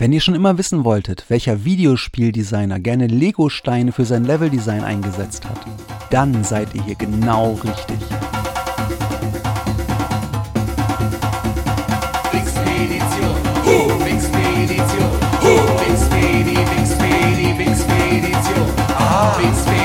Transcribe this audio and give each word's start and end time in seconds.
Wenn 0.00 0.12
ihr 0.12 0.20
schon 0.20 0.36
immer 0.36 0.56
wissen 0.56 0.84
wolltet, 0.84 1.24
welcher 1.26 1.64
Videospieldesigner 1.64 2.78
gerne 2.78 3.08
Lego-Steine 3.08 3.90
für 3.90 4.04
sein 4.04 4.22
Leveldesign 4.22 4.84
eingesetzt 4.84 5.44
hat, 5.44 5.58
dann 6.10 6.44
seid 6.44 6.72
ihr 6.76 6.84
hier 6.84 6.94
genau 6.94 7.54
richtig. 7.54 7.98
Ah, 19.00 19.77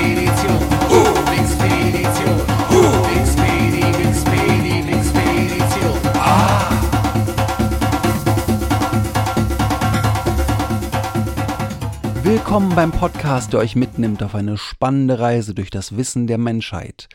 Willkommen 12.53 12.75
beim 12.75 12.91
Podcast, 12.91 13.52
der 13.52 13.62
euch 13.62 13.75
mitnimmt 13.75 14.21
auf 14.21 14.35
eine 14.35 14.59
spannende 14.59 15.17
Reise 15.17 15.55
durch 15.55 15.71
das 15.71 15.98
Wissen 15.98 16.27
der 16.27 16.38
Menschheit. 16.38 17.09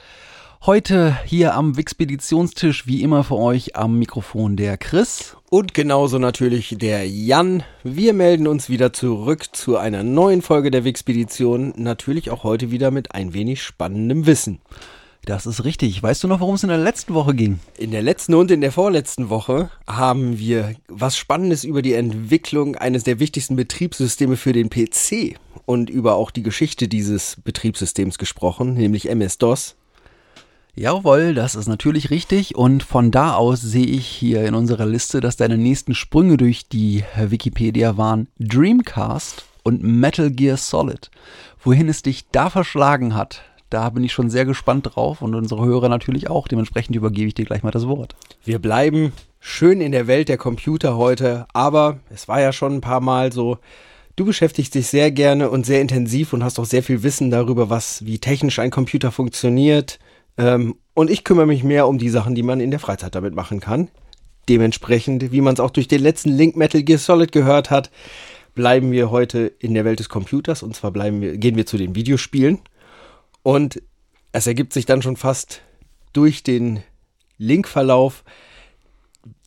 Heute 0.67 1.17
hier 1.25 1.55
am 1.55 1.77
Wixpeditionstisch, 1.77 2.89
wie 2.89 3.05
immer 3.05 3.23
für 3.23 3.37
euch 3.37 3.77
am 3.77 4.01
Mikrofon 4.01 4.57
der 4.57 4.77
Chris. 4.77 5.37
Und 5.49 5.75
genauso 5.75 6.19
natürlich 6.19 6.75
der 6.81 7.09
Jan. 7.09 7.63
Wir 7.85 8.15
melden 8.15 8.49
uns 8.49 8.69
wieder 8.69 8.93
zurück 8.93 9.55
zu 9.55 9.77
einer 9.77 10.03
neuen 10.03 10.43
Folge 10.43 10.73
der 10.73 10.83
Wixpedition. 10.83 11.73
Natürlich 11.77 12.33
auch 12.33 12.43
heute 12.43 12.73
wieder 12.73 12.91
mit 12.91 13.15
ein 13.15 13.33
wenig 13.33 13.63
spannendem 13.63 14.27
Wissen. 14.27 14.61
Das 15.25 15.45
ist 15.45 15.65
richtig. 15.65 16.03
Weißt 16.03 16.25
du 16.25 16.29
noch, 16.29 16.41
worum 16.41 16.55
es 16.55 16.63
in 16.63 16.71
der 16.71 16.79
letzten 16.79 17.13
Woche 17.13 17.35
ging? 17.35 17.61
In 17.77 17.91
der 17.91 18.03
letzten 18.03 18.35
und 18.35 18.51
in 18.51 18.61
der 18.61 18.73
vorletzten 18.73 19.29
Woche 19.29 19.71
haben 19.87 20.39
wir 20.39 20.75
was 20.89 21.19
Spannendes 21.19 21.65
über 21.65 21.83
die 21.83 21.93
Entwicklung 21.93 22.77
eines 22.77 23.05
der 23.05 23.21
wichtigsten 23.21 23.57
Betriebssysteme 23.57 24.37
für 24.37 24.53
den 24.53 24.71
PC 24.71 25.39
und 25.67 25.91
über 25.91 26.15
auch 26.15 26.31
die 26.31 26.43
Geschichte 26.43 26.89
dieses 26.89 27.37
Betriebssystems 27.45 28.17
gesprochen, 28.17 28.75
nämlich 28.75 29.11
MS-DOS. 29.11 29.77
Jawohl, 30.75 31.35
das 31.35 31.57
ist 31.57 31.67
natürlich 31.67 32.11
richtig. 32.11 32.55
Und 32.55 32.85
von 32.85 33.11
da 33.11 33.35
aus 33.35 33.61
sehe 33.61 33.85
ich 33.85 34.07
hier 34.07 34.47
in 34.47 34.55
unserer 34.55 34.87
Liste, 34.87 35.21
dass 35.21 35.37
deine 35.37 35.59
nächsten 35.59 35.95
Sprünge 35.95 36.37
durch 36.37 36.69
die 36.69 37.05
Wikipedia 37.17 37.97
waren 37.97 38.29
Dreamcast 38.39 39.45
und 39.65 39.83
Metal 39.83 40.31
Gear 40.31 40.57
Solid. 40.57 41.11
Wohin 41.63 41.89
es 41.89 42.03
dich 42.03 42.31
da 42.31 42.49
verschlagen 42.49 43.15
hat, 43.15 43.43
da 43.71 43.91
bin 43.91 44.05
ich 44.05 44.13
schon 44.13 44.31
sehr 44.31 44.45
gespannt 44.45 44.91
drauf 44.95 45.23
und 45.23 45.35
unsere 45.35 45.65
Hörer 45.65 45.89
natürlich 45.89 46.31
auch. 46.31 46.49
Dementsprechend 46.49 46.97
übergebe 46.97 47.29
ich 47.29 47.35
dir 47.35 47.45
gleich 47.45 47.63
mal 47.63 47.71
das 47.71 47.87
Wort. 47.87 48.17
Wir 48.45 48.59
bleiben 48.59 49.13
schön 49.41 49.81
in 49.81 49.93
der 49.93 50.07
Welt 50.07 50.29
der 50.29 50.39
Computer 50.39 50.97
heute, 50.97 51.47
aber 51.53 52.01
es 52.11 52.29
war 52.29 52.41
ja 52.41 52.53
schon 52.53 52.75
ein 52.75 52.81
paar 52.81 53.01
Mal 53.01 53.33
so, 53.33 53.59
du 54.17 54.25
beschäftigst 54.25 54.75
dich 54.75 54.89
sehr 54.89 55.11
gerne 55.11 55.51
und 55.51 55.67
sehr 55.67 55.81
intensiv 55.81 56.33
und 56.33 56.43
hast 56.43 56.59
auch 56.59 56.65
sehr 56.65 56.83
viel 56.83 57.03
Wissen 57.03 57.31
darüber, 57.31 57.71
was, 57.71 58.05
wie 58.05 58.19
technisch 58.19 58.59
ein 58.59 58.71
Computer 58.71 59.13
funktioniert. 59.13 59.99
Ähm, 60.37 60.77
und 60.95 61.11
ich 61.11 61.25
kümmere 61.25 61.47
mich 61.47 61.63
mehr 61.63 61.87
um 61.89 61.99
die 61.99 62.09
Sachen, 62.09 62.35
die 62.35 62.43
man 62.43 62.61
in 62.61 62.71
der 62.71 62.81
Freizeit 62.81 63.15
damit 63.15 63.35
machen 63.35 63.61
kann. 63.61 63.89
Dementsprechend, 64.49 65.31
wie 65.31 65.43
man 65.43 65.55
es 65.55 65.61
auch 65.61 65.71
durch 65.71 65.89
den 65.89 66.01
letzten 66.01 66.31
Link 66.31 66.57
Metal 66.57 66.83
Gear 66.83 66.99
Solid 66.99 67.33
gehört 67.33 67.71
hat, 67.71 67.91
bleiben 68.55 68.91
wir 68.91 69.11
heute 69.11 69.53
in 69.59 69.75
der 69.75 69.85
Welt 69.85 70.01
des 70.01 70.09
Computers 70.09 70.63
und 70.63 70.75
zwar 70.75 70.91
bleiben 70.91 71.21
wir, 71.21 71.37
gehen 71.37 71.57
wir 71.57 71.67
zu 71.67 71.77
den 71.77 71.95
Videospielen. 71.95 72.59
Und 73.49 73.81
es 74.33 74.47
ergibt 74.47 74.75
sich 74.75 74.85
dann 74.85 75.01
schon 75.01 75.17
fast 75.17 75.63
durch 76.13 76.43
den 76.43 76.83
Linkverlauf, 77.39 78.23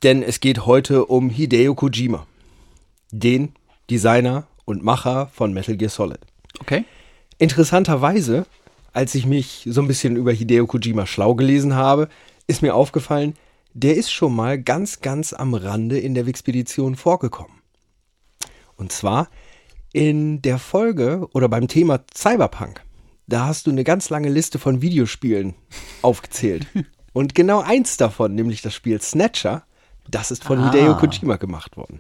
denn 0.02 0.24
es 0.24 0.40
geht 0.40 0.66
heute 0.66 1.06
um 1.06 1.30
Hideo 1.30 1.76
Kojima, 1.76 2.26
den 3.12 3.54
Designer 3.92 4.48
und 4.66 4.84
Macher 4.84 5.28
von 5.28 5.54
Metal 5.54 5.78
Gear 5.78 5.92
Solid. 5.92 6.18
Okay. 6.60 6.84
Interessanterweise, 7.38 8.48
als 8.92 9.14
ich 9.14 9.28
mich 9.28 9.68
so 9.70 9.82
ein 9.82 9.88
bisschen 9.88 10.16
über 10.16 10.32
Hideo 10.32 10.66
Kojima 10.66 11.06
schlau 11.06 11.36
gelesen 11.36 11.76
habe, 11.76 12.10
ist 12.48 12.64
mir 12.64 12.74
aufgefallen, 12.74 13.36
der 13.76 13.98
ist 13.98 14.12
schon 14.12 14.36
mal 14.36 14.60
ganz, 14.60 15.02
ganz 15.02 15.32
am 15.32 15.54
Rande 15.54 16.00
in 16.00 16.16
der 16.16 16.26
Wixpedition 16.26 16.96
vorgekommen. 16.96 17.62
Und 18.78 18.92
zwar 18.92 19.30
in 19.94 20.42
der 20.42 20.58
Folge 20.58 21.28
oder 21.34 21.48
beim 21.48 21.68
Thema 21.68 22.04
Cyberpunk 22.16 22.82
da 23.32 23.46
hast 23.46 23.68
du 23.68 23.72
eine 23.72 23.84
ganz 23.84 24.10
lange 24.10 24.30
Liste 24.30 24.60
von 24.60 24.82
Videospielen 24.82 25.56
aufgezählt. 26.02 26.68
Und 27.14 27.36
genau 27.36 27.62
eins 27.62 27.98
davon, 27.98 28.36
nämlich 28.36 28.62
das 28.62 28.74
Spiel 28.74 29.02
Snatcher, 29.02 29.64
das 30.10 30.32
ist 30.32 30.44
von 30.44 30.60
Ah. 30.60 30.72
Hideo 30.72 30.98
Kojima 30.98 31.38
gemacht 31.38 31.78
worden. 31.78 32.00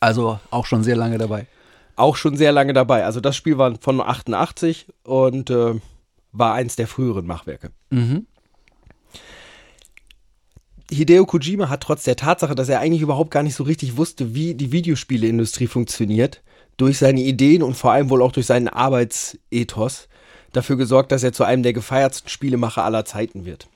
Also 0.00 0.40
auch 0.50 0.66
schon 0.66 0.82
sehr 0.82 0.96
lange 0.96 1.18
dabei. 1.18 1.46
Auch 1.96 2.16
schon 2.16 2.36
sehr 2.36 2.52
lange 2.52 2.72
dabei. 2.72 3.04
Also 3.04 3.20
das 3.20 3.36
Spiel 3.36 3.58
war 3.58 3.74
von 3.80 4.00
88 4.00 4.86
und 5.04 5.50
äh, 5.50 5.74
war 6.32 6.54
eins 6.54 6.76
der 6.76 6.86
früheren 6.86 7.26
Machwerke. 7.26 7.70
Mhm. 7.90 8.26
Hideo 10.90 11.24
Kojima 11.24 11.68
hat 11.68 11.82
trotz 11.82 12.02
der 12.04 12.16
Tatsache, 12.16 12.54
dass 12.54 12.68
er 12.68 12.80
eigentlich 12.80 13.02
überhaupt 13.02 13.30
gar 13.30 13.42
nicht 13.42 13.54
so 13.54 13.64
richtig 13.64 13.96
wusste, 13.96 14.34
wie 14.34 14.54
die 14.54 14.72
Videospieleindustrie 14.72 15.66
funktioniert, 15.66 16.42
durch 16.76 16.98
seine 16.98 17.20
Ideen 17.20 17.62
und 17.62 17.74
vor 17.74 17.92
allem 17.92 18.10
wohl 18.10 18.22
auch 18.22 18.32
durch 18.32 18.46
seinen 18.46 18.68
Arbeitsethos 18.68 20.08
dafür 20.52 20.76
gesorgt, 20.76 21.12
dass 21.12 21.22
er 21.22 21.32
zu 21.32 21.44
einem 21.44 21.62
der 21.62 21.72
gefeiertsten 21.72 22.28
Spielemacher 22.28 22.84
aller 22.84 23.04
Zeiten 23.04 23.44
wird. 23.44 23.68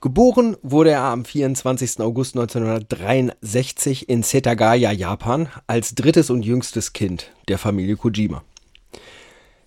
Geboren 0.00 0.56
wurde 0.62 0.90
er 0.90 1.04
am 1.04 1.24
24. 1.24 2.00
August 2.00 2.36
1963 2.36 4.08
in 4.08 4.22
Setagaya, 4.22 4.92
Japan, 4.92 5.48
als 5.66 5.94
drittes 5.94 6.28
und 6.28 6.44
jüngstes 6.44 6.92
Kind 6.92 7.30
der 7.48 7.56
Familie 7.56 7.96
Kojima. 7.96 8.42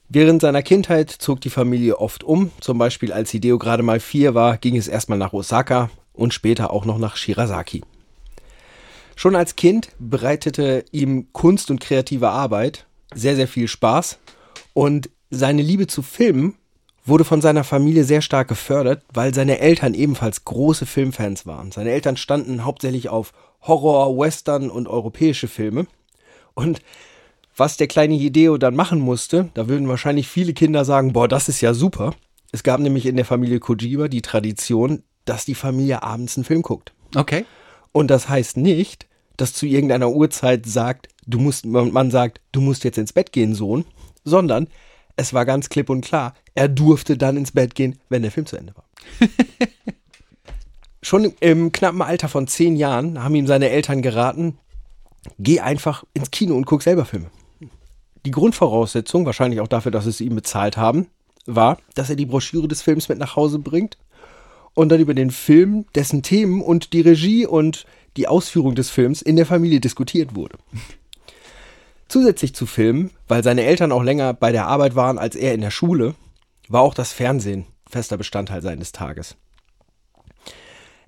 Während 0.09 0.41
seiner 0.41 0.61
Kindheit 0.61 1.09
zog 1.09 1.41
die 1.41 1.49
Familie 1.49 1.99
oft 1.99 2.23
um, 2.23 2.51
zum 2.61 2.77
Beispiel 2.77 3.11
als 3.11 3.31
Hideo 3.31 3.57
gerade 3.57 3.81
mal 3.83 3.99
vier 3.99 4.35
war, 4.35 4.57
ging 4.57 4.77
es 4.77 4.87
erstmal 4.87 5.17
nach 5.17 5.33
Osaka 5.33 5.89
und 6.13 6.33
später 6.33 6.71
auch 6.71 6.85
noch 6.85 6.99
nach 6.99 7.17
Shirasaki. 7.17 7.81
Schon 9.15 9.35
als 9.35 9.55
Kind 9.55 9.89
bereitete 9.97 10.85
ihm 10.91 11.33
Kunst 11.33 11.71
und 11.71 11.81
kreative 11.81 12.29
Arbeit 12.29 12.85
sehr, 13.13 13.35
sehr 13.35 13.47
viel 13.47 13.67
Spaß 13.67 14.19
und 14.73 15.09
seine 15.29 15.61
Liebe 15.61 15.87
zu 15.87 16.01
Filmen 16.01 16.55
wurde 17.05 17.23
von 17.23 17.41
seiner 17.41 17.63
Familie 17.63 18.03
sehr 18.03 18.21
stark 18.21 18.49
gefördert, 18.49 19.03
weil 19.13 19.33
seine 19.33 19.59
Eltern 19.59 19.93
ebenfalls 19.93 20.43
große 20.43 20.85
Filmfans 20.85 21.45
waren. 21.45 21.71
Seine 21.71 21.91
Eltern 21.91 22.17
standen 22.17 22.65
hauptsächlich 22.65 23.09
auf 23.09 23.31
Horror, 23.61 24.17
Western 24.17 24.69
und 24.69 24.87
europäische 24.87 25.47
Filme. 25.47 25.87
Und 26.53 26.81
was 27.55 27.77
der 27.77 27.87
kleine 27.87 28.15
Hideo 28.15 28.57
dann 28.57 28.75
machen 28.75 28.99
musste, 28.99 29.49
da 29.53 29.67
würden 29.67 29.87
wahrscheinlich 29.87 30.27
viele 30.27 30.53
Kinder 30.53 30.85
sagen, 30.85 31.13
boah, 31.13 31.27
das 31.27 31.49
ist 31.49 31.61
ja 31.61 31.73
super. 31.73 32.13
Es 32.51 32.63
gab 32.63 32.79
nämlich 32.79 33.05
in 33.05 33.15
der 33.15 33.25
Familie 33.25 33.59
Kojima 33.59 34.07
die 34.07 34.21
Tradition, 34.21 35.03
dass 35.25 35.45
die 35.45 35.55
Familie 35.55 36.03
abends 36.03 36.37
einen 36.37 36.43
Film 36.43 36.61
guckt. 36.61 36.93
Okay. 37.15 37.45
Und 37.91 38.09
das 38.09 38.29
heißt 38.29 38.57
nicht, 38.57 39.07
dass 39.37 39.53
zu 39.53 39.65
irgendeiner 39.65 40.09
Uhrzeit 40.09 40.65
sagt, 40.65 41.09
du 41.25 41.39
musst, 41.39 41.65
man 41.65 41.91
man 41.91 42.11
sagt, 42.11 42.41
du 42.51 42.61
musst 42.61 42.83
jetzt 42.83 42.97
ins 42.97 43.13
Bett 43.13 43.31
gehen, 43.31 43.53
Sohn, 43.53 43.85
sondern 44.23 44.67
es 45.17 45.33
war 45.33 45.45
ganz 45.45 45.67
klipp 45.67 45.89
und 45.89 46.05
klar, 46.05 46.33
er 46.55 46.69
durfte 46.69 47.17
dann 47.17 47.35
ins 47.35 47.51
Bett 47.51 47.75
gehen, 47.75 47.99
wenn 48.07 48.21
der 48.21 48.31
Film 48.31 48.45
zu 48.45 48.55
Ende 48.55 48.73
war. 48.75 48.85
Schon 51.01 51.33
im 51.39 51.71
knappen 51.71 52.01
Alter 52.01 52.29
von 52.29 52.47
zehn 52.47 52.75
Jahren 52.75 53.23
haben 53.23 53.35
ihm 53.35 53.47
seine 53.47 53.69
Eltern 53.69 54.01
geraten, 54.01 54.57
geh 55.39 55.59
einfach 55.59 56.03
ins 56.13 56.31
Kino 56.31 56.55
und 56.55 56.65
guck 56.65 56.83
selber 56.83 57.05
Filme. 57.05 57.29
Die 58.25 58.31
Grundvoraussetzung, 58.31 59.25
wahrscheinlich 59.25 59.59
auch 59.61 59.67
dafür, 59.67 59.91
dass 59.91 60.03
sie 60.03 60.11
es 60.11 60.21
ihm 60.21 60.35
bezahlt 60.35 60.77
haben, 60.77 61.07
war, 61.45 61.77
dass 61.95 62.09
er 62.09 62.15
die 62.15 62.25
Broschüre 62.25 62.67
des 62.67 62.81
Films 62.81 63.09
mit 63.09 63.17
nach 63.17 63.35
Hause 63.35 63.59
bringt 63.59 63.97
und 64.73 64.89
dann 64.89 64.99
über 64.99 65.13
den 65.13 65.31
Film, 65.31 65.85
dessen 65.95 66.21
Themen 66.21 66.61
und 66.61 66.93
die 66.93 67.01
Regie 67.01 67.45
und 67.45 67.85
die 68.17 68.27
Ausführung 68.27 68.75
des 68.75 68.89
Films 68.89 69.21
in 69.21 69.35
der 69.35 69.45
Familie 69.45 69.79
diskutiert 69.79 70.35
wurde. 70.35 70.57
Zusätzlich 72.07 72.55
zu 72.55 72.65
Filmen, 72.65 73.11
weil 73.27 73.43
seine 73.43 73.63
Eltern 73.63 73.91
auch 73.91 74.03
länger 74.03 74.33
bei 74.33 74.51
der 74.51 74.67
Arbeit 74.67 74.95
waren 74.95 75.17
als 75.17 75.35
er 75.35 75.53
in 75.53 75.61
der 75.61 75.71
Schule, 75.71 76.15
war 76.69 76.81
auch 76.81 76.93
das 76.93 77.11
Fernsehen 77.11 77.65
fester 77.89 78.17
Bestandteil 78.17 78.61
seines 78.61 78.91
Tages. 78.91 79.35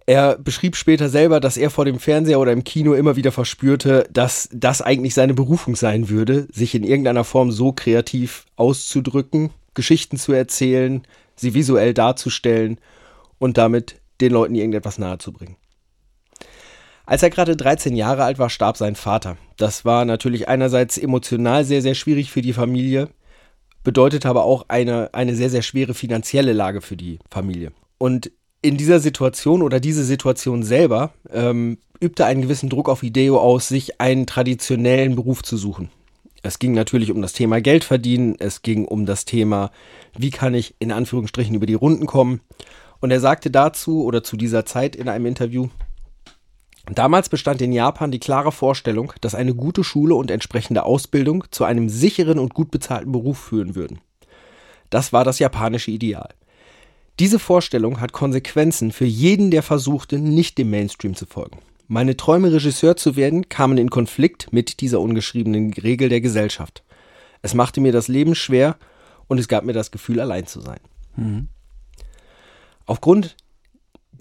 Er 0.05 0.39
beschrieb 0.39 0.75
später 0.75 1.07
selber, 1.07 1.39
dass 1.39 1.55
er 1.55 1.69
vor 1.69 1.85
dem 1.85 1.99
Fernseher 1.99 2.39
oder 2.39 2.51
im 2.51 2.63
Kino 2.63 2.93
immer 2.93 3.15
wieder 3.15 3.31
verspürte, 3.31 4.07
dass 4.11 4.49
das 4.51 4.81
eigentlich 4.81 5.13
seine 5.13 5.35
Berufung 5.35 5.75
sein 5.75 6.09
würde, 6.09 6.47
sich 6.51 6.73
in 6.73 6.83
irgendeiner 6.83 7.23
Form 7.23 7.51
so 7.51 7.73
kreativ 7.73 8.45
auszudrücken 8.55 9.51
Geschichten 9.75 10.17
zu 10.17 10.33
erzählen, 10.33 11.03
sie 11.35 11.53
visuell 11.53 11.93
darzustellen 11.93 12.79
und 13.37 13.57
damit 13.57 14.01
den 14.19 14.33
Leuten 14.33 14.55
irgendetwas 14.55 14.97
nahezubringen. 14.97 15.55
Als 17.09 17.23
er 17.23 17.31
gerade 17.31 17.57
13 17.57 17.95
Jahre 17.95 18.23
alt 18.23 18.37
war, 18.37 18.51
starb 18.51 18.77
sein 18.77 18.93
Vater. 18.93 19.35
Das 19.57 19.83
war 19.83 20.05
natürlich 20.05 20.47
einerseits 20.47 20.95
emotional 20.95 21.65
sehr, 21.65 21.81
sehr 21.81 21.95
schwierig 21.95 22.29
für 22.29 22.43
die 22.43 22.53
Familie, 22.53 23.09
bedeutet 23.83 24.27
aber 24.27 24.43
auch 24.43 24.65
eine, 24.67 25.11
eine 25.15 25.33
sehr, 25.33 25.49
sehr 25.49 25.63
schwere 25.63 25.95
finanzielle 25.95 26.53
Lage 26.53 26.81
für 26.81 26.95
die 26.95 27.17
Familie. 27.31 27.71
Und 27.97 28.29
in 28.61 28.77
dieser 28.77 28.99
Situation 28.99 29.63
oder 29.63 29.79
diese 29.79 30.03
Situation 30.03 30.61
selber 30.61 31.11
ähm, 31.33 31.79
übte 31.99 32.27
einen 32.27 32.43
gewissen 32.43 32.69
Druck 32.69 32.87
auf 32.87 33.01
Ideo 33.01 33.39
aus, 33.39 33.67
sich 33.67 33.99
einen 33.99 34.27
traditionellen 34.27 35.15
Beruf 35.15 35.41
zu 35.41 35.57
suchen. 35.57 35.89
Es 36.43 36.59
ging 36.59 36.73
natürlich 36.73 37.11
um 37.11 37.23
das 37.23 37.33
Thema 37.33 37.59
Geld 37.59 37.85
verdienen, 37.85 38.35
es 38.37 38.61
ging 38.61 38.85
um 38.85 39.07
das 39.07 39.25
Thema, 39.25 39.71
wie 40.15 40.29
kann 40.29 40.53
ich 40.53 40.75
in 40.77 40.91
Anführungsstrichen 40.91 41.55
über 41.55 41.65
die 41.65 41.73
Runden 41.73 42.05
kommen. 42.05 42.41
Und 42.99 43.09
er 43.09 43.19
sagte 43.19 43.49
dazu 43.49 44.03
oder 44.03 44.21
zu 44.23 44.37
dieser 44.37 44.63
Zeit 44.63 44.95
in 44.95 45.09
einem 45.09 45.25
Interview, 45.25 45.69
Damals 46.95 47.29
bestand 47.29 47.61
in 47.61 47.71
Japan 47.71 48.11
die 48.11 48.19
klare 48.19 48.51
Vorstellung, 48.51 49.13
dass 49.21 49.35
eine 49.35 49.53
gute 49.53 49.83
Schule 49.83 50.15
und 50.15 50.31
entsprechende 50.31 50.83
Ausbildung 50.83 51.43
zu 51.51 51.63
einem 51.63 51.89
sicheren 51.89 52.39
und 52.39 52.53
gut 52.53 52.71
bezahlten 52.71 53.11
Beruf 53.11 53.37
führen 53.37 53.75
würden. 53.75 53.99
Das 54.89 55.13
war 55.13 55.23
das 55.23 55.39
japanische 55.39 55.91
Ideal. 55.91 56.33
Diese 57.19 57.37
Vorstellung 57.37 57.99
hat 57.99 58.13
Konsequenzen 58.13 58.91
für 58.91 59.05
jeden, 59.05 59.51
der 59.51 59.61
versuchte, 59.61 60.17
nicht 60.17 60.57
dem 60.57 60.69
Mainstream 60.69 61.15
zu 61.15 61.25
folgen. 61.25 61.59
Meine 61.87 62.15
Träume, 62.15 62.51
Regisseur 62.51 62.95
zu 62.95 63.15
werden, 63.15 63.49
kamen 63.49 63.77
in 63.77 63.89
Konflikt 63.89 64.53
mit 64.53 64.79
dieser 64.79 65.01
ungeschriebenen 65.01 65.73
Regel 65.73 66.07
der 66.07 66.21
Gesellschaft. 66.21 66.83
Es 67.41 67.53
machte 67.53 67.81
mir 67.81 67.91
das 67.91 68.07
Leben 68.07 68.35
schwer 68.35 68.77
und 69.27 69.37
es 69.37 69.47
gab 69.47 69.63
mir 69.63 69.73
das 69.73 69.91
Gefühl, 69.91 70.19
allein 70.19 70.47
zu 70.47 70.61
sein. 70.61 70.79
Mhm. 71.15 71.47
Aufgrund 72.85 73.35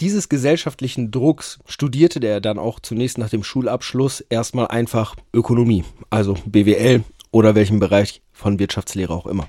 dieses 0.01 0.29
gesellschaftlichen 0.29 1.11
Drucks 1.11 1.59
studierte 1.67 2.25
er 2.27 2.41
dann 2.41 2.59
auch 2.59 2.81
zunächst 2.81 3.19
nach 3.19 3.31
dem 3.31 3.45
Schulabschluss 3.45 4.21
erstmal 4.21 4.69
einfach 4.69 5.17
Ökonomie, 5.33 5.85
also 6.11 6.35
BWL 6.47 7.05
oder 7.31 7.55
welchen 7.55 7.81
Bereich 7.81 8.23
von 8.33 8.59
Wirtschaftslehre 8.59 9.13
auch 9.13 9.27
immer. 9.27 9.49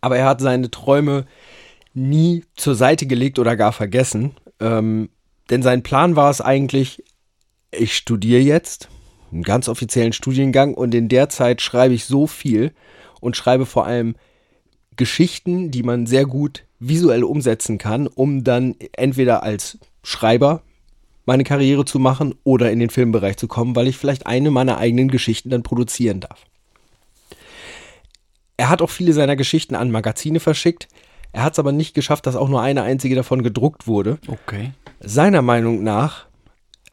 Aber 0.00 0.16
er 0.16 0.26
hat 0.26 0.40
seine 0.40 0.70
Träume 0.70 1.26
nie 1.92 2.44
zur 2.54 2.74
Seite 2.74 3.06
gelegt 3.06 3.38
oder 3.38 3.56
gar 3.56 3.72
vergessen, 3.72 4.32
ähm, 4.60 5.10
denn 5.50 5.62
sein 5.62 5.82
Plan 5.82 6.16
war 6.16 6.30
es 6.30 6.40
eigentlich, 6.40 7.02
ich 7.72 7.96
studiere 7.96 8.40
jetzt 8.40 8.88
einen 9.32 9.42
ganz 9.42 9.68
offiziellen 9.68 10.12
Studiengang 10.12 10.74
und 10.74 10.94
in 10.94 11.08
der 11.08 11.28
Zeit 11.28 11.60
schreibe 11.60 11.94
ich 11.94 12.04
so 12.04 12.26
viel 12.26 12.72
und 13.20 13.36
schreibe 13.36 13.66
vor 13.66 13.86
allem 13.86 14.14
Geschichten, 14.96 15.70
die 15.70 15.82
man 15.82 16.06
sehr 16.06 16.26
gut 16.26 16.64
visuell 16.80 17.22
umsetzen 17.22 17.78
kann, 17.78 18.06
um 18.06 18.42
dann 18.42 18.74
entweder 18.92 19.42
als 19.42 19.78
Schreiber 20.02 20.62
meine 21.26 21.44
Karriere 21.44 21.84
zu 21.84 21.98
machen 21.98 22.34
oder 22.42 22.72
in 22.72 22.80
den 22.80 22.90
Filmbereich 22.90 23.36
zu 23.36 23.46
kommen, 23.46 23.76
weil 23.76 23.86
ich 23.86 23.96
vielleicht 23.96 24.26
eine 24.26 24.50
meiner 24.50 24.78
eigenen 24.78 25.08
Geschichten 25.08 25.50
dann 25.50 25.62
produzieren 25.62 26.20
darf. 26.20 26.46
Er 28.56 28.68
hat 28.68 28.82
auch 28.82 28.90
viele 28.90 29.12
seiner 29.12 29.36
Geschichten 29.36 29.74
an 29.74 29.90
Magazine 29.90 30.40
verschickt. 30.40 30.88
Er 31.32 31.44
hat 31.44 31.52
es 31.52 31.58
aber 31.58 31.72
nicht 31.72 31.94
geschafft, 31.94 32.26
dass 32.26 32.36
auch 32.36 32.48
nur 32.48 32.60
eine 32.60 32.82
einzige 32.82 33.14
davon 33.14 33.42
gedruckt 33.42 33.86
wurde. 33.86 34.18
Okay. 34.26 34.72
Seiner 35.00 35.42
Meinung 35.42 35.82
nach 35.82 36.26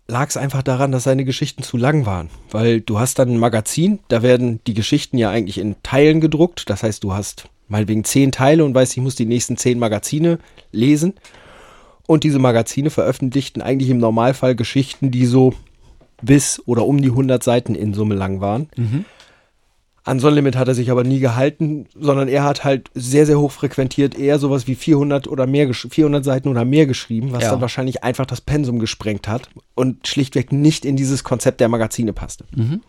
lag 0.08 0.30
es 0.30 0.38
einfach 0.38 0.62
daran, 0.62 0.92
dass 0.92 1.04
seine 1.04 1.26
Geschichten 1.26 1.64
zu 1.64 1.76
lang 1.78 2.06
waren. 2.06 2.30
Weil 2.52 2.82
du 2.82 3.00
hast 3.00 3.20
dann 3.20 3.30
ein 3.30 3.40
Magazin, 3.40 4.00
da 4.08 4.22
werden 4.22 4.62
die 4.68 4.74
Geschichten 4.74 5.18
ja 5.18 5.30
eigentlich 5.30 5.58
in 5.58 5.76
Teilen 5.84 6.22
gedruckt. 6.22 6.70
Das 6.70 6.84
heißt, 6.84 7.04
du 7.04 7.14
hast 7.14 7.50
meinetwegen 7.68 8.04
zehn 8.04 8.32
Teile 8.32 8.64
und 8.64 8.74
weißt, 8.74 8.96
ich 8.98 9.04
muss 9.04 9.16
die 9.16 9.26
nächsten 9.26 9.58
zehn 9.58 9.80
Magazine 9.80 10.40
lesen. 10.72 11.14
Und 12.06 12.24
diese 12.24 12.40
Magazine 12.40 12.90
veröffentlichten 12.90 13.62
eigentlich 13.62 13.90
im 13.90 13.98
Normalfall 13.98 14.56
Geschichten, 14.56 15.12
die 15.12 15.26
so 15.26 15.54
bis 16.22 16.62
oder 16.66 16.86
um 16.86 17.02
die 17.02 17.10
100 17.10 17.44
Seiten 17.44 17.76
in 17.76 17.94
Summe 17.94 18.16
lang 18.16 18.42
waren. 18.42 18.70
Mhm. 18.76 19.06
An 20.04 20.22
so 20.22 20.30
ein 20.30 20.36
Limit 20.36 20.56
hat 20.56 20.70
er 20.70 20.74
sich 20.74 20.90
aber 20.90 21.04
nie 21.04 21.20
gehalten, 21.20 21.86
sondern 21.94 22.30
er 22.30 22.46
hat 22.46 22.64
halt 22.64 22.90
sehr, 22.94 23.26
sehr 23.26 23.38
hoch 23.40 23.52
frequentiert 23.52 24.18
eher 24.18 24.40
sowas 24.40 24.66
wie 24.66 24.76
400 24.76 25.28
oder 25.28 25.46
mehr, 25.46 25.74
400 25.74 26.24
Seiten 26.24 26.48
oder 26.48 26.64
mehr 26.64 26.86
geschrieben, 26.86 27.34
was 27.34 27.44
ja. 27.44 27.52
dann 27.52 27.60
wahrscheinlich 27.60 28.06
einfach 28.06 28.26
das 28.26 28.40
Pensum 28.40 28.80
gesprengt 28.80 29.28
hat 29.28 29.50
und 29.76 30.08
schlichtweg 30.08 30.54
nicht 30.54 30.86
in 30.86 30.96
dieses 30.96 31.26
Konzept 31.26 31.60
der 31.60 31.68
Magazine 31.68 32.14
passte. 32.14 32.46
Mhm. 32.56 32.82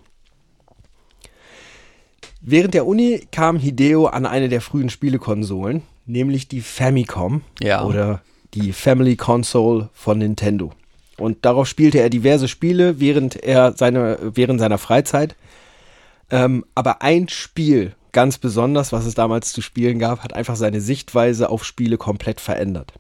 Während 2.41 2.75
der 2.75 2.87
Uni 2.87 3.27
kam 3.33 3.59
Hideo 3.59 4.07
an 4.07 4.27
eine 4.27 4.49
der 4.49 4.61
frühen 4.61 4.91
Spielekonsolen, 4.91 5.83
nämlich 6.07 6.49
die 6.49 6.61
Famicom 6.61 7.43
ja. 7.61 7.85
oder 7.85 8.23
die 8.55 8.73
Family 8.73 9.17
Console 9.17 9.89
von 9.93 10.19
Nintendo. 10.19 10.73
Und 11.19 11.45
darauf 11.45 11.67
spielte 11.67 11.99
er 11.99 12.11
diverse 12.11 12.49
Spiele 12.49 13.01
während 13.01 13.37
er 13.37 13.73
seine, 13.73 14.19
während 14.21 14.61
seiner 14.61 14.79
Freizeit. 14.79 15.35
Ähm, 16.31 16.65
aber 16.75 17.03
ein 17.03 17.29
Spiel, 17.29 17.95
ganz 18.13 18.39
besonders, 18.39 18.93
was 18.93 19.05
es 19.05 19.15
damals 19.15 19.53
zu 19.53 19.61
spielen 19.61 19.99
gab, 19.99 20.23
hat 20.23 20.33
einfach 20.33 20.57
seine 20.57 20.81
Sichtweise 20.81 21.51
auf 21.51 21.65
Spiele 21.65 21.99
komplett 21.99 22.41
verändert. 22.41 22.93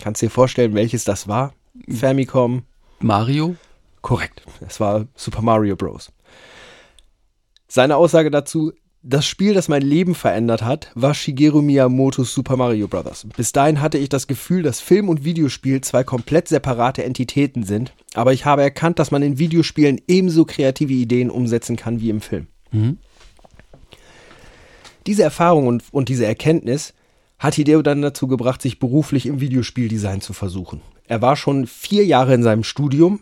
Kannst 0.00 0.22
du 0.22 0.26
dir 0.26 0.30
vorstellen, 0.30 0.74
welches 0.74 1.04
das 1.04 1.26
war? 1.26 1.54
Famicom. 1.88 2.62
Mario? 3.00 3.56
Korrekt. 4.00 4.42
Es 4.66 4.78
war 4.78 5.06
Super 5.16 5.42
Mario 5.42 5.74
Bros. 5.74 6.12
Seine 7.76 7.96
Aussage 7.96 8.30
dazu, 8.30 8.72
das 9.02 9.26
Spiel, 9.26 9.52
das 9.52 9.68
mein 9.68 9.82
Leben 9.82 10.14
verändert 10.14 10.62
hat, 10.62 10.90
war 10.94 11.12
Shigeru 11.12 11.60
Miyamotos 11.60 12.32
Super 12.32 12.56
Mario 12.56 12.88
Bros. 12.88 13.26
Bis 13.36 13.52
dahin 13.52 13.82
hatte 13.82 13.98
ich 13.98 14.08
das 14.08 14.26
Gefühl, 14.26 14.62
dass 14.62 14.80
Film 14.80 15.10
und 15.10 15.24
Videospiel 15.24 15.82
zwei 15.82 16.02
komplett 16.02 16.48
separate 16.48 17.04
Entitäten 17.04 17.64
sind, 17.64 17.92
aber 18.14 18.32
ich 18.32 18.46
habe 18.46 18.62
erkannt, 18.62 18.98
dass 18.98 19.10
man 19.10 19.20
in 19.20 19.38
Videospielen 19.38 20.00
ebenso 20.08 20.46
kreative 20.46 20.94
Ideen 20.94 21.28
umsetzen 21.28 21.76
kann 21.76 22.00
wie 22.00 22.08
im 22.08 22.22
Film. 22.22 22.46
Mhm. 22.72 22.96
Diese 25.06 25.24
Erfahrung 25.24 25.66
und, 25.66 25.84
und 25.90 26.08
diese 26.08 26.24
Erkenntnis 26.24 26.94
hat 27.38 27.56
Hideo 27.56 27.82
dann 27.82 28.00
dazu 28.00 28.26
gebracht, 28.26 28.62
sich 28.62 28.78
beruflich 28.78 29.26
im 29.26 29.42
Videospieldesign 29.42 30.22
zu 30.22 30.32
versuchen. 30.32 30.80
Er 31.08 31.20
war 31.20 31.36
schon 31.36 31.66
vier 31.66 32.06
Jahre 32.06 32.32
in 32.32 32.42
seinem 32.42 32.64
Studium 32.64 33.20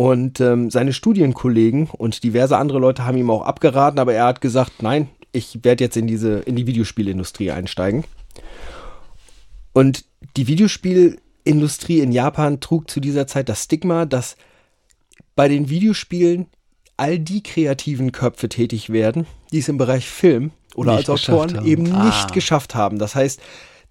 und 0.00 0.40
ähm, 0.40 0.70
seine 0.70 0.94
Studienkollegen 0.94 1.90
und 1.90 2.24
diverse 2.24 2.56
andere 2.56 2.78
Leute 2.78 3.04
haben 3.04 3.18
ihm 3.18 3.28
auch 3.28 3.44
abgeraten, 3.44 3.98
aber 3.98 4.14
er 4.14 4.24
hat 4.24 4.40
gesagt, 4.40 4.82
nein, 4.82 5.10
ich 5.30 5.62
werde 5.62 5.84
jetzt 5.84 5.98
in 5.98 6.06
diese 6.06 6.38
in 6.38 6.56
die 6.56 6.66
Videospielindustrie 6.66 7.50
einsteigen. 7.50 8.04
Und 9.74 10.06
die 10.38 10.46
Videospielindustrie 10.46 12.00
in 12.00 12.12
Japan 12.12 12.60
trug 12.60 12.88
zu 12.88 13.00
dieser 13.00 13.26
Zeit 13.26 13.50
das 13.50 13.64
Stigma, 13.64 14.06
dass 14.06 14.36
bei 15.36 15.48
den 15.48 15.68
Videospielen 15.68 16.46
all 16.96 17.18
die 17.18 17.42
kreativen 17.42 18.10
Köpfe 18.10 18.48
tätig 18.48 18.88
werden, 18.88 19.26
die 19.52 19.58
es 19.58 19.68
im 19.68 19.76
Bereich 19.76 20.08
Film 20.08 20.52
oder 20.76 20.96
nicht 20.96 21.10
als 21.10 21.28
Autoren 21.28 21.58
haben. 21.58 21.66
eben 21.66 21.92
ah. 21.92 22.06
nicht 22.06 22.32
geschafft 22.32 22.74
haben. 22.74 22.98
Das 22.98 23.14
heißt, 23.14 23.38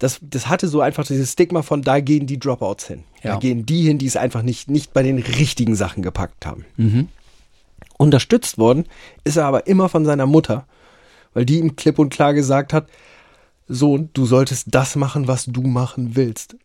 das, 0.00 0.18
das 0.22 0.48
hatte 0.48 0.66
so 0.66 0.80
einfach 0.80 1.06
dieses 1.06 1.32
Stigma 1.32 1.60
von, 1.60 1.82
da 1.82 2.00
gehen 2.00 2.26
die 2.26 2.38
Dropouts 2.38 2.88
hin. 2.88 3.04
Ja. 3.22 3.34
Da 3.34 3.38
gehen 3.38 3.66
die 3.66 3.82
hin, 3.82 3.98
die 3.98 4.06
es 4.06 4.16
einfach 4.16 4.42
nicht, 4.42 4.68
nicht 4.70 4.94
bei 4.94 5.02
den 5.02 5.18
richtigen 5.18 5.76
Sachen 5.76 6.02
gepackt 6.02 6.46
haben. 6.46 6.64
Mhm. 6.76 7.08
Unterstützt 7.98 8.56
worden 8.56 8.86
ist 9.24 9.36
er 9.36 9.44
aber 9.44 9.66
immer 9.66 9.90
von 9.90 10.06
seiner 10.06 10.24
Mutter, 10.24 10.66
weil 11.34 11.44
die 11.44 11.58
ihm 11.58 11.76
klipp 11.76 11.98
und 11.98 12.08
klar 12.08 12.32
gesagt 12.32 12.72
hat, 12.72 12.88
Sohn, 13.68 14.08
du 14.14 14.24
solltest 14.24 14.68
das 14.70 14.96
machen, 14.96 15.28
was 15.28 15.44
du 15.44 15.60
machen 15.60 16.16
willst. 16.16 16.56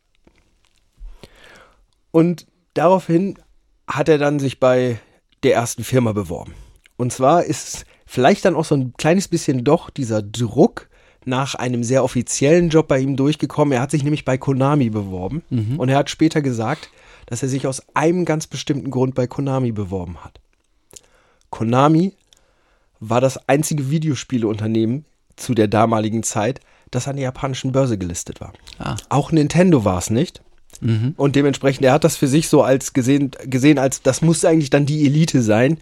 Und 2.12 2.48
daraufhin 2.74 3.38
hat 3.86 4.08
er 4.08 4.18
dann 4.18 4.40
sich 4.40 4.62
bei 4.62 4.98
der 5.44 5.56
ersten 5.56 5.84
Firma 5.84 6.14
beworben. 6.14 6.54
Und 6.96 7.12
zwar 7.12 7.44
ist 7.44 7.86
vielleicht 8.06 8.46
dann 8.46 8.56
auch 8.56 8.64
so 8.64 8.76
ein 8.76 8.94
kleines 8.94 9.28
bisschen 9.28 9.66
doch 9.66 9.90
dieser 9.90 10.22
Druck 10.22 10.88
nach 11.26 11.56
einem 11.56 11.84
sehr 11.84 12.04
offiziellen 12.04 12.70
Job 12.70 12.88
bei 12.88 13.00
ihm 13.00 13.16
durchgekommen. 13.16 13.74
Er 13.74 13.82
hat 13.82 13.92
sich 13.92 14.04
nämlich 14.04 14.26
bei 14.26 14.38
Konami 14.38 14.90
beworben 14.90 15.44
mhm. 15.50 15.80
und 15.80 15.90
er 15.90 15.98
hat 15.98 16.10
später 16.10 16.42
gesagt, 16.42 16.90
dass 17.26 17.42
er 17.42 17.50
sich 17.50 17.68
aus 17.68 17.82
einem 17.94 18.26
ganz 18.26 18.48
bestimmten 18.48 18.92
Grund 18.92 19.16
bei 19.16 19.28
Konami 19.28 19.72
beworben 19.72 20.24
hat. 20.24 20.40
Konami 21.50 22.14
war 23.00 23.22
das 23.22 23.50
einzige 23.50 23.90
Videospieleunternehmen 23.90 25.06
zu 25.36 25.54
der 25.54 25.68
damaligen 25.68 26.24
Zeit, 26.24 26.62
das 26.92 27.08
an 27.08 27.16
der 27.16 27.26
japanischen 27.26 27.72
Börse 27.72 27.98
gelistet 27.98 28.42
war. 28.42 28.54
Ah. 28.78 28.96
Auch 29.10 29.32
Nintendo 29.32 29.84
war 29.84 29.98
es 29.98 30.10
nicht. 30.10 30.42
Mhm. 30.82 31.14
Und 31.18 31.36
dementsprechend, 31.36 31.86
er 31.86 31.94
hat 31.94 32.04
das 32.04 32.18
für 32.18 32.28
sich 32.28 32.48
so 32.48 32.62
als 32.62 32.94
gesehen, 32.94 33.32
gesehen, 33.46 33.80
als 33.80 34.02
das 34.02 34.22
muss 34.22 34.46
eigentlich 34.46 34.70
dann 34.70 34.86
die 34.86 35.06
Elite 35.06 35.42
sein 35.42 35.80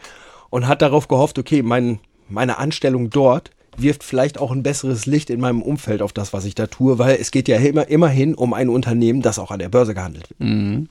und 0.50 0.68
hat 0.68 0.82
darauf 0.82 1.08
gehofft, 1.08 1.40
okay, 1.40 1.64
mein, 1.64 2.00
meine 2.30 2.58
Anstellung 2.58 3.10
dort 3.10 3.52
wirft 3.78 4.04
vielleicht 4.04 4.40
auch 4.40 4.52
ein 4.52 4.64
besseres 4.64 5.06
Licht 5.06 5.30
in 5.30 5.40
meinem 5.40 5.62
Umfeld 5.62 6.02
auf 6.02 6.14
das, 6.14 6.34
was 6.34 6.46
ich 6.46 6.56
da 6.56 6.68
tue, 6.68 7.00
weil 7.00 7.18
es 7.20 7.32
geht 7.32 7.48
ja 7.48 7.58
immer, 7.58 7.88
immerhin 7.88 8.36
um 8.36 8.54
ein 8.54 8.70
Unternehmen, 8.70 9.22
das 9.22 9.40
auch 9.40 9.52
an 9.52 9.60
der 9.60 9.70
Börse 9.70 9.94
gehandelt 9.94 10.30
wird. 10.30 10.40
Mhm. 10.40 10.90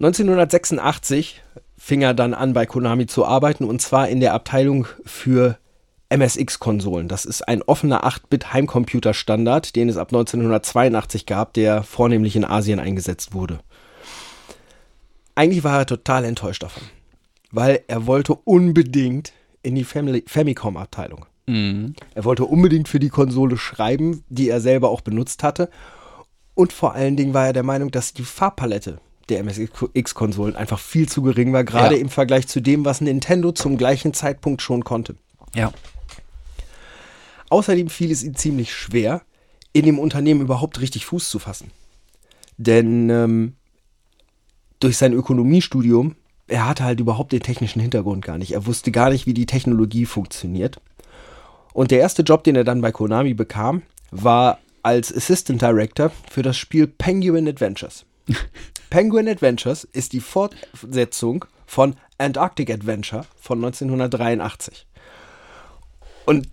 1986 0.00 1.42
fing 1.76 2.02
er 2.02 2.14
dann 2.14 2.34
an, 2.34 2.52
bei 2.52 2.66
Konami 2.66 3.06
zu 3.06 3.24
arbeiten 3.24 3.64
und 3.64 3.82
zwar 3.82 4.08
in 4.08 4.20
der 4.20 4.32
Abteilung 4.34 4.86
für 5.04 5.58
MSX-Konsolen. 6.08 7.08
Das 7.08 7.24
ist 7.24 7.46
ein 7.46 7.62
offener 7.62 8.04
8-Bit-Heimcomputer-Standard, 8.04 9.76
den 9.76 9.88
es 9.88 9.96
ab 9.96 10.08
1982 10.08 11.26
gab, 11.26 11.54
der 11.54 11.82
vornehmlich 11.82 12.34
in 12.34 12.44
Asien 12.44 12.80
eingesetzt 12.80 13.32
wurde. 13.32 13.60
Eigentlich 15.34 15.64
war 15.64 15.78
er 15.78 15.86
total 15.86 16.24
enttäuscht 16.24 16.62
davon, 16.62 16.82
weil 17.50 17.82
er 17.86 18.06
wollte 18.06 18.34
unbedingt 18.34 19.32
in 19.62 19.74
die 19.74 19.84
Family 19.84 20.24
Famicom-Abteilung. 20.26 21.26
Er 21.46 22.24
wollte 22.24 22.44
unbedingt 22.44 22.86
für 22.88 23.00
die 23.00 23.08
Konsole 23.08 23.56
schreiben, 23.56 24.22
die 24.28 24.48
er 24.48 24.60
selber 24.60 24.88
auch 24.88 25.00
benutzt 25.00 25.42
hatte. 25.42 25.68
Und 26.54 26.72
vor 26.72 26.94
allen 26.94 27.16
Dingen 27.16 27.34
war 27.34 27.46
er 27.46 27.52
der 27.52 27.64
Meinung, 27.64 27.90
dass 27.90 28.12
die 28.12 28.22
Farbpalette 28.22 29.00
der 29.28 29.40
MSX-Konsolen 29.42 30.54
einfach 30.54 30.78
viel 30.78 31.08
zu 31.08 31.22
gering 31.22 31.52
war, 31.52 31.64
gerade 31.64 31.96
Ja. 31.96 32.00
im 32.00 32.08
Vergleich 32.08 32.46
zu 32.46 32.60
dem, 32.60 32.84
was 32.84 33.00
Nintendo 33.00 33.50
zum 33.50 33.76
gleichen 33.78 34.14
Zeitpunkt 34.14 34.62
schon 34.62 34.84
konnte. 34.84 35.16
Ja. 35.54 35.72
Außerdem 37.48 37.88
fiel 37.88 38.12
es 38.12 38.22
ihm 38.22 38.36
ziemlich 38.36 38.72
schwer, 38.72 39.22
in 39.72 39.84
dem 39.84 39.98
Unternehmen 39.98 40.40
überhaupt 40.42 40.80
richtig 40.80 41.06
Fuß 41.06 41.28
zu 41.30 41.38
fassen. 41.40 41.70
Denn 42.58 43.10
ähm, 43.10 43.54
durch 44.78 44.96
sein 44.96 45.12
Ökonomiestudium, 45.12 46.14
er 46.50 46.68
hatte 46.68 46.84
halt 46.84 47.00
überhaupt 47.00 47.32
den 47.32 47.42
technischen 47.42 47.80
Hintergrund 47.80 48.24
gar 48.24 48.36
nicht. 48.36 48.52
Er 48.52 48.66
wusste 48.66 48.90
gar 48.90 49.10
nicht, 49.10 49.26
wie 49.26 49.34
die 49.34 49.46
Technologie 49.46 50.04
funktioniert. 50.04 50.80
Und 51.72 51.92
der 51.92 52.00
erste 52.00 52.22
Job, 52.22 52.42
den 52.44 52.56
er 52.56 52.64
dann 52.64 52.80
bei 52.80 52.90
Konami 52.90 53.34
bekam, 53.34 53.82
war 54.10 54.58
als 54.82 55.14
Assistant 55.14 55.62
Director 55.62 56.10
für 56.28 56.42
das 56.42 56.56
Spiel 56.56 56.86
Penguin 56.88 57.48
Adventures. 57.48 58.04
Penguin 58.90 59.28
Adventures 59.28 59.84
ist 59.84 60.12
die 60.12 60.20
Fortsetzung 60.20 61.44
von 61.66 61.94
Antarctic 62.18 62.70
Adventure 62.70 63.24
von 63.40 63.58
1983. 63.58 64.86
Und 66.26 66.48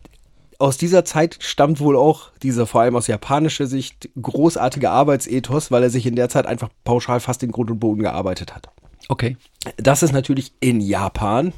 aus 0.60 0.78
dieser 0.78 1.06
Zeit 1.06 1.38
stammt 1.40 1.80
wohl 1.80 1.96
auch 1.96 2.32
dieser 2.44 2.68
vor 2.68 2.82
allem 2.82 2.96
aus 2.96 3.08
japanischer 3.08 3.66
Sicht 3.66 4.10
großartige 4.22 4.92
Arbeitsethos, 4.92 5.72
weil 5.72 5.84
er 5.84 5.90
sich 5.90 6.06
in 6.06 6.16
der 6.16 6.30
Zeit 6.30 6.46
einfach 6.46 6.70
pauschal 6.84 7.20
fast 7.20 7.42
in 7.42 7.52
Grund 7.52 7.72
und 7.72 7.80
Boden 7.80 8.02
gearbeitet 8.02 8.56
hat. 8.56 8.70
Okay. 9.08 9.38
Das 9.78 10.04
ist 10.04 10.12
natürlich 10.12 10.54
in 10.60 10.82
Japan 10.82 11.54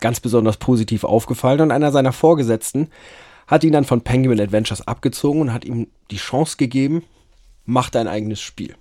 ganz 0.00 0.20
besonders 0.20 0.56
positiv 0.56 1.04
aufgefallen 1.04 1.60
und 1.60 1.70
einer 1.70 1.92
seiner 1.92 2.12
Vorgesetzten 2.12 2.90
hat 3.46 3.64
ihn 3.64 3.72
dann 3.72 3.84
von 3.84 4.02
Penguin 4.02 4.40
Adventures 4.40 4.86
abgezogen 4.86 5.40
und 5.40 5.52
hat 5.52 5.64
ihm 5.64 5.88
die 6.10 6.16
Chance 6.16 6.56
gegeben, 6.56 7.04
mach 7.64 7.90
dein 7.90 8.08
eigenes 8.08 8.40
Spiel. 8.40 8.74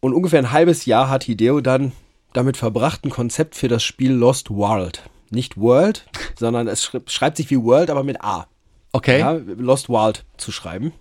Und 0.00 0.12
ungefähr 0.12 0.40
ein 0.40 0.52
halbes 0.52 0.84
Jahr 0.84 1.08
hat 1.08 1.24
Hideo 1.24 1.60
dann 1.60 1.92
damit 2.32 2.56
verbracht, 2.56 3.04
ein 3.04 3.10
Konzept 3.10 3.54
für 3.54 3.68
das 3.68 3.82
Spiel 3.82 4.12
Lost 4.12 4.50
World. 4.50 5.02
Nicht 5.30 5.56
World, 5.56 6.06
sondern 6.38 6.68
es 6.68 6.84
schreibt 7.06 7.36
sich 7.36 7.50
wie 7.50 7.62
World, 7.62 7.90
aber 7.90 8.02
mit 8.02 8.22
A 8.22 8.46
Okay. 8.94 9.18
ja, 9.18 9.32
Lost 9.32 9.88
World 9.88 10.24
zu 10.36 10.52
schreiben. 10.52 10.92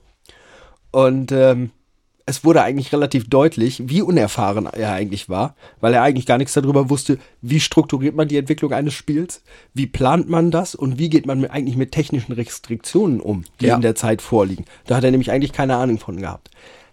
Und 0.91 1.31
ähm, 1.31 1.69
es 2.25 2.45
wurde 2.45 2.61
eigentlich 2.63 2.93
relativ 2.93 3.29
deutlich, 3.29 3.81
wie 3.85 4.01
unerfahren 4.01 4.65
er 4.67 4.93
eigentlich 4.93 5.27
war, 5.27 5.55
weil 5.81 5.93
er 5.93 6.03
eigentlich 6.03 6.25
gar 6.25 6.37
nichts 6.37 6.53
darüber 6.53 6.89
wusste, 6.89 7.17
wie 7.41 7.59
strukturiert 7.59 8.15
man 8.15 8.29
die 8.29 8.37
Entwicklung 8.37 8.71
eines 8.71 8.93
Spiels, 8.93 9.43
wie 9.73 9.87
plant 9.87 10.29
man 10.29 10.49
das 10.49 10.73
und 10.73 10.97
wie 10.97 11.09
geht 11.09 11.25
man 11.25 11.41
mit, 11.41 11.51
eigentlich 11.51 11.75
mit 11.75 11.91
technischen 11.91 12.31
Restriktionen 12.31 13.19
um, 13.19 13.43
die 13.59 13.65
Ja. 13.65 13.75
in 13.75 13.81
der 13.81 13.95
Zeit 13.95 14.21
vorliegen. 14.21 14.63
Da 14.85 14.95
hat 14.95 15.03
er 15.03 15.11
nämlich 15.11 15.31
eigentlich 15.31 15.51
keine 15.51 15.75
Ahnung 15.75 15.99
von 15.99 16.15
gehabt. 16.17 16.49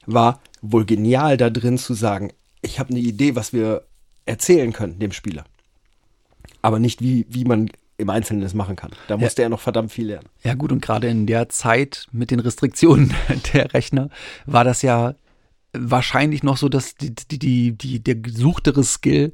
War 0.06 0.40
wohl 0.62 0.84
genial 0.84 1.36
da 1.36 1.48
drin 1.48 1.78
zu 1.78 1.94
sagen, 1.94 2.32
ich 2.60 2.80
habe 2.80 2.90
eine 2.90 2.98
Idee, 2.98 3.36
was 3.36 3.52
wir 3.52 3.84
erzählen 4.26 4.72
können 4.72 4.98
dem 4.98 5.12
Spieler. 5.12 5.44
Aber 6.62 6.78
nicht, 6.78 7.02
wie, 7.02 7.26
wie 7.28 7.44
man 7.44 7.70
im 7.96 8.10
Einzelnen 8.10 8.40
das 8.42 8.54
machen 8.54 8.76
kann. 8.76 8.90
Da 9.08 9.16
musste 9.16 9.42
er 9.42 9.48
noch 9.50 9.60
verdammt 9.60 9.92
viel 9.92 10.06
lernen. 10.06 10.26
Ja 10.42 10.54
gut, 10.54 10.72
und 10.72 10.80
gerade 10.80 11.08
in 11.08 11.26
der 11.26 11.48
Zeit 11.50 12.06
mit 12.12 12.30
den 12.30 12.40
Restriktionen 12.40 13.14
der 13.52 13.72
Rechner 13.74 14.08
war 14.46 14.64
das 14.64 14.82
ja 14.82 15.14
wahrscheinlich 15.72 16.42
noch 16.42 16.56
so, 16.56 16.68
dass 16.68 16.94
die, 16.94 17.14
die, 17.14 17.38
die, 17.38 17.72
die, 17.72 18.02
der 18.02 18.16
gesuchtere 18.16 18.84
Skill 18.84 19.32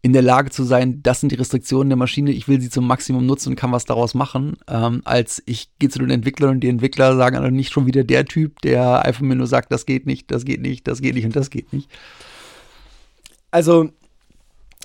in 0.00 0.12
der 0.12 0.22
Lage 0.22 0.50
zu 0.50 0.62
sein, 0.62 1.02
das 1.02 1.20
sind 1.20 1.32
die 1.32 1.36
Restriktionen 1.36 1.88
der 1.88 1.96
Maschine, 1.96 2.30
ich 2.30 2.46
will 2.46 2.60
sie 2.60 2.70
zum 2.70 2.86
Maximum 2.86 3.26
nutzen 3.26 3.50
und 3.50 3.56
kann 3.56 3.72
was 3.72 3.84
daraus 3.84 4.14
machen, 4.14 4.56
ähm, 4.68 5.02
als 5.04 5.42
ich 5.44 5.70
gehe 5.78 5.88
zu 5.88 5.98
den 5.98 6.10
Entwicklern 6.10 6.50
und 6.50 6.60
die 6.60 6.68
Entwickler 6.68 7.16
sagen 7.16 7.36
also 7.36 7.50
nicht 7.50 7.72
schon 7.72 7.86
wieder 7.86 8.04
der 8.04 8.24
Typ, 8.24 8.60
der 8.60 9.04
einfach 9.04 9.22
mir 9.22 9.34
nur 9.34 9.48
sagt, 9.48 9.72
das 9.72 9.86
geht 9.86 10.06
nicht, 10.06 10.30
das 10.30 10.44
geht 10.44 10.60
nicht, 10.60 10.86
das 10.86 11.00
geht 11.00 11.14
nicht 11.14 11.24
und 11.24 11.34
das 11.34 11.50
geht 11.50 11.72
nicht. 11.72 11.90
Also, 13.50 13.90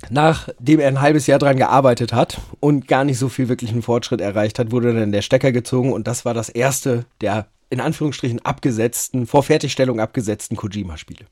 nachdem 0.10 0.80
er 0.80 0.88
ein 0.88 1.02
halbes 1.02 1.28
Jahr 1.28 1.40
dran 1.40 1.58
gearbeitet 1.58 2.12
hat 2.12 2.42
und 2.60 2.88
gar 2.88 3.04
nicht 3.04 3.20
so 3.20 3.30
viel 3.30 3.50
wirklichen 3.50 3.84
Fortschritt 3.84 4.22
erreicht 4.22 4.58
hat, 4.58 4.72
wurde 4.72 4.94
dann 4.94 5.12
der 5.12 5.22
Stecker 5.22 5.52
gezogen 5.52 5.94
und 5.94 6.08
das 6.08 6.26
war 6.26 6.34
das 6.34 6.50
erste 6.50 7.06
der 7.22 7.48
in 7.74 7.82
Anführungsstrichen 7.82 8.40
abgesetzten, 8.46 9.26
vor 9.26 9.42
Fertigstellung 9.42 10.00
abgesetzten 10.00 10.56
Kojima-Spiele. 10.56 11.26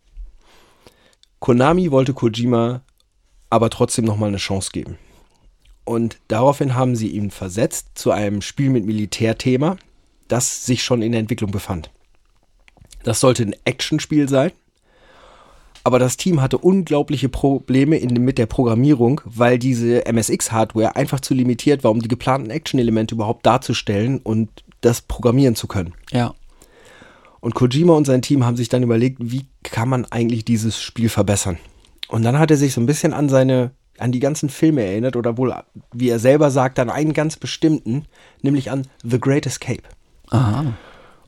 Konami 1.37 1.91
wollte 1.91 2.13
Kojima 2.13 2.81
aber 3.51 3.69
trotzdem 3.69 4.05
nochmal 4.05 4.29
eine 4.29 4.37
Chance 4.37 4.71
geben. 4.73 4.97
Und 5.85 6.17
daraufhin 6.29 6.73
haben 6.73 6.95
sie 6.95 7.09
ihn 7.09 7.29
versetzt 7.29 7.89
zu 7.93 8.09
einem 8.09 8.41
Spiel 8.41 8.71
mit 8.71 8.85
Militärthema, 8.85 9.77
das 10.27 10.65
sich 10.65 10.83
schon 10.83 11.03
in 11.03 11.11
der 11.11 11.21
Entwicklung 11.21 11.51
befand. 11.51 11.91
Das 13.03 13.19
sollte 13.19 13.43
ein 13.43 13.55
Actionspiel 13.65 14.27
sein, 14.27 14.51
aber 15.83 15.99
das 15.99 16.17
Team 16.17 16.41
hatte 16.41 16.57
unglaubliche 16.57 17.29
Probleme 17.29 17.97
in, 17.97 18.13
mit 18.23 18.39
der 18.39 18.47
Programmierung, 18.47 19.21
weil 19.25 19.59
diese 19.59 20.07
MSX-Hardware 20.11 20.95
einfach 20.95 21.19
zu 21.19 21.35
limitiert 21.35 21.83
war, 21.83 21.91
um 21.91 22.01
die 22.01 22.07
geplanten 22.07 22.49
Action-Elemente 22.49 23.13
überhaupt 23.13 23.45
darzustellen 23.45 24.19
und 24.19 24.49
das 24.81 25.01
programmieren 25.01 25.55
zu 25.55 25.67
können. 25.67 25.93
Ja. 26.11 26.33
Und 27.39 27.55
Kojima 27.55 27.93
und 27.93 28.05
sein 28.05 28.21
Team 28.21 28.45
haben 28.45 28.57
sich 28.57 28.69
dann 28.69 28.83
überlegt, 28.83 29.17
wie 29.19 29.45
kann 29.63 29.89
man 29.89 30.05
eigentlich 30.05 30.45
dieses 30.45 30.81
Spiel 30.81 31.09
verbessern? 31.09 31.57
Und 32.07 32.23
dann 32.23 32.37
hat 32.37 32.51
er 32.51 32.57
sich 32.57 32.73
so 32.73 32.81
ein 32.81 32.85
bisschen 32.85 33.13
an 33.13 33.29
seine, 33.29 33.71
an 33.97 34.11
die 34.11 34.19
ganzen 34.19 34.49
Filme 34.49 34.83
erinnert 34.83 35.15
oder 35.15 35.37
wohl, 35.37 35.53
wie 35.93 36.09
er 36.09 36.19
selber 36.19 36.51
sagt, 36.51 36.77
an 36.77 36.89
einen 36.89 37.13
ganz 37.13 37.37
bestimmten, 37.37 38.05
nämlich 38.41 38.69
an 38.69 38.87
The 39.03 39.19
Great 39.19 39.45
Escape. 39.45 39.83
Aha. 40.29 40.73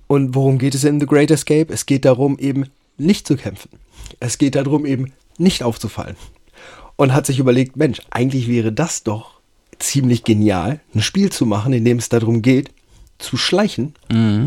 Und 0.08 0.36
worum 0.36 0.58
geht 0.58 0.76
es 0.76 0.84
in 0.84 1.00
The 1.00 1.06
Great 1.06 1.32
Escape? 1.32 1.74
Es 1.74 1.86
geht 1.86 2.06
darum, 2.06 2.38
eben 2.38 2.66
nicht 2.98 3.26
zu 3.26 3.36
kämpfen. 3.36 3.70
Es 4.20 4.38
geht 4.38 4.56
darum, 4.56 4.86
eben 4.86 5.14
nicht 5.38 5.64
aufzufallen. 5.64 6.16
Und 6.96 7.14
hat 7.14 7.26
sich 7.26 7.40
überlegt, 7.40 7.76
Mensch, 7.76 8.02
eigentlich 8.12 8.48
wäre 8.48 8.72
das 8.72 9.04
doch 9.04 9.40
ziemlich 9.80 10.24
genial, 10.24 10.80
ein 10.94 11.02
Spiel 11.02 11.32
zu 11.32 11.46
machen, 11.46 11.74
in 11.74 11.86
dem 11.86 11.98
es 11.98 12.10
darum 12.10 12.42
geht, 12.42 12.72
zu 13.24 13.38
schleichen 13.38 13.94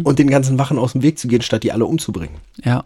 und 0.05 0.19
den 0.19 0.29
ganzen 0.31 0.59
Wachen 0.59 0.79
aus 0.79 0.93
dem 0.93 1.03
Weg 1.03 1.19
zu 1.19 1.27
gehen, 1.29 1.43
statt 1.43 1.63
die 1.65 1.73
alle 1.73 1.87
umzubringen. 1.87 2.37
Ja. 2.63 2.85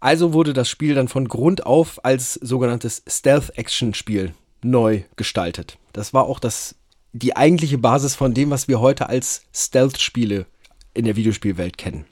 Also 0.00 0.32
wurde 0.32 0.52
das 0.52 0.68
Spiel 0.68 0.94
dann 0.94 1.08
von 1.08 1.26
Grund 1.26 1.66
auf 1.66 2.04
als 2.04 2.34
sogenanntes 2.34 3.02
Stealth-Action-Spiel 3.08 4.32
neu 4.62 5.02
gestaltet. 5.16 5.78
Das 5.92 6.14
war 6.14 6.24
auch 6.24 6.38
das, 6.38 6.76
die 7.12 7.36
eigentliche 7.36 7.78
Basis 7.78 8.14
von 8.14 8.32
dem, 8.34 8.50
was 8.50 8.68
wir 8.68 8.80
heute 8.80 9.08
als 9.08 9.42
Stealth-Spiele 9.52 10.46
in 10.94 11.04
der 11.04 11.16
Videospielwelt 11.16 11.78
kennen. 11.78 12.04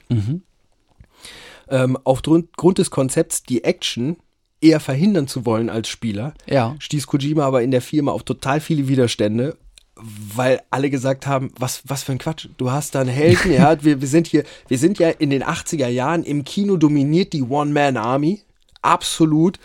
Ähm, 1.69 1.97
aufgrund 2.03 2.55
Grund 2.57 2.77
des 2.77 2.91
Konzepts, 2.91 3.43
die 3.43 3.63
Action 3.63 4.17
eher 4.59 4.79
verhindern 4.79 5.27
zu 5.27 5.45
wollen 5.45 5.69
als 5.69 5.87
Spieler, 5.87 6.33
Ja. 6.45 6.75
stieß 6.79 7.07
Kojima 7.07 7.45
aber 7.45 7.61
in 7.61 7.71
der 7.71 7.81
Firma 7.81 8.11
auf 8.11 8.23
total 8.23 8.59
viele 8.59 8.87
Widerstände, 8.87 9.57
weil 9.99 10.61
alle 10.69 10.89
gesagt 10.89 11.27
haben, 11.27 11.51
was, 11.57 11.81
was 11.85 12.03
für 12.03 12.11
ein 12.11 12.17
Quatsch, 12.17 12.47
du 12.57 12.71
hast 12.71 12.95
da 12.95 13.01
einen 13.01 13.09
Helden, 13.09 13.51
ja, 13.53 13.83
wir, 13.83 14.01
wir 14.01 14.07
sind 14.07 14.27
hier, 14.27 14.43
wir 14.67 14.77
sind 14.77 14.99
ja 14.99 15.09
in 15.09 15.29
den 15.29 15.43
80er 15.43 15.87
Jahren, 15.87 16.23
im 16.23 16.43
Kino 16.43 16.77
dominiert 16.77 17.33
die 17.33 17.43
One-Man-Army, 17.43 18.41
absolut, 18.81 19.59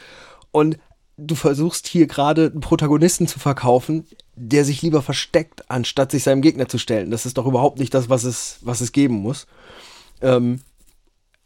und 0.50 0.78
du 1.16 1.34
versuchst 1.34 1.86
hier 1.86 2.06
gerade 2.06 2.50
einen 2.50 2.60
Protagonisten 2.60 3.26
zu 3.26 3.38
verkaufen, 3.38 4.06
der 4.34 4.64
sich 4.64 4.82
lieber 4.82 5.02
versteckt, 5.02 5.70
anstatt 5.70 6.10
sich 6.10 6.22
seinem 6.22 6.42
Gegner 6.42 6.68
zu 6.68 6.78
stellen. 6.78 7.10
Das 7.10 7.26
ist 7.26 7.38
doch 7.38 7.46
überhaupt 7.46 7.78
nicht 7.78 7.92
das, 7.94 8.08
was 8.08 8.24
es, 8.24 8.58
was 8.62 8.80
es 8.80 8.92
geben 8.92 9.16
muss. 9.16 9.46
Ähm, 10.20 10.60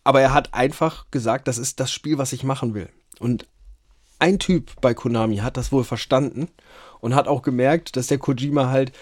aber 0.05 0.21
er 0.21 0.33
hat 0.33 0.55
einfach 0.55 1.11
gesagt, 1.11 1.49
das 1.49 1.59
ist 1.59 1.81
das 1.81 1.93
Spiel, 1.93 2.17
was 2.17 2.33
ich 2.33 2.45
machen 2.45 2.75
will. 2.75 2.89
Und 3.19 3.47
ein 4.19 4.39
Typ 4.39 4.81
bei 4.81 4.95
Konami 4.95 5.39
hat 5.39 5.57
das 5.57 5.73
wohl 5.73 5.85
verstanden 5.85 6.49
und 7.01 7.15
hat 7.15 7.29
auch 7.29 7.43
gemerkt, 7.43 7.97
dass 7.97 8.07
der 8.07 8.19
Kojima 8.19 8.69
halt 8.69 8.93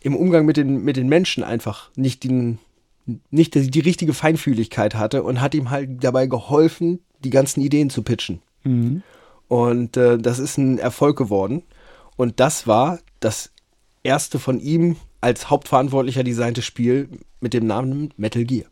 im 0.00 0.16
Umgang 0.16 0.46
mit 0.46 0.56
den, 0.56 0.82
mit 0.82 0.96
den 0.96 1.08
Menschen 1.08 1.44
einfach 1.44 1.90
nicht, 1.96 2.24
den, 2.24 2.58
nicht 3.30 3.54
die, 3.54 3.70
die 3.70 3.80
richtige 3.80 4.14
Feinfühligkeit 4.14 4.94
hatte 4.94 5.22
und 5.22 5.40
hat 5.40 5.54
ihm 5.54 5.70
halt 5.70 6.02
dabei 6.02 6.26
geholfen, 6.26 7.00
die 7.22 7.30
ganzen 7.30 7.60
Ideen 7.60 7.90
zu 7.90 8.02
pitchen. 8.02 8.40
Und 9.48 9.96
äh, 9.96 10.18
das 10.18 10.38
ist 10.38 10.58
ein 10.58 10.78
Erfolg 10.78 11.18
geworden. 11.18 11.62
Und 12.16 12.40
das 12.40 12.66
war 12.66 12.98
das 13.20 13.50
erste 14.02 14.38
von 14.38 14.60
ihm 14.60 14.96
als 15.20 15.50
Hauptverantwortlicher 15.50 16.24
designte 16.24 16.62
Spiel 16.62 17.08
mit 17.40 17.52
dem 17.52 17.66
Namen 17.66 18.12
Metal 18.16 18.44
Gear. 18.44 18.66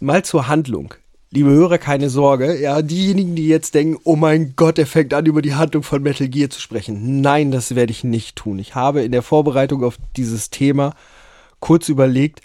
Mal 0.00 0.24
zur 0.24 0.48
Handlung. 0.48 0.94
Liebe 1.32 1.50
Hörer, 1.50 1.78
keine 1.78 2.10
Sorge. 2.10 2.60
Ja, 2.60 2.82
diejenigen, 2.82 3.36
die 3.36 3.46
jetzt 3.46 3.74
denken, 3.74 4.00
oh 4.04 4.16
mein 4.16 4.54
Gott, 4.56 4.78
er 4.78 4.86
fängt 4.86 5.14
an, 5.14 5.26
über 5.26 5.42
die 5.42 5.54
Handlung 5.54 5.82
von 5.82 6.02
Metal 6.02 6.28
Gear 6.28 6.50
zu 6.50 6.60
sprechen. 6.60 7.20
Nein, 7.20 7.52
das 7.52 7.74
werde 7.74 7.92
ich 7.92 8.02
nicht 8.02 8.36
tun. 8.36 8.58
Ich 8.58 8.74
habe 8.74 9.02
in 9.02 9.12
der 9.12 9.22
Vorbereitung 9.22 9.84
auf 9.84 9.96
dieses 10.16 10.50
Thema 10.50 10.94
kurz 11.60 11.88
überlegt, 11.88 12.42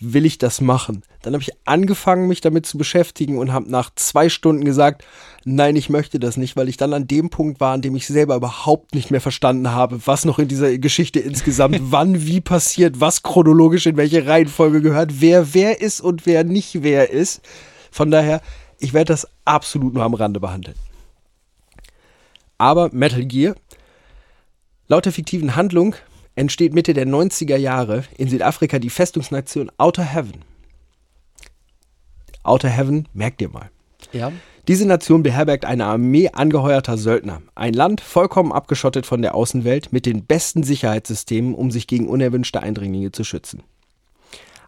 will 0.00 0.24
ich 0.24 0.38
das 0.38 0.60
machen? 0.60 1.02
Dann 1.22 1.32
habe 1.32 1.42
ich 1.42 1.50
angefangen, 1.64 2.28
mich 2.28 2.40
damit 2.40 2.66
zu 2.66 2.78
beschäftigen 2.78 3.38
und 3.38 3.52
habe 3.52 3.68
nach 3.68 3.90
zwei 3.96 4.28
Stunden 4.28 4.64
gesagt, 4.64 5.04
nein, 5.44 5.74
ich 5.74 5.90
möchte 5.90 6.20
das 6.20 6.36
nicht, 6.36 6.56
weil 6.56 6.68
ich 6.68 6.76
dann 6.76 6.94
an 6.94 7.08
dem 7.08 7.30
Punkt 7.30 7.58
war, 7.58 7.74
an 7.74 7.82
dem 7.82 7.96
ich 7.96 8.06
selber 8.06 8.36
überhaupt 8.36 8.94
nicht 8.94 9.10
mehr 9.10 9.20
verstanden 9.20 9.72
habe, 9.72 9.98
was 10.06 10.24
noch 10.24 10.38
in 10.38 10.46
dieser 10.46 10.78
Geschichte 10.78 11.18
insgesamt 11.18 11.80
wann, 11.90 12.24
wie 12.24 12.40
passiert, 12.40 13.00
was 13.00 13.24
chronologisch 13.24 13.86
in 13.86 13.96
welche 13.96 14.28
Reihenfolge 14.28 14.80
gehört, 14.80 15.20
wer 15.20 15.54
wer 15.54 15.80
ist 15.80 16.00
und 16.00 16.24
wer 16.24 16.44
nicht 16.44 16.84
wer 16.84 17.10
ist. 17.10 17.40
Von 17.90 18.10
daher, 18.10 18.40
ich 18.78 18.92
werde 18.92 19.12
das 19.12 19.26
absolut 19.44 19.94
nur 19.94 20.04
am 20.04 20.14
Rande 20.14 20.40
behandeln. 20.40 20.76
Aber 22.58 22.90
Metal 22.92 23.24
Gear, 23.24 23.54
laut 24.88 25.04
der 25.04 25.12
fiktiven 25.12 25.56
Handlung, 25.56 25.94
entsteht 26.34 26.74
Mitte 26.74 26.94
der 26.94 27.06
90er 27.06 27.56
Jahre 27.56 28.04
in 28.16 28.28
Südafrika 28.28 28.78
die 28.78 28.90
Festungsnation 28.90 29.70
Outer 29.76 30.04
Heaven. 30.04 30.44
Outer 32.42 32.68
Heaven, 32.68 33.08
merkt 33.12 33.42
ihr 33.42 33.48
mal. 33.48 33.70
Ja. 34.12 34.32
Diese 34.68 34.86
Nation 34.86 35.22
beherbergt 35.22 35.64
eine 35.64 35.86
Armee 35.86 36.28
angeheuerter 36.28 36.98
Söldner. 36.98 37.42
Ein 37.54 37.72
Land 37.72 38.00
vollkommen 38.00 38.52
abgeschottet 38.52 39.06
von 39.06 39.22
der 39.22 39.34
Außenwelt 39.34 39.92
mit 39.92 40.06
den 40.06 40.24
besten 40.24 40.62
Sicherheitssystemen, 40.62 41.54
um 41.54 41.70
sich 41.70 41.86
gegen 41.86 42.08
unerwünschte 42.08 42.62
Eindringlinge 42.62 43.10
zu 43.12 43.24
schützen. 43.24 43.62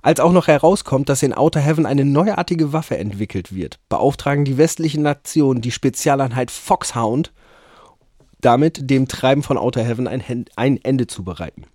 Als 0.03 0.19
auch 0.21 0.33
noch 0.33 0.47
herauskommt, 0.47 1.09
dass 1.09 1.23
in 1.23 1.35
Outer 1.35 1.61
Heaven 1.61 1.85
eine 1.85 2.05
neuartige 2.05 2.73
Waffe 2.73 2.97
entwickelt 2.97 3.55
wird, 3.55 3.79
beauftragen 3.89 4.45
die 4.45 4.57
westlichen 4.57 5.03
Nationen 5.03 5.61
die 5.61 5.73
Spezialeinheit 5.73 6.51
Foxhound, 6.51 7.33
damit 8.41 8.89
dem 8.89 9.09
Treiben 9.09 9.43
von 9.43 9.59
Outer 9.59 9.83
Heaven 9.83 10.09
ein, 10.09 10.47
ein 10.57 10.79
Ende 10.83 11.07
zu 11.07 11.23
bereiten. 11.23 11.67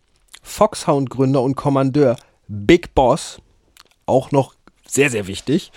Foxhound-Gründer 0.41 1.41
und 1.41 1.55
Kommandeur 1.55 2.17
Big 2.47 2.95
Boss, 2.95 3.39
auch 4.07 4.31
noch 4.31 4.55
sehr, 4.87 5.09
sehr 5.09 5.27
wichtig, 5.27 5.71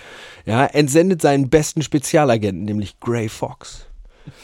ja, 0.46 0.64
entsendet 0.64 1.20
seinen 1.20 1.50
besten 1.50 1.82
Spezialagenten, 1.82 2.64
nämlich 2.64 3.00
Grey 3.00 3.28
Fox. 3.28 3.86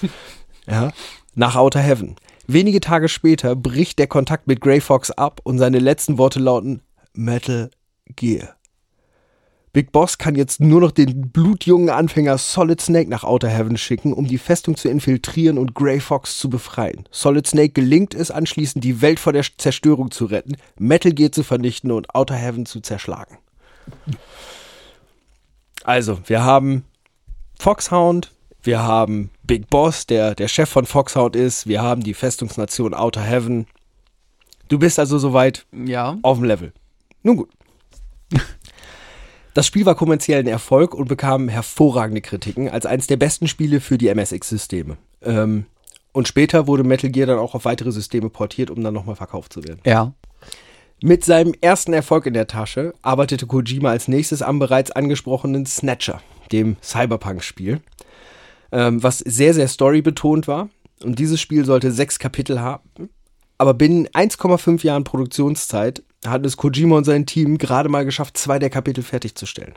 ja, 0.67 0.93
nach 1.35 1.57
Outer 1.57 1.81
Heaven. 1.81 2.17
Wenige 2.47 2.81
Tage 2.81 3.09
später 3.09 3.57
bricht 3.57 3.99
der 3.99 4.07
Kontakt 4.07 4.47
mit 4.47 4.61
Grey 4.61 4.81
Fox 4.81 5.11
ab 5.11 5.41
und 5.45 5.59
seine 5.59 5.79
letzten 5.79 6.19
Worte 6.19 6.41
lauten 6.41 6.83
Metal 7.15 7.71
Gear. 8.15 8.57
Big 9.73 9.91
Boss 9.91 10.19
kann 10.19 10.37
jetzt 10.37 10.61
nur 10.61 10.81
noch 10.81 10.93
den 10.93 11.31
blutjungen 11.33 11.91
Anfänger 11.91 12.39
Solid 12.39 12.81
Snake 12.81 13.11
nach 13.11 13.25
Outer 13.25 13.49
Heaven 13.49 13.77
schicken, 13.77 14.13
um 14.13 14.25
die 14.29 14.39
Festung 14.39 14.77
zu 14.77 14.89
infiltrieren 14.89 15.59
und 15.59 15.75
Grey 15.75 15.99
Fox 15.99 16.39
zu 16.39 16.49
befreien. 16.49 17.09
Solid 17.11 17.45
Snake 17.49 17.71
gelingt 17.71 18.15
es 18.15 18.31
anschließend, 18.31 18.85
die 18.85 19.01
Welt 19.03 19.19
vor 19.19 19.33
der 19.33 19.43
Zerstörung 19.59 20.13
zu 20.13 20.27
retten, 20.27 20.57
Metal 20.79 21.13
Gear 21.13 21.33
zu 21.33 21.43
vernichten 21.43 21.91
und 21.91 22.15
Outer 22.15 22.37
Heaven 22.37 22.67
zu 22.67 22.81
zerschlagen. 22.81 23.39
Also, 25.83 26.21
wir 26.27 26.45
haben 26.45 26.85
Foxhound, 27.59 28.31
wir 28.63 28.81
haben 28.83 29.31
Big 29.43 29.69
Boss, 29.71 30.07
der 30.07 30.37
der 30.37 30.47
Chef 30.49 30.69
von 30.71 30.87
Foxhound 30.87 31.35
ist, 31.35 31.67
wir 31.67 31.83
haben 31.83 32.05
die 32.05 32.15
Festungsnation 32.15 32.95
Outer 32.95 33.23
Heaven. 33.23 33.67
Du 34.69 34.79
bist 34.79 35.01
also 35.01 35.19
soweit 35.19 35.67
Ja. 35.73 36.17
auf 36.23 36.39
dem 36.39 36.45
Level. 36.45 36.73
Nun 37.25 37.37
gut. 37.39 37.51
Das 39.55 39.69
Spiel 39.69 39.87
war 39.87 39.95
kommerziell 39.95 40.41
ein 40.41 40.49
Erfolg 40.49 40.95
und 40.95 41.07
bekam 41.07 41.49
hervorragende 41.49 42.21
Kritiken 42.21 42.69
als 42.69 42.87
eines 42.87 43.07
der 43.07 43.17
besten 43.17 43.47
Spiele 43.47 43.81
für 43.81 43.97
die 43.97 44.13
MSX-Systeme. 44.13 44.97
Ähm, 45.23 45.67
und 46.13 46.27
später 46.27 46.67
wurde 46.67 46.83
Metal 46.83 47.11
Gear 47.11 47.29
dann 47.29 47.39
auch 47.39 47.55
auf 47.55 47.65
weitere 47.65 47.93
Systeme 47.93 48.31
portiert, 48.31 48.69
um 48.69 48.83
dann 48.83 48.95
nochmal 48.95 49.15
verkauft 49.15 49.53
zu 49.53 49.63
werden. 49.63 49.81
Ja. 49.87 50.13
Mit 51.01 51.25
seinem 51.25 51.55
ersten 51.61 51.93
Erfolg 51.93 52.27
in 52.27 52.35
der 52.35 52.49
Tasche 52.49 52.95
arbeitete 53.03 53.47
Kojima 53.47 53.91
als 53.91 54.09
nächstes 54.09 54.43
am 54.43 54.59
bereits 54.59 54.91
angesprochenen 54.91 55.67
Snatcher, 55.67 56.21
dem 56.51 56.77
Cyberpunk-Spiel, 56.83 57.81
ähm, 58.73 59.03
was 59.03 59.19
sehr, 59.19 59.55
sehr 59.55 59.69
storybetont 59.69 60.49
war. 60.49 60.69
Und 61.03 61.19
dieses 61.19 61.41
Spiel 61.41 61.65
sollte 61.65 61.93
sechs 61.93 62.19
Kapitel 62.19 62.61
haben. 62.61 63.11
Aber 63.59 63.75
binnen 63.75 64.09
1,5 64.09 64.85
Jahren 64.85 65.05
Produktionszeit 65.05 66.03
hat 66.27 66.45
es 66.47 66.57
Kojima 66.57 66.97
und 66.97 67.05
sein 67.05 67.27
Team 67.27 67.59
gerade 67.59 67.89
mal 67.89 68.05
geschafft, 68.05 68.37
zwei 68.37 68.59
der 68.59 68.71
Kapitel 68.71 69.03
fertigzustellen. 69.03 69.75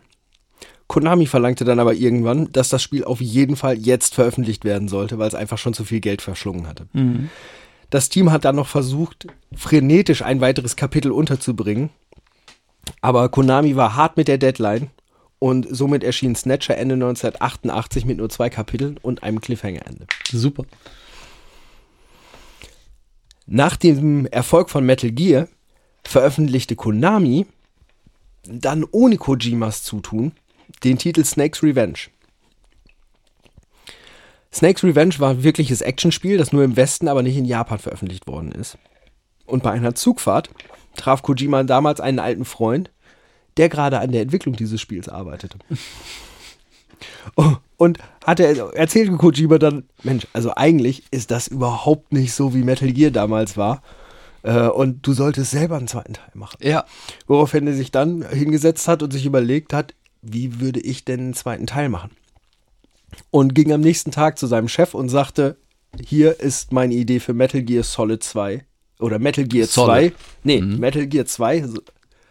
Konami 0.87 1.25
verlangte 1.25 1.65
dann 1.65 1.79
aber 1.79 1.93
irgendwann, 1.93 2.51
dass 2.53 2.69
das 2.69 2.81
Spiel 2.81 3.03
auf 3.03 3.19
jeden 3.19 3.57
Fall 3.57 3.77
jetzt 3.77 4.15
veröffentlicht 4.15 4.63
werden 4.63 4.87
sollte, 4.87 5.19
weil 5.19 5.27
es 5.27 5.35
einfach 5.35 5.57
schon 5.57 5.73
zu 5.73 5.83
viel 5.83 5.99
Geld 5.99 6.21
verschlungen 6.21 6.67
hatte. 6.67 6.87
Das 7.89 8.09
Team 8.09 8.31
hat 8.31 8.45
dann 8.45 8.55
noch 8.55 8.67
versucht, 8.67 9.27
frenetisch 9.55 10.21
ein 10.21 10.41
weiteres 10.41 10.75
Kapitel 10.75 11.11
unterzubringen. 11.11 11.89
Aber 13.01 13.27
Konami 13.29 13.75
war 13.75 13.95
hart 13.95 14.15
mit 14.15 14.29
der 14.29 14.37
Deadline 14.37 14.89
und 15.39 15.67
somit 15.69 16.03
erschien 16.03 16.35
Snatcher 16.35 16.77
Ende 16.77 16.95
1988 16.95 18.05
mit 18.05 18.17
nur 18.17 18.29
zwei 18.29 18.49
Kapiteln 18.49 18.97
und 18.97 19.23
einem 19.23 19.41
Cliffhanger-Ende. 19.41 20.07
Super. 20.29 20.65
Nach 23.45 23.75
dem 23.75 24.25
Erfolg 24.25 24.69
von 24.69 24.85
Metal 24.85 25.11
Gear 25.11 25.47
veröffentlichte 26.07 26.75
Konami 26.75 27.45
dann 28.43 28.85
ohne 28.91 29.17
Kojimas 29.17 29.83
Zutun 29.83 30.31
den 30.83 30.97
Titel 30.97 31.23
Snake's 31.25 31.61
Revenge. 31.61 31.97
Snake's 34.53 34.83
Revenge 34.83 35.15
war 35.19 35.31
ein 35.31 35.43
wirkliches 35.43 35.81
Actionspiel, 35.81 36.37
das 36.37 36.53
nur 36.53 36.63
im 36.63 36.77
Westen, 36.77 37.09
aber 37.09 37.23
nicht 37.23 37.35
in 37.35 37.45
Japan 37.45 37.77
veröffentlicht 37.77 38.25
worden 38.25 38.53
ist. 38.53 38.77
Und 39.45 39.63
bei 39.63 39.71
einer 39.71 39.95
Zugfahrt 39.95 40.49
traf 40.95 41.21
Kojima 41.21 41.63
damals 41.63 41.99
einen 41.99 42.19
alten 42.19 42.45
Freund, 42.45 42.89
der 43.57 43.69
gerade 43.69 43.99
an 43.99 44.11
der 44.11 44.21
Entwicklung 44.21 44.55
dieses 44.55 44.81
Spiels 44.81 45.09
arbeitete. 45.09 45.57
Oh, 47.35 47.57
Und 47.75 47.99
hat 48.25 48.39
er 48.39 48.73
erzählt 48.73 49.15
Kojima 49.19 49.59
dann, 49.59 49.83
Mensch, 50.01 50.25
also 50.33 50.55
eigentlich 50.55 51.03
ist 51.11 51.29
das 51.29 51.47
überhaupt 51.47 52.11
nicht 52.11 52.33
so, 52.33 52.55
wie 52.55 52.63
Metal 52.63 52.91
Gear 52.91 53.11
damals 53.11 53.55
war. 53.55 53.83
Äh, 54.47 54.67
Und 54.69 55.05
du 55.05 55.13
solltest 55.13 55.51
selber 55.51 55.77
einen 55.77 55.87
zweiten 55.87 56.13
Teil 56.13 56.29
machen. 56.33 56.57
Ja. 56.61 56.85
Woraufhin 57.27 57.67
er 57.67 57.73
sich 57.73 57.91
dann 57.91 58.27
hingesetzt 58.29 58.87
hat 58.87 59.03
und 59.03 59.11
sich 59.11 59.25
überlegt 59.25 59.73
hat, 59.73 59.93
wie 60.21 60.59
würde 60.59 60.79
ich 60.79 61.03
denn 61.05 61.19
einen 61.19 61.33
zweiten 61.33 61.67
Teil 61.67 61.89
machen? 61.89 62.11
Und 63.31 63.55
ging 63.55 63.71
am 63.73 63.81
nächsten 63.81 64.11
Tag 64.11 64.37
zu 64.37 64.47
seinem 64.47 64.67
Chef 64.67 64.93
und 64.93 65.09
sagte, 65.09 65.57
hier 66.03 66.39
ist 66.39 66.71
meine 66.71 66.93
Idee 66.93 67.19
für 67.19 67.33
Metal 67.33 67.61
Gear 67.61 67.83
Solid 67.83 68.23
2 68.23 68.63
oder 68.99 69.19
Metal 69.19 69.45
Gear 69.45 69.67
Solid. 69.67 70.13
2. 70.13 70.19
Nee, 70.43 70.61
Metal 70.61 71.07
Gear 71.07 71.25
2, 71.25 71.63
so- 71.63 71.81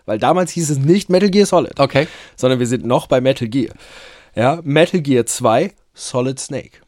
weil 0.05 0.18
damals 0.18 0.52
hieß 0.52 0.70
es 0.70 0.79
nicht 0.79 1.09
Metal 1.11 1.31
Gear 1.31 1.46
Solid, 1.46 1.79
Okay. 1.81 2.07
sondern 2.37 2.59
wir 2.61 2.66
sind 2.66 2.85
noch 2.87 3.07
bei 3.09 3.20
Metal 3.20 3.48
Gear. 3.48 3.74
Ja, 4.35 4.61
Metal 4.62 5.00
Gear 5.00 5.26
2 5.26 5.72
Solid 5.94 6.38
Snake. 6.38 6.79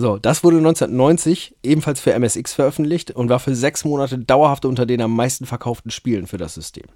So, 0.00 0.16
das 0.16 0.42
wurde 0.42 0.56
1990 0.56 1.56
ebenfalls 1.62 2.00
für 2.00 2.18
MSX 2.18 2.54
veröffentlicht 2.54 3.10
und 3.10 3.28
war 3.28 3.38
für 3.38 3.54
sechs 3.54 3.84
Monate 3.84 4.18
dauerhaft 4.18 4.64
unter 4.64 4.86
den 4.86 5.02
am 5.02 5.14
meisten 5.14 5.44
verkauften 5.44 5.90
Spielen 5.90 6.26
für 6.26 6.38
das 6.38 6.54
System. 6.54 6.86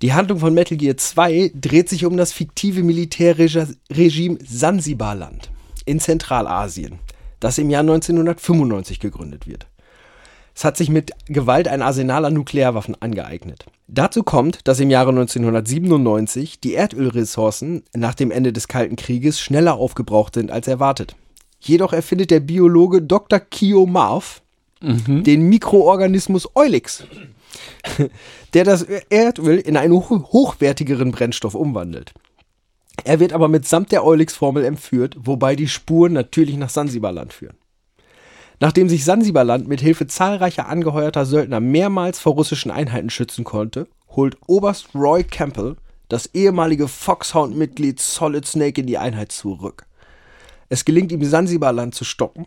Die 0.00 0.12
Handlung 0.12 0.38
von 0.38 0.54
Metal 0.54 0.78
Gear 0.78 0.96
2 0.96 1.50
dreht 1.56 1.88
sich 1.88 2.06
um 2.06 2.16
das 2.16 2.32
fiktive 2.32 2.84
Militärregime 2.84 4.38
Sansibarland 4.46 5.50
in 5.84 5.98
Zentralasien, 5.98 7.00
das 7.40 7.58
im 7.58 7.68
Jahr 7.68 7.80
1995 7.80 9.00
gegründet 9.00 9.48
wird. 9.48 9.66
Es 10.54 10.62
hat 10.62 10.76
sich 10.76 10.88
mit 10.88 11.10
Gewalt 11.26 11.66
ein 11.66 11.82
Arsenal 11.82 12.26
an 12.26 12.34
Nuklearwaffen 12.34 12.94
angeeignet. 13.02 13.66
Dazu 13.88 14.22
kommt, 14.22 14.68
dass 14.68 14.78
im 14.78 14.88
Jahre 14.88 15.10
1997 15.10 16.60
die 16.60 16.74
Erdölressourcen 16.74 17.82
nach 17.92 18.14
dem 18.14 18.30
Ende 18.30 18.52
des 18.52 18.68
Kalten 18.68 18.94
Krieges 18.94 19.40
schneller 19.40 19.74
aufgebraucht 19.74 20.34
sind 20.34 20.52
als 20.52 20.68
erwartet. 20.68 21.16
Jedoch 21.64 21.92
erfindet 21.92 22.30
der 22.30 22.40
Biologe 22.40 23.02
Dr. 23.02 23.40
Kio 23.40 23.86
Marv 23.86 24.40
den 24.82 25.48
Mikroorganismus 25.48 26.46
Eulix, 26.54 27.04
der 28.52 28.64
das 28.64 28.82
Erdöl 28.82 29.56
in 29.58 29.78
einen 29.78 29.94
ho- 29.94 30.28
hochwertigeren 30.30 31.10
Brennstoff 31.10 31.54
umwandelt. 31.54 32.12
Er 33.04 33.18
wird 33.18 33.32
aber 33.32 33.48
mitsamt 33.48 33.92
der 33.92 34.04
Eulix-Formel 34.04 34.62
entführt, 34.64 35.16
wobei 35.18 35.56
die 35.56 35.68
Spuren 35.68 36.12
natürlich 36.12 36.56
nach 36.58 36.68
Sansibarland 36.68 37.32
führen. 37.32 37.56
Nachdem 38.60 38.88
sich 38.90 39.04
Sansibarland 39.04 39.66
mit 39.68 39.80
Hilfe 39.80 40.06
zahlreicher 40.06 40.68
angeheuerter 40.68 41.24
Söldner 41.24 41.60
mehrmals 41.60 42.18
vor 42.18 42.34
russischen 42.34 42.70
Einheiten 42.70 43.08
schützen 43.10 43.44
konnte, 43.44 43.88
holt 44.10 44.36
Oberst 44.46 44.94
Roy 44.94 45.24
Campbell 45.24 45.76
das 46.08 46.26
ehemalige 46.34 46.88
Foxhound-Mitglied 46.88 48.00
Solid 48.00 48.46
Snake 48.46 48.82
in 48.82 48.86
die 48.86 48.98
Einheit 48.98 49.32
zurück. 49.32 49.86
Es 50.68 50.84
gelingt 50.84 51.12
ihm, 51.12 51.24
Sansibarland 51.24 51.94
zu 51.94 52.04
stoppen 52.04 52.46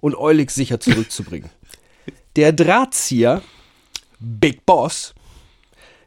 und 0.00 0.16
Eulix 0.16 0.54
sicher 0.54 0.80
zurückzubringen. 0.80 1.50
Der 2.36 2.52
Drahtzieher, 2.52 3.42
Big 4.18 4.64
Boss, 4.64 5.14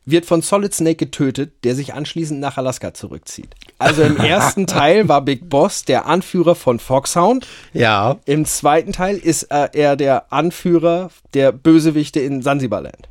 wird 0.06 0.26
von 0.26 0.42
Solid 0.42 0.74
Snake 0.74 0.98
getötet, 0.98 1.54
der 1.64 1.76
sich 1.76 1.94
anschließend 1.94 2.40
nach 2.40 2.58
Alaska 2.58 2.94
zurückzieht. 2.94 3.56
Also 3.78 4.04
im 4.04 4.18
ersten 4.18 4.68
Teil 4.68 5.08
war 5.08 5.22
Big 5.22 5.50
Boss 5.50 5.86
der 5.86 6.06
Anführer 6.06 6.56
von 6.56 6.80
Foxhound. 6.80 7.48
Ja. 7.74 8.20
Im 8.26 8.46
zweiten 8.46 8.92
Teil 8.92 9.18
ist 9.18 9.44
äh, 9.44 9.70
er 9.74 9.96
der 9.96 10.32
Anführer 10.32 11.10
der 11.34 11.52
Bösewichte 11.52 12.20
in 12.20 12.42
Sansibarland. 12.42 13.10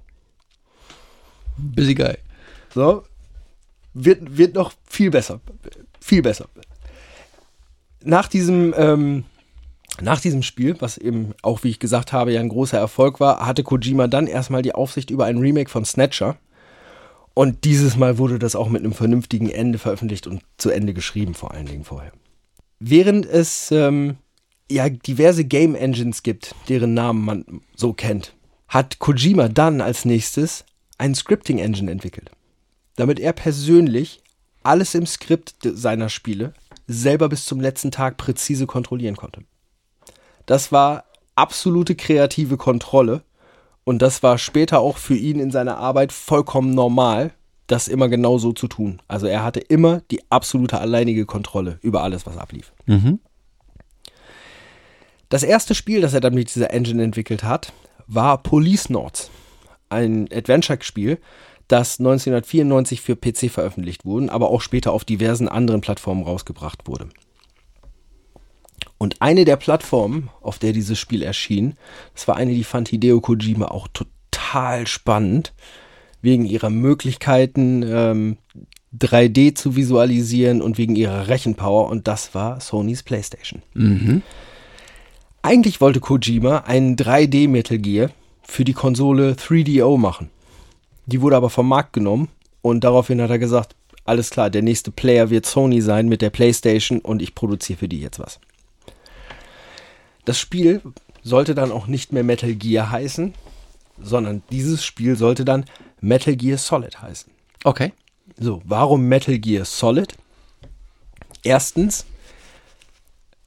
Busy 1.57 1.95
Guy. 1.95 2.17
So. 2.75 3.05
Wird, 3.95 4.37
wird 4.37 4.55
noch 4.55 4.73
viel 4.87 5.11
besser. 5.11 5.41
Viel 6.01 6.23
besser. 6.23 6.47
Nach 8.05 8.29
diesem, 8.29 8.75
ähm, 8.77 9.25
nach 10.01 10.21
diesem 10.21 10.43
Spiel, 10.43 10.77
was 10.81 10.99
eben 10.99 11.35
auch, 11.43 11.65
wie 11.65 11.69
ich 11.69 11.79
gesagt 11.79 12.13
habe, 12.13 12.33
ja 12.33 12.41
ein 12.41 12.49
großer 12.49 12.79
Erfolg 12.79 13.21
war, 13.21 13.47
hatte 13.47 13.63
Kojima 13.63 14.07
dann 14.07 14.27
erstmal 14.27 14.63
die 14.63 14.75
Aufsicht 14.75 15.11
über 15.11 15.27
ein 15.27 15.39
Remake 15.39 15.71
von 15.71 15.85
Snatcher. 15.85 16.37
Und 17.35 17.65
dieses 17.65 17.97
Mal 17.97 18.19
wurde 18.19 18.39
das 18.39 18.57
auch 18.57 18.69
mit 18.69 18.83
einem 18.83 18.93
vernünftigen 18.93 19.49
Ende 19.49 19.79
veröffentlicht 19.79 20.27
und 20.27 20.43
zu 20.59 20.71
Ende 20.71 20.93
geschrieben, 20.93 21.35
vor 21.35 21.53
allen 21.53 21.67
Dingen 21.67 21.85
vorher. 21.85 22.13
Während 22.79 23.27
es 23.27 23.71
ähm, 23.71 24.17
ja 24.71 24.89
diverse 24.89 25.45
Game 25.45 25.75
Engines 25.75 26.23
gibt, 26.23 26.55
deren 26.69 26.95
Namen 26.95 27.25
man 27.25 27.45
so 27.75 27.93
kennt, 27.93 28.35
hat 28.69 28.99
Kojima 28.99 29.49
dann 29.49 29.81
als 29.81 30.05
nächstes 30.05 30.65
ein 30.99 31.15
Scripting 31.15 31.59
Engine 31.59 31.91
entwickelt, 31.91 32.31
damit 32.97 33.19
er 33.21 33.33
persönlich 33.33 34.21
alles 34.63 34.95
im 34.95 35.07
Skript 35.07 35.55
seiner 35.63 36.09
Spiele 36.09 36.55
selber 36.87 37.29
bis 37.29 37.45
zum 37.45 37.61
letzten 37.61 37.91
Tag 37.91 38.17
präzise 38.17 38.67
kontrollieren 38.67 39.17
konnte. 39.17 39.43
Das 40.47 40.73
war 40.73 41.05
absolute 41.35 41.95
kreative 41.95 42.57
Kontrolle 42.57 43.23
und 43.85 44.03
das 44.03 44.23
war 44.23 44.39
später 44.39 44.81
auch 44.81 44.97
für 44.97 45.17
ihn 45.17 45.41
in 45.41 45.51
seiner 45.51 45.79
Arbeit 45.79 46.13
vollkommen 46.13 46.75
normal, 46.75 47.33
das 47.67 47.89
immer 47.89 48.09
genau 48.09 48.39
so 48.39 48.53
zu 48.53 48.69
tun. 48.69 49.01
Also 49.09 49.27
er 49.27 49.43
hatte 49.43 49.61
immer 49.61 50.03
die 50.11 50.21
absolute 50.31 50.79
alleinige 50.79 51.27
Kontrolle 51.27 51.79
über 51.83 52.03
alles, 52.03 52.27
was 52.27 52.37
ablief. 52.37 52.73
Mhm. 52.87 53.21
Das 55.29 55.43
erste 55.43 55.75
Spiel, 55.75 56.03
das 56.03 56.13
er 56.13 56.21
dann 56.21 56.35
mit 56.35 56.55
dieser 56.55 56.73
Engine 56.73 57.03
entwickelt 57.03 57.43
hat, 57.43 57.73
war 58.07 58.43
Police 58.43 58.91
Notes. 58.91 59.31
Ein 59.89 60.29
Adventure-Spiel, 60.33 61.19
das 61.69 61.99
1994 61.99 63.01
für 63.01 63.17
PC 63.17 63.51
veröffentlicht 63.51 64.05
wurde, 64.05 64.33
aber 64.33 64.51
auch 64.51 64.61
später 64.61 64.93
auf 64.93 65.05
diversen 65.05 65.49
anderen 65.49 65.81
Plattformen 65.81 66.23
rausgebracht 66.23 66.87
wurde. 66.87 67.09
Und 68.99 69.21
eine 69.21 69.45
der 69.45 69.57
Plattformen, 69.57 70.29
auf 70.41 70.59
der 70.59 70.73
dieses 70.73 70.99
Spiel 70.99 71.23
erschien, 71.23 71.75
das 72.15 72.29
war 72.29 72.37
eine, 72.37 72.53
die 72.53 72.65
fand 72.65 72.89
Hideo 72.89 73.21
Kojima 73.21 73.67
auch 73.67 73.89
total 73.89 74.87
spannend, 74.87 75.53
wegen 76.21 76.45
ihrer 76.45 76.71
Möglichkeiten, 76.71 77.83
ähm, 77.85 78.37
3D 78.97 79.55
zu 79.55 79.75
visualisieren 79.75 80.63
und 80.63 80.79
wegen 80.79 80.95
ihrer 80.95 81.27
Rechenpower. 81.29 81.89
Und 81.89 82.07
das 82.07 82.35
war 82.35 82.61
Sonys 82.61 83.03
PlayStation. 83.03 83.63
Eigentlich 85.43 85.81
wollte 85.81 85.99
Kojima 85.99 86.59
einen 86.59 86.97
3D 86.97 87.49
Metal 87.49 87.79
Gear 87.79 88.11
für 88.43 88.65
die 88.65 88.75
Konsole 88.75 89.33
3DO 89.33 89.99
machen. 89.99 90.31
Die 91.13 91.21
wurde 91.21 91.37
aber 91.37 91.51
vom 91.51 91.69
Markt 91.69 91.93
genommen 91.93 92.29
und 92.63 92.85
daraufhin 92.85 93.21
hat 93.21 93.29
er 93.29 93.39
gesagt, 93.39 93.77
alles 94.05 94.31
klar, 94.31 94.49
der 94.49 94.63
nächste 94.63 94.91
Player 94.91 95.29
wird 95.29 95.45
Sony 95.45 95.83
sein 95.83 96.09
mit 96.09 96.23
der 96.23 96.31
PlayStation 96.31 97.01
und 97.01 97.21
ich 97.21 97.35
produziere 97.35 97.79
für 97.79 97.89
die 97.89 98.01
jetzt 98.01 98.19
was. 98.19 98.41
Das 100.25 100.39
Spiel 100.39 100.81
sollte 101.23 101.55
dann 101.55 101.71
auch 101.71 101.87
nicht 101.87 102.13
mehr 102.13 102.25
Metal 102.25 102.55
Gear 102.55 102.91
heißen, 102.91 103.35
sondern 104.01 104.43
dieses 104.51 104.85
Spiel 104.85 105.17
sollte 105.17 105.45
dann 105.45 105.67
Metal 106.01 106.35
Gear 106.35 106.57
Solid 106.57 107.03
heißen. 107.03 107.31
Okay. 107.65 107.93
So, 108.39 108.63
warum 108.65 109.07
Metal 109.07 109.39
Gear 109.39 109.67
Solid? 109.67 110.15
Erstens, 111.45 112.07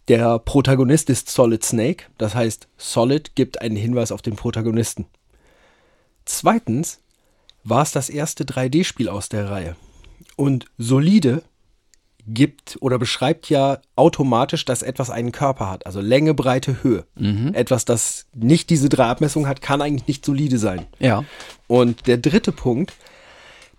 der 0.08 0.38
Protagonist 0.38 1.10
ist 1.10 1.30
Solid 1.32 1.64
Snake, 1.64 2.06
das 2.20 2.36
heißt, 2.36 2.68
Solid 2.78 3.36
gibt 3.36 3.62
einen 3.62 3.76
Hinweis 3.76 4.12
auf 4.12 4.22
den 4.22 4.36
Protagonisten. 4.36 5.08
Zweitens 6.26 7.00
war 7.66 7.82
es 7.82 7.92
das 7.92 8.10
erste 8.10 8.46
3D-Spiel 8.46 9.10
aus 9.10 9.28
der 9.28 9.50
Reihe. 9.50 9.76
Und 10.38 10.68
solide 10.78 11.44
gibt 12.28 12.78
oder 12.80 12.98
beschreibt 12.98 13.50
ja 13.50 13.80
automatisch, 13.96 14.66
dass 14.66 14.82
etwas 14.82 15.10
einen 15.10 15.32
Körper 15.32 15.70
hat, 15.70 15.86
also 15.86 16.02
Länge, 16.02 16.34
Breite, 16.34 16.82
Höhe. 16.84 17.06
Etwas, 17.54 17.86
das 17.86 18.26
nicht 18.34 18.70
diese 18.70 18.90
drei 18.90 19.06
Abmessungen 19.06 19.48
hat, 19.48 19.62
kann 19.62 19.82
eigentlich 19.82 20.08
nicht 20.08 20.26
solide 20.26 20.58
sein. 20.58 20.88
Ja. 21.00 21.24
Und 21.68 22.08
der 22.08 22.18
dritte 22.18 22.52
Punkt, 22.52 22.94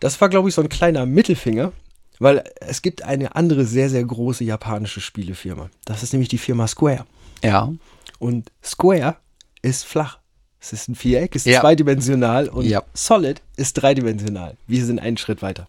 das 0.00 0.20
war, 0.20 0.28
glaube 0.28 0.48
ich, 0.48 0.54
so 0.54 0.62
ein 0.62 0.68
kleiner 0.68 1.06
Mittelfinger, 1.06 1.72
weil 2.18 2.44
es 2.60 2.82
gibt 2.82 3.02
eine 3.02 3.34
andere 3.34 3.64
sehr, 3.64 3.90
sehr 3.90 4.04
große 4.04 4.44
japanische 4.44 5.00
Spielefirma. 5.00 5.70
Das 5.84 6.02
ist 6.02 6.12
nämlich 6.12 6.28
die 6.28 6.38
Firma 6.38 6.66
Square. 6.66 7.04
Ja. 7.42 7.72
Und 8.18 8.52
Square 8.62 9.16
ist 9.62 9.84
flach. 9.84 10.18
Es 10.66 10.72
ist 10.72 10.88
ein 10.88 10.94
Viereck, 10.96 11.36
ist 11.36 11.46
Ja. 11.46 11.60
zweidimensional 11.60 12.48
und 12.48 12.64
Ja. 12.66 12.82
Solid 12.92 13.40
ist 13.56 13.74
dreidimensional. 13.74 14.56
Wir 14.66 14.84
sind 14.84 14.98
einen 14.98 15.16
Schritt 15.16 15.40
weiter. 15.40 15.68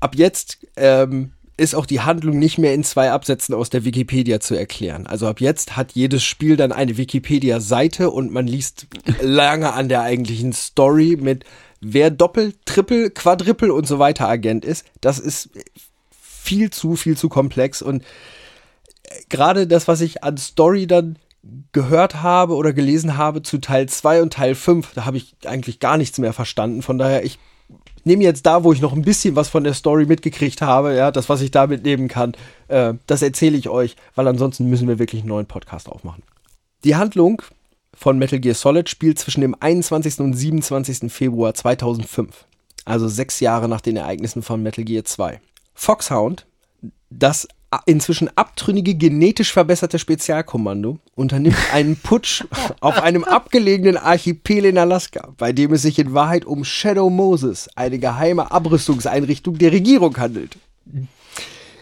Ab 0.00 0.14
jetzt 0.16 0.58
ähm, 0.76 1.32
ist 1.58 1.74
auch 1.74 1.84
die 1.86 2.00
Handlung 2.00 2.38
nicht 2.38 2.56
mehr 2.58 2.72
in 2.72 2.82
zwei 2.82 3.10
Absätzen 3.12 3.54
aus 3.54 3.68
der 3.68 3.84
Wikipedia 3.84 4.40
zu 4.40 4.54
erklären. 4.54 5.06
Also 5.06 5.28
ab 5.28 5.40
jetzt 5.40 5.76
hat 5.76 5.92
jedes 5.92 6.24
Spiel 6.24 6.56
dann 6.56 6.72
eine 6.72 6.96
Wikipedia-Seite 6.96 8.10
und 8.10 8.32
man 8.32 8.46
liest 8.46 8.86
lange 9.20 9.72
an 9.74 9.88
der 9.90 10.00
eigentlichen 10.00 10.52
Story 10.54 11.18
mit 11.20 11.44
wer 11.80 12.10
Doppel, 12.10 12.54
Triple, 12.64 13.10
Quadriple 13.10 13.72
und 13.72 13.86
so 13.86 13.98
weiter 13.98 14.28
Agent 14.28 14.64
ist. 14.64 14.86
Das 15.02 15.18
ist 15.18 15.50
viel 16.10 16.70
zu, 16.70 16.96
viel 16.96 17.16
zu 17.18 17.28
komplex 17.28 17.82
und 17.82 18.02
gerade 19.28 19.66
das, 19.66 19.88
was 19.88 20.00
ich 20.00 20.24
an 20.24 20.36
Story 20.36 20.86
dann 20.86 21.18
gehört 21.72 22.22
habe 22.22 22.54
oder 22.54 22.72
gelesen 22.72 23.16
habe 23.16 23.42
zu 23.42 23.58
Teil 23.58 23.88
2 23.88 24.22
und 24.22 24.32
Teil 24.34 24.54
5, 24.54 24.94
da 24.94 25.04
habe 25.04 25.16
ich 25.16 25.34
eigentlich 25.44 25.80
gar 25.80 25.96
nichts 25.96 26.18
mehr 26.18 26.32
verstanden. 26.32 26.82
Von 26.82 26.98
daher, 26.98 27.24
ich 27.24 27.38
nehme 28.04 28.22
jetzt 28.22 28.46
da, 28.46 28.64
wo 28.64 28.72
ich 28.72 28.80
noch 28.80 28.92
ein 28.92 29.02
bisschen 29.02 29.36
was 29.36 29.48
von 29.48 29.64
der 29.64 29.74
Story 29.74 30.06
mitgekriegt 30.06 30.62
habe, 30.62 30.94
ja, 30.94 31.10
das, 31.10 31.28
was 31.28 31.40
ich 31.40 31.50
da 31.50 31.66
mitnehmen 31.66 32.08
kann, 32.08 32.34
äh, 32.68 32.94
das 33.06 33.22
erzähle 33.22 33.56
ich 33.56 33.68
euch, 33.68 33.96
weil 34.14 34.28
ansonsten 34.28 34.68
müssen 34.68 34.88
wir 34.88 34.98
wirklich 34.98 35.22
einen 35.22 35.28
neuen 35.28 35.46
Podcast 35.46 35.88
aufmachen. 35.88 36.22
Die 36.84 36.96
Handlung 36.96 37.42
von 37.94 38.18
Metal 38.18 38.40
Gear 38.40 38.54
Solid 38.54 38.88
spielt 38.88 39.18
zwischen 39.18 39.40
dem 39.40 39.56
21. 39.58 40.20
und 40.20 40.34
27. 40.34 41.12
Februar 41.12 41.54
2005, 41.54 42.46
also 42.84 43.08
sechs 43.08 43.40
Jahre 43.40 43.68
nach 43.68 43.80
den 43.80 43.96
Ereignissen 43.96 44.42
von 44.42 44.62
Metal 44.62 44.84
Gear 44.84 45.04
2. 45.04 45.40
Foxhound, 45.74 46.46
das 47.10 47.48
inzwischen 47.86 48.30
abtrünnige, 48.36 48.94
genetisch 48.94 49.52
verbesserte 49.52 49.98
Spezialkommando 49.98 50.98
unternimmt 51.14 51.56
einen 51.72 51.96
Putsch 51.96 52.44
auf 52.80 53.02
einem 53.02 53.24
abgelegenen 53.24 53.96
Archipel 53.96 54.64
in 54.66 54.78
Alaska, 54.78 55.32
bei 55.38 55.52
dem 55.52 55.72
es 55.72 55.82
sich 55.82 55.98
in 55.98 56.14
Wahrheit 56.14 56.44
um 56.44 56.64
Shadow 56.64 57.10
Moses, 57.10 57.68
eine 57.76 57.98
geheime 57.98 58.50
Abrüstungseinrichtung 58.50 59.58
der 59.58 59.72
Regierung 59.72 60.16
handelt. 60.16 60.56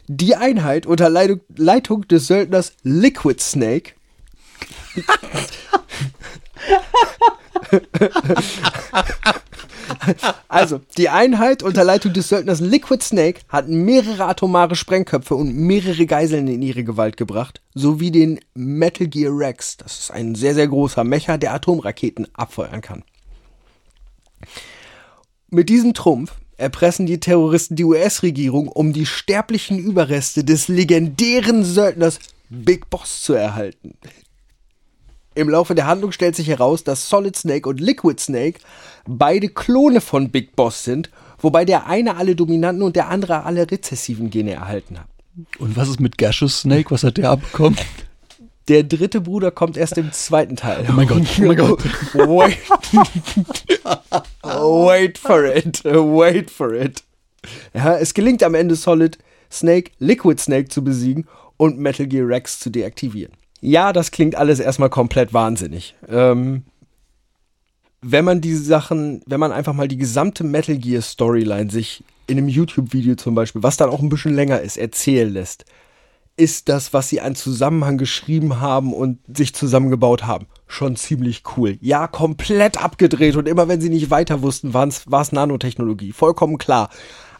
Die 0.06 0.34
Einheit 0.34 0.86
unter 0.86 1.08
Leitung, 1.08 1.40
Leitung 1.56 2.06
des 2.08 2.26
Söldners 2.26 2.72
Liquid 2.82 3.40
Snake 3.40 3.92
Also, 10.48 10.80
die 10.96 11.08
Einheit 11.08 11.62
unter 11.62 11.84
Leitung 11.84 12.12
des 12.12 12.28
Söldners 12.28 12.60
Liquid 12.60 13.02
Snake 13.02 13.40
hat 13.48 13.68
mehrere 13.68 14.24
atomare 14.24 14.76
Sprengköpfe 14.76 15.34
und 15.34 15.54
mehrere 15.54 16.06
Geiseln 16.06 16.48
in 16.48 16.62
ihre 16.62 16.84
Gewalt 16.84 17.16
gebracht, 17.16 17.60
sowie 17.74 18.10
den 18.10 18.40
Metal 18.54 19.06
Gear 19.06 19.32
Rex. 19.36 19.76
Das 19.76 19.98
ist 19.98 20.10
ein 20.10 20.34
sehr, 20.34 20.54
sehr 20.54 20.68
großer 20.68 21.04
Mecher, 21.04 21.38
der 21.38 21.54
Atomraketen 21.54 22.28
abfeuern 22.34 22.80
kann. 22.80 23.02
Mit 25.50 25.68
diesem 25.68 25.94
Trumpf 25.94 26.32
erpressen 26.56 27.06
die 27.06 27.20
Terroristen 27.20 27.74
die 27.76 27.84
US-Regierung, 27.84 28.68
um 28.68 28.92
die 28.92 29.06
sterblichen 29.06 29.78
Überreste 29.78 30.44
des 30.44 30.68
legendären 30.68 31.64
Söldners 31.64 32.18
Big 32.48 32.90
Boss 32.90 33.22
zu 33.22 33.32
erhalten. 33.32 33.94
Im 35.34 35.48
Laufe 35.48 35.74
der 35.76 35.86
Handlung 35.86 36.10
stellt 36.10 36.34
sich 36.34 36.48
heraus, 36.48 36.82
dass 36.82 37.08
Solid 37.08 37.36
Snake 37.36 37.68
und 37.68 37.80
Liquid 37.80 38.20
Snake 38.20 38.58
beide 39.06 39.48
Klone 39.48 40.00
von 40.00 40.30
Big 40.30 40.56
Boss 40.56 40.82
sind, 40.82 41.10
wobei 41.38 41.64
der 41.64 41.86
eine 41.86 42.16
alle 42.16 42.34
dominanten 42.34 42.82
und 42.82 42.96
der 42.96 43.08
andere 43.08 43.44
alle 43.44 43.70
rezessiven 43.70 44.30
Gene 44.30 44.54
erhalten 44.54 44.98
hat. 44.98 45.06
Und 45.58 45.76
was 45.76 45.88
ist 45.88 46.00
mit 46.00 46.18
Gaseous 46.18 46.60
Snake? 46.60 46.90
Was 46.90 47.04
hat 47.04 47.16
der 47.16 47.30
abbekommen? 47.30 47.78
Der 48.68 48.82
dritte 48.82 49.20
Bruder 49.20 49.50
kommt 49.50 49.76
erst 49.76 49.98
im 49.98 50.12
zweiten 50.12 50.56
Teil. 50.56 50.86
Oh 50.88 50.92
mein 50.92 51.06
Gott, 51.06 51.22
oh 51.38 51.42
mein 51.42 51.56
Gott. 51.56 51.82
Wait. 52.14 52.58
Wait 54.42 55.18
for 55.18 55.44
it. 55.44 55.84
Wait 55.84 56.50
for 56.50 56.74
it. 56.74 57.02
Ja, 57.72 57.96
es 57.96 58.14
gelingt 58.14 58.42
am 58.42 58.54
Ende 58.54 58.74
Solid 58.74 59.18
Snake, 59.50 59.92
Liquid 59.98 60.40
Snake 60.40 60.68
zu 60.68 60.84
besiegen 60.84 61.26
und 61.56 61.78
Metal 61.78 62.06
Gear 62.06 62.28
Rex 62.28 62.60
zu 62.60 62.70
deaktivieren. 62.70 63.32
Ja, 63.60 63.92
das 63.92 64.10
klingt 64.10 64.34
alles 64.36 64.58
erstmal 64.58 64.90
komplett 64.90 65.32
wahnsinnig. 65.34 65.94
Ähm, 66.08 66.64
wenn 68.02 68.24
man 68.24 68.40
diese 68.40 68.62
Sachen, 68.62 69.22
wenn 69.26 69.40
man 69.40 69.52
einfach 69.52 69.74
mal 69.74 69.88
die 69.88 69.98
gesamte 69.98 70.44
Metal 70.44 70.78
Gear 70.78 71.02
Storyline 71.02 71.70
sich 71.70 72.02
in 72.26 72.38
einem 72.38 72.48
YouTube-Video 72.48 73.16
zum 73.16 73.34
Beispiel, 73.34 73.62
was 73.62 73.76
dann 73.76 73.90
auch 73.90 74.00
ein 74.00 74.08
bisschen 74.08 74.34
länger 74.34 74.60
ist, 74.60 74.78
erzählen 74.78 75.30
lässt, 75.30 75.66
ist 76.36 76.70
das, 76.70 76.94
was 76.94 77.08
sie 77.10 77.20
an 77.20 77.34
Zusammenhang 77.34 77.98
geschrieben 77.98 78.60
haben 78.60 78.94
und 78.94 79.18
sich 79.36 79.54
zusammengebaut 79.54 80.24
haben, 80.24 80.46
schon 80.66 80.96
ziemlich 80.96 81.42
cool. 81.56 81.76
Ja, 81.82 82.06
komplett 82.06 82.82
abgedreht 82.82 83.36
und 83.36 83.46
immer 83.46 83.68
wenn 83.68 83.82
sie 83.82 83.90
nicht 83.90 84.10
weiter 84.10 84.40
wussten, 84.40 84.72
war 84.72 84.88
es 84.88 85.32
Nanotechnologie. 85.32 86.12
Vollkommen 86.12 86.56
klar. 86.56 86.88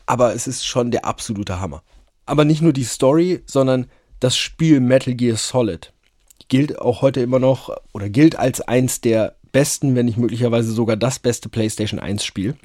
Aber 0.05 0.35
es 0.35 0.47
ist 0.47 0.67
schon 0.67 0.91
der 0.91 1.07
absolute 1.07 1.61
Hammer. 1.61 1.83
Aber 2.27 2.45
nicht 2.45 2.61
nur 2.61 2.75
die 2.75 2.85
Story, 2.85 3.43
sondern 3.47 3.87
das 4.19 4.37
Spiel 4.37 4.81
Metal 4.81 5.15
Gear 5.15 5.37
Solid 5.37 5.95
gilt 6.51 6.79
auch 6.79 7.01
heute 7.01 7.21
immer 7.21 7.39
noch 7.39 7.75
oder 7.93 8.11
gilt 8.11 8.37
als 8.37 8.61
eins 8.61 9.01
der 9.01 9.37
besten, 9.53 9.95
wenn 9.95 10.05
nicht 10.05 10.19
möglicherweise 10.19 10.73
sogar 10.73 10.97
das 10.97 11.19
beste 11.19 11.49
PlayStation 11.49 11.99
1 11.99 12.23
Spiel. 12.23 12.57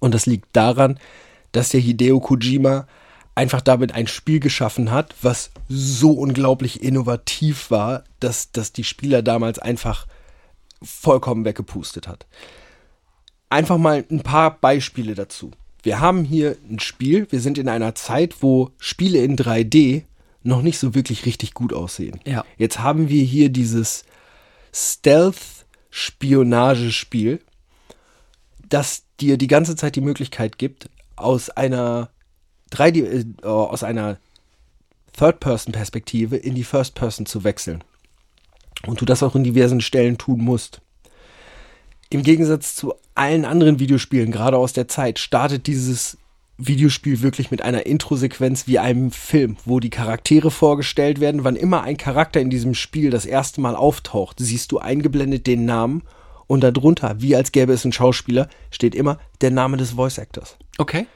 Und 0.00 0.14
das 0.14 0.24
liegt 0.24 0.46
daran, 0.54 0.98
dass 1.52 1.68
der 1.68 1.80
Hideo 1.80 2.20
Kojima 2.20 2.86
einfach 3.34 3.60
damit 3.60 3.94
ein 3.94 4.06
Spiel 4.06 4.40
geschaffen 4.40 4.90
hat, 4.90 5.14
was 5.20 5.50
so 5.68 6.12
unglaublich 6.12 6.82
innovativ 6.82 7.70
war, 7.70 8.04
dass, 8.20 8.52
dass 8.52 8.72
die 8.72 8.84
Spieler 8.84 9.22
damals 9.22 9.58
einfach 9.58 10.06
vollkommen 10.82 11.44
weggepustet 11.44 12.08
hat. 12.08 12.26
Einfach 13.50 13.78
mal 13.78 14.04
ein 14.10 14.22
paar 14.22 14.58
Beispiele 14.58 15.14
dazu. 15.14 15.50
Wir 15.82 16.00
haben 16.00 16.24
hier 16.24 16.56
ein 16.70 16.78
Spiel, 16.78 17.26
wir 17.30 17.40
sind 17.40 17.58
in 17.58 17.68
einer 17.68 17.94
Zeit, 17.94 18.36
wo 18.40 18.70
Spiele 18.78 19.18
in 19.18 19.36
3D 19.36 20.04
noch 20.44 20.62
nicht 20.62 20.78
so 20.78 20.94
wirklich 20.94 21.26
richtig 21.26 21.54
gut 21.54 21.72
aussehen. 21.72 22.20
Ja. 22.24 22.44
Jetzt 22.56 22.78
haben 22.78 23.08
wir 23.08 23.24
hier 23.24 23.48
dieses 23.48 24.04
Stealth-Spionagespiel, 24.72 27.40
das 28.68 29.02
dir 29.20 29.38
die 29.38 29.48
ganze 29.48 29.74
Zeit 29.74 29.96
die 29.96 30.00
Möglichkeit 30.00 30.58
gibt, 30.58 30.88
aus 31.16 31.50
einer 31.50 32.10
3D, 32.70 33.26
äh, 33.42 33.46
aus 33.46 33.82
einer 33.82 34.18
Third-Person-Perspektive 35.16 36.36
in 36.36 36.54
die 36.54 36.62
First-Person 36.64 37.26
zu 37.26 37.42
wechseln. 37.44 37.82
Und 38.86 39.00
du 39.00 39.06
das 39.06 39.22
auch 39.22 39.34
in 39.34 39.44
diversen 39.44 39.80
Stellen 39.80 40.18
tun 40.18 40.42
musst. 40.42 40.82
Im 42.10 42.22
Gegensatz 42.22 42.74
zu 42.74 42.92
allen 43.14 43.46
anderen 43.46 43.78
Videospielen, 43.78 44.30
gerade 44.30 44.58
aus 44.58 44.74
der 44.74 44.88
Zeit, 44.88 45.18
startet 45.18 45.66
dieses 45.66 46.18
Videospiel 46.56 47.20
wirklich 47.20 47.50
mit 47.50 47.62
einer 47.62 47.86
Introsequenz 47.86 48.66
wie 48.66 48.78
einem 48.78 49.10
Film, 49.10 49.56
wo 49.64 49.80
die 49.80 49.90
Charaktere 49.90 50.50
vorgestellt 50.50 51.20
werden. 51.20 51.44
Wann 51.44 51.56
immer 51.56 51.82
ein 51.82 51.96
Charakter 51.96 52.40
in 52.40 52.50
diesem 52.50 52.74
Spiel 52.74 53.10
das 53.10 53.26
erste 53.26 53.60
Mal 53.60 53.74
auftaucht, 53.74 54.36
siehst 54.38 54.70
du 54.70 54.78
eingeblendet 54.78 55.46
den 55.46 55.64
Namen 55.64 56.02
und 56.46 56.62
darunter, 56.62 57.16
wie 57.20 57.34
als 57.34 57.52
gäbe 57.52 57.72
es 57.72 57.84
einen 57.84 57.92
Schauspieler, 57.92 58.48
steht 58.70 58.94
immer 58.94 59.18
der 59.40 59.50
Name 59.50 59.76
des 59.76 59.92
Voice 59.92 60.18
Actors. 60.18 60.56
Okay. 60.78 61.06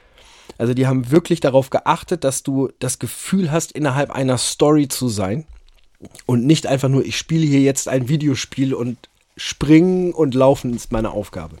Also 0.57 0.73
die 0.73 0.87
haben 0.87 1.11
wirklich 1.11 1.39
darauf 1.39 1.69
geachtet, 1.69 2.23
dass 2.23 2.43
du 2.43 2.69
das 2.79 2.99
Gefühl 2.99 3.51
hast, 3.51 3.71
innerhalb 3.71 4.11
einer 4.11 4.37
Story 4.37 4.87
zu 4.87 5.07
sein 5.07 5.45
und 6.25 6.45
nicht 6.45 6.67
einfach 6.67 6.89
nur, 6.89 7.05
ich 7.05 7.17
spiele 7.17 7.45
hier 7.45 7.61
jetzt 7.61 7.87
ein 7.87 8.09
Videospiel 8.09 8.73
und 8.73 8.97
springen 9.37 10.11
und 10.11 10.33
laufen 10.33 10.73
ist 10.73 10.91
meine 10.91 11.11
Aufgabe. 11.11 11.57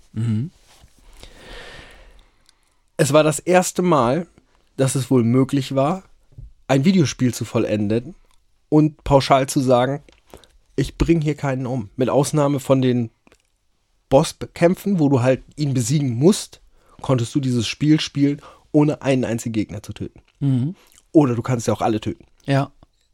Es 2.99 3.13
war 3.13 3.23
das 3.23 3.39
erste 3.39 3.81
Mal, 3.81 4.27
dass 4.75 4.95
es 4.95 5.09
wohl 5.09 5.23
möglich 5.23 5.73
war, 5.73 6.03
ein 6.67 6.83
Videospiel 6.83 7.33
zu 7.33 7.45
vollenden 7.45 8.13
und 8.67 9.05
pauschal 9.05 9.47
zu 9.47 9.61
sagen, 9.61 10.03
ich 10.75 10.97
bringe 10.97 11.23
hier 11.23 11.35
keinen 11.35 11.65
um. 11.65 11.89
Mit 11.95 12.09
Ausnahme 12.09 12.59
von 12.59 12.81
den 12.81 13.09
Bosskämpfen, 14.09 14.99
wo 14.99 15.07
du 15.07 15.21
halt 15.21 15.43
ihn 15.55 15.73
besiegen 15.73 16.09
musst, 16.09 16.59
konntest 16.99 17.33
du 17.33 17.39
dieses 17.39 17.69
Spiel 17.69 18.01
spielen, 18.01 18.41
ohne 18.73 19.01
einen 19.01 19.23
einzigen 19.23 19.53
Gegner 19.53 19.81
zu 19.81 19.93
töten. 19.93 20.21
Oder 21.13 21.35
du 21.35 21.41
kannst 21.41 21.67
ja 21.67 21.73
auch 21.73 21.81
alle 21.81 22.01
töten. 22.01 22.25
Ja. 22.45 22.73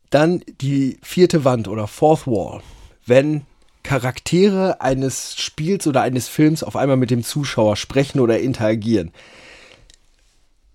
Dann 0.09 0.43
die 0.61 0.97
vierte 1.03 1.45
Wand 1.45 1.67
oder 1.67 1.85
Fourth 1.85 2.25
Wall. 2.25 2.63
Wenn 3.05 3.43
Charaktere 3.83 4.81
eines 4.81 5.35
Spiels 5.39 5.85
oder 5.85 6.01
eines 6.01 6.27
Films 6.27 6.63
auf 6.63 6.75
einmal 6.75 6.97
mit 6.97 7.11
dem 7.11 7.23
Zuschauer 7.23 7.75
sprechen 7.75 8.19
oder 8.19 8.39
interagieren. 8.39 9.11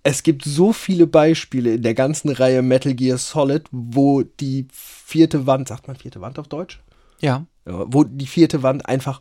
Es 0.03 0.23
gibt 0.23 0.43
so 0.43 0.73
viele 0.73 1.05
Beispiele 1.05 1.75
in 1.75 1.83
der 1.83 1.93
ganzen 1.93 2.29
Reihe 2.29 2.61
Metal 2.61 2.93
Gear 2.93 3.17
Solid, 3.17 3.63
wo 3.71 4.23
die 4.23 4.67
vierte 4.71 5.45
Wand, 5.45 5.67
sagt 5.67 5.87
man 5.87 5.95
vierte 5.95 6.21
Wand 6.21 6.39
auf 6.39 6.47
Deutsch? 6.47 6.81
Ja. 7.19 7.45
Ja, 7.67 7.85
wo 7.87 8.03
die 8.03 8.25
vierte 8.25 8.63
Wand 8.63 8.87
einfach 8.87 9.19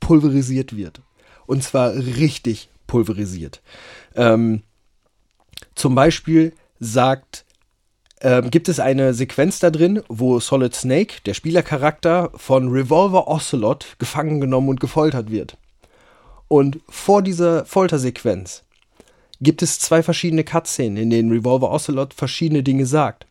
pulverisiert 0.00 0.74
wird. 0.74 1.02
Und 1.46 1.62
zwar 1.62 1.94
richtig 1.94 2.70
pulverisiert. 2.86 3.62
Ähm, 4.14 4.62
zum 5.74 5.94
Beispiel 5.94 6.54
sagt, 6.80 7.44
ähm, 8.22 8.50
gibt 8.50 8.68
es 8.68 8.80
eine 8.80 9.14
Sequenz 9.14 9.58
da 9.58 9.70
drin, 9.70 10.02
wo 10.08 10.40
Solid 10.40 10.74
Snake, 10.74 11.16
der 11.26 11.34
Spielercharakter, 11.34 12.30
von 12.36 12.68
Revolver 12.68 13.28
Ocelot 13.28 13.96
gefangen 13.98 14.40
genommen 14.40 14.68
und 14.68 14.80
gefoltert 14.80 15.30
wird. 15.30 15.58
Und 16.48 16.80
vor 16.88 17.22
dieser 17.22 17.64
Foltersequenz 17.64 18.64
gibt 19.42 19.62
es 19.62 19.78
zwei 19.78 20.02
verschiedene 20.02 20.44
Cutscenen, 20.44 20.96
in 20.96 21.10
denen 21.10 21.32
Revolver 21.32 21.70
Ocelot 21.70 22.14
verschiedene 22.14 22.62
Dinge 22.62 22.86
sagt. 22.86 23.26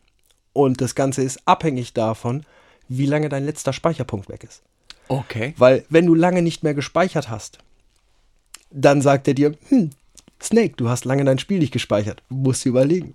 Und 0.52 0.80
das 0.80 0.94
Ganze 0.94 1.22
ist 1.22 1.40
abhängig 1.46 1.94
davon, 1.94 2.44
wie 2.88 3.06
lange 3.06 3.28
dein 3.28 3.46
letzter 3.46 3.72
Speicherpunkt 3.72 4.28
weg 4.28 4.44
ist. 4.44 4.62
Okay. 5.08 5.54
Weil 5.56 5.84
wenn 5.88 6.06
du 6.06 6.14
lange 6.14 6.42
nicht 6.42 6.62
mehr 6.62 6.74
gespeichert 6.74 7.30
hast, 7.30 7.58
dann 8.70 9.00
sagt 9.00 9.26
er 9.28 9.34
dir, 9.34 9.54
hm, 9.68 9.90
Snake, 10.42 10.74
du 10.76 10.88
hast 10.88 11.04
lange 11.04 11.24
dein 11.24 11.38
Spiel 11.38 11.58
nicht 11.58 11.72
gespeichert. 11.72 12.22
Du 12.28 12.36
musst 12.36 12.64
dir 12.64 12.70
überlegen. 12.70 13.14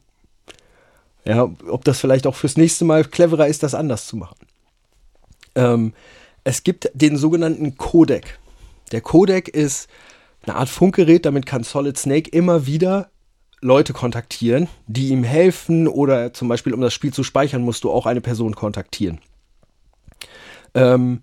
Ja, 1.26 1.52
ob 1.68 1.84
das 1.84 2.00
vielleicht 2.00 2.26
auch 2.26 2.36
fürs 2.36 2.58
nächste 2.58 2.86
Mal 2.86 3.04
cleverer 3.04 3.48
ist, 3.48 3.62
das 3.62 3.76
anders 3.76 4.08
zu 4.08 4.16
machen. 4.16 4.38
Ähm, 5.56 5.94
es 6.44 6.64
gibt 6.64 6.90
den 6.94 7.18
sogenannten 7.18 7.78
Codec. 7.78 8.40
Der 8.92 9.02
Codec 9.02 9.50
ist 9.50 9.90
eine 10.48 10.58
Art 10.58 10.70
Funkgerät, 10.70 11.26
damit 11.26 11.46
kann 11.46 11.64
Solid 11.64 11.98
Snake 11.98 12.30
immer 12.30 12.66
wieder 12.66 13.12
Leute 13.60 13.94
kontaktieren, 13.94 14.68
die 14.86 15.10
ihm 15.10 15.24
helfen 15.24 15.88
oder 15.88 16.34
zum 16.34 16.48
Beispiel, 16.48 16.74
um 16.74 16.82
das 16.82 16.94
Spiel 16.94 17.12
zu 17.12 17.24
speichern, 17.24 17.64
musst 17.64 17.84
du 17.84 17.92
auch 17.92 18.06
eine 18.06 18.22
Person 18.22 18.56
kontaktieren. 18.56 19.20
Ähm, 20.74 21.22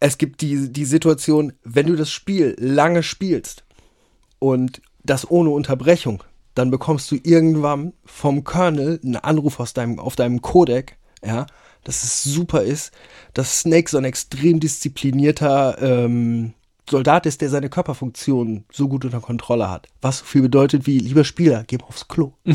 es 0.00 0.18
gibt 0.18 0.40
die, 0.40 0.72
die 0.72 0.84
Situation, 0.84 1.52
wenn 1.62 1.86
du 1.86 1.96
das 1.96 2.10
Spiel 2.10 2.56
lange 2.58 3.02
spielst 3.02 3.64
und 4.38 4.82
das 5.04 5.30
ohne 5.30 5.50
Unterbrechung, 5.50 6.22
dann 6.54 6.70
bekommst 6.70 7.10
du 7.10 7.16
irgendwann 7.22 7.92
vom 8.04 8.44
Kernel 8.44 9.00
einen 9.02 9.16
Anruf 9.16 9.60
aus 9.60 9.72
deinem, 9.72 9.98
auf 9.98 10.16
deinem 10.16 10.42
Codec, 10.42 10.96
ja, 11.24 11.46
dass 11.84 12.02
es 12.02 12.24
super 12.24 12.62
ist, 12.62 12.92
dass 13.34 13.60
Snake 13.60 13.90
so 13.90 13.98
ein 13.98 14.04
extrem 14.04 14.60
disziplinierter 14.60 15.78
ähm, 15.80 16.54
Soldat 16.88 17.26
ist, 17.26 17.40
der 17.40 17.48
seine 17.48 17.70
Körperfunktion 17.70 18.64
so 18.70 18.88
gut 18.88 19.04
unter 19.04 19.20
Kontrolle 19.20 19.70
hat. 19.70 19.88
Was 20.02 20.18
so 20.18 20.24
viel 20.24 20.42
bedeutet 20.42 20.86
wie, 20.86 20.98
lieber 20.98 21.24
Spieler, 21.24 21.64
geh 21.66 21.78
mal 21.78 21.86
aufs 21.86 22.08
Klo. 22.08 22.32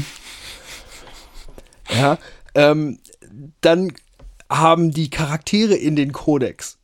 ja, 1.90 2.18
ähm, 2.54 3.00
dann 3.62 3.92
haben 4.50 4.92
die 4.92 5.10
Charaktere 5.10 5.76
in 5.76 5.96
den 5.96 6.12
Codex, 6.12 6.78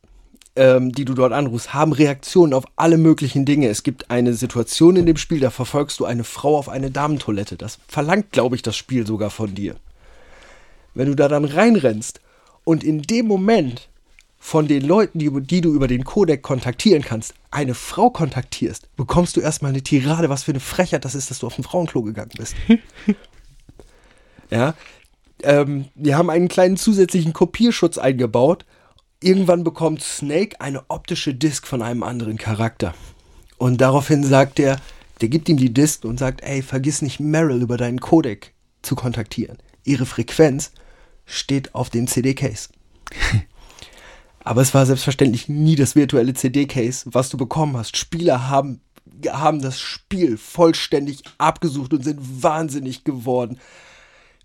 ähm, 0.56 0.92
die 0.92 1.04
du 1.04 1.14
dort 1.14 1.32
anrufst, 1.32 1.74
haben 1.74 1.92
Reaktionen 1.92 2.52
auf 2.52 2.64
alle 2.76 2.98
möglichen 2.98 3.44
Dinge. 3.44 3.68
Es 3.68 3.82
gibt 3.82 4.10
eine 4.10 4.34
Situation 4.34 4.96
in 4.96 5.06
dem 5.06 5.16
Spiel, 5.16 5.40
da 5.40 5.50
verfolgst 5.50 6.00
du 6.00 6.04
eine 6.04 6.24
Frau 6.24 6.56
auf 6.56 6.68
eine 6.68 6.90
Damentoilette. 6.90 7.56
Das 7.56 7.78
verlangt, 7.86 8.32
glaube 8.32 8.56
ich, 8.56 8.62
das 8.62 8.76
Spiel 8.76 9.06
sogar 9.06 9.30
von 9.30 9.54
dir. 9.54 9.76
Wenn 10.94 11.08
du 11.08 11.14
da 11.14 11.28
dann 11.28 11.44
reinrennst 11.44 12.20
und 12.64 12.82
in 12.82 13.02
dem 13.02 13.26
Moment 13.26 13.88
von 14.38 14.68
den 14.68 14.82
Leuten, 14.82 15.18
die, 15.18 15.30
die 15.42 15.60
du 15.60 15.74
über 15.74 15.88
den 15.88 16.04
Codec 16.04 16.42
kontaktieren 16.42 17.02
kannst, 17.02 17.34
eine 17.50 17.74
Frau 17.74 18.10
kontaktierst, 18.10 18.94
bekommst 18.96 19.36
du 19.36 19.40
erstmal 19.40 19.70
eine 19.70 19.82
Tirade, 19.82 20.28
was 20.28 20.44
für 20.44 20.52
eine 20.52 20.60
Frechheit 20.60 21.04
das 21.04 21.14
ist, 21.14 21.30
dass 21.30 21.40
du 21.40 21.46
auf 21.46 21.58
ein 21.58 21.64
Frauenklo 21.64 22.02
gegangen 22.02 22.32
bist. 22.36 22.54
ja, 24.50 24.74
ähm, 25.42 25.86
wir 25.94 26.16
haben 26.16 26.30
einen 26.30 26.48
kleinen 26.48 26.76
zusätzlichen 26.76 27.32
Kopierschutz 27.32 27.98
eingebaut. 27.98 28.64
Irgendwann 29.22 29.64
bekommt 29.64 30.02
Snake 30.02 30.60
eine 30.60 30.84
optische 30.88 31.34
Disk 31.34 31.66
von 31.66 31.82
einem 31.82 32.02
anderen 32.02 32.36
Charakter. 32.36 32.94
Und 33.58 33.80
daraufhin 33.80 34.22
sagt 34.22 34.58
er, 34.58 34.76
der 35.20 35.28
gibt 35.28 35.48
ihm 35.48 35.56
die 35.56 35.72
Disk 35.72 36.04
und 36.04 36.18
sagt, 36.18 36.42
ey, 36.42 36.62
vergiss 36.62 37.00
nicht 37.00 37.20
Meryl 37.20 37.62
über 37.62 37.78
deinen 37.78 38.00
Codec 38.00 38.52
zu 38.82 38.94
kontaktieren. 38.94 39.58
Ihre 39.84 40.04
Frequenz 40.04 40.72
steht 41.24 41.74
auf 41.74 41.90
dem 41.90 42.06
CD-Case. 42.06 42.68
Aber 44.46 44.62
es 44.62 44.72
war 44.74 44.86
selbstverständlich 44.86 45.48
nie 45.48 45.74
das 45.74 45.96
virtuelle 45.96 46.32
CD-Case, 46.32 47.06
was 47.06 47.30
du 47.30 47.36
bekommen 47.36 47.76
hast. 47.76 47.96
Spieler 47.96 48.48
haben, 48.48 48.80
haben 49.28 49.60
das 49.60 49.80
Spiel 49.80 50.36
vollständig 50.36 51.24
abgesucht 51.36 51.92
und 51.92 52.04
sind 52.04 52.44
wahnsinnig 52.44 53.02
geworden, 53.02 53.58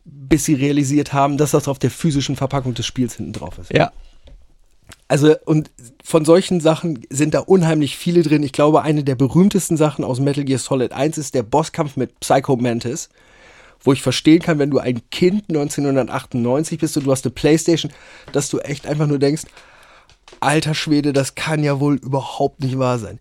bis 0.03 0.45
sie 0.45 0.55
realisiert 0.55 1.13
haben, 1.13 1.37
dass 1.37 1.51
das 1.51 1.67
auf 1.67 1.77
der 1.77 1.91
physischen 1.91 2.35
Verpackung 2.35 2.73
des 2.73 2.87
Spiels 2.87 3.17
hinten 3.17 3.33
drauf 3.33 3.59
ist. 3.59 3.71
Ja. 3.71 3.91
Also, 5.07 5.35
und 5.45 5.69
von 6.03 6.25
solchen 6.25 6.61
Sachen 6.61 7.05
sind 7.11 7.35
da 7.35 7.41
unheimlich 7.41 7.95
viele 7.95 8.23
drin. 8.23 8.41
Ich 8.41 8.53
glaube, 8.53 8.81
eine 8.81 9.03
der 9.03 9.13
berühmtesten 9.13 9.77
Sachen 9.77 10.03
aus 10.03 10.19
Metal 10.19 10.45
Gear 10.45 10.57
Solid 10.57 10.93
1 10.93 11.19
ist 11.19 11.35
der 11.35 11.43
Bosskampf 11.43 11.95
mit 11.95 12.19
Psycho 12.21 12.55
Mantis, 12.55 13.09
wo 13.79 13.93
ich 13.93 14.01
verstehen 14.01 14.41
kann, 14.41 14.57
wenn 14.57 14.71
du 14.71 14.79
ein 14.79 15.07
Kind 15.11 15.43
1998 15.49 16.79
bist 16.79 16.97
und 16.97 17.05
du 17.05 17.11
hast 17.11 17.23
eine 17.23 17.35
Playstation, 17.35 17.91
dass 18.31 18.49
du 18.49 18.57
echt 18.57 18.87
einfach 18.87 19.05
nur 19.05 19.19
denkst, 19.19 19.43
alter 20.41 20.73
Schwede, 20.73 21.13
das 21.13 21.35
kann 21.35 21.63
ja 21.63 21.79
wohl 21.79 21.95
überhaupt 21.95 22.61
nicht 22.61 22.77
wahr 22.77 22.99
sein. 22.99 23.19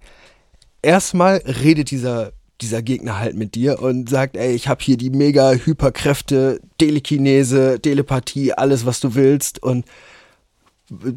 Erstmal 0.82 1.36
redet 1.36 1.90
dieser, 1.90 2.32
dieser 2.60 2.82
Gegner 2.82 3.18
halt 3.18 3.36
mit 3.36 3.54
dir 3.54 3.80
und 3.82 4.08
sagt, 4.08 4.36
ey, 4.36 4.52
ich 4.52 4.68
habe 4.68 4.82
hier 4.82 4.96
die 4.96 5.10
mega 5.10 5.52
Hyperkräfte, 5.52 6.60
Telekinese, 6.78 7.80
Telepathie, 7.80 8.52
alles, 8.52 8.86
was 8.86 9.00
du 9.00 9.14
willst 9.14 9.62
und 9.62 9.84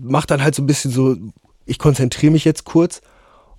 macht 0.01 0.31
dann 0.31 0.43
halt 0.43 0.55
so 0.55 0.61
ein 0.61 0.67
bisschen 0.67 0.91
so, 0.91 1.15
ich 1.65 1.79
konzentriere 1.79 2.31
mich 2.31 2.45
jetzt 2.45 2.65
kurz. 2.65 3.01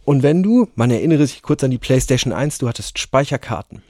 Und 0.04 0.22
wenn 0.22 0.42
du, 0.42 0.68
man 0.74 0.90
erinnere 0.90 1.26
sich 1.26 1.42
kurz 1.42 1.64
an 1.64 1.70
die 1.70 1.78
PlayStation 1.78 2.32
1, 2.32 2.58
du 2.58 2.68
hattest 2.68 2.98
Speicherkarten. 2.98 3.82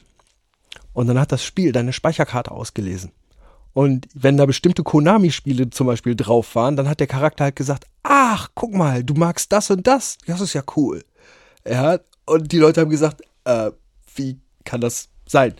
Und 0.93 1.09
dann 1.09 1.19
hat 1.19 1.33
das 1.33 1.45
Spiel 1.45 1.73
deine 1.73 1.93
Speicherkarte 1.93 2.53
ausgelesen. 2.53 3.11
Und 3.75 4.07
wenn 4.15 4.37
da 4.37 4.47
bestimmte 4.47 4.85
Konami-Spiele 4.85 5.71
zum 5.71 5.89
Beispiel 5.89 6.15
drauf 6.15 6.55
waren, 6.55 6.77
dann 6.77 6.89
hat 6.89 7.01
der 7.01 7.09
Charakter 7.09 7.45
halt 7.45 7.57
gesagt, 7.57 7.87
ach, 8.05 8.49
guck 8.55 8.73
mal, 8.73 9.03
du 9.03 9.15
magst 9.15 9.53
das 9.53 9.71
und 9.71 9.87
das. 9.87 10.17
Das 10.27 10.41
ist 10.41 10.55
ja 10.55 10.63
cool. 10.77 11.05
Ja, 11.69 11.99
und 12.25 12.53
die 12.53 12.59
Leute 12.59 12.81
haben 12.81 12.91
gesagt, 12.91 13.23
äh, 13.45 13.73
wie 14.15 14.39
kann 14.65 14.81
das 14.81 15.09
sein? 15.27 15.55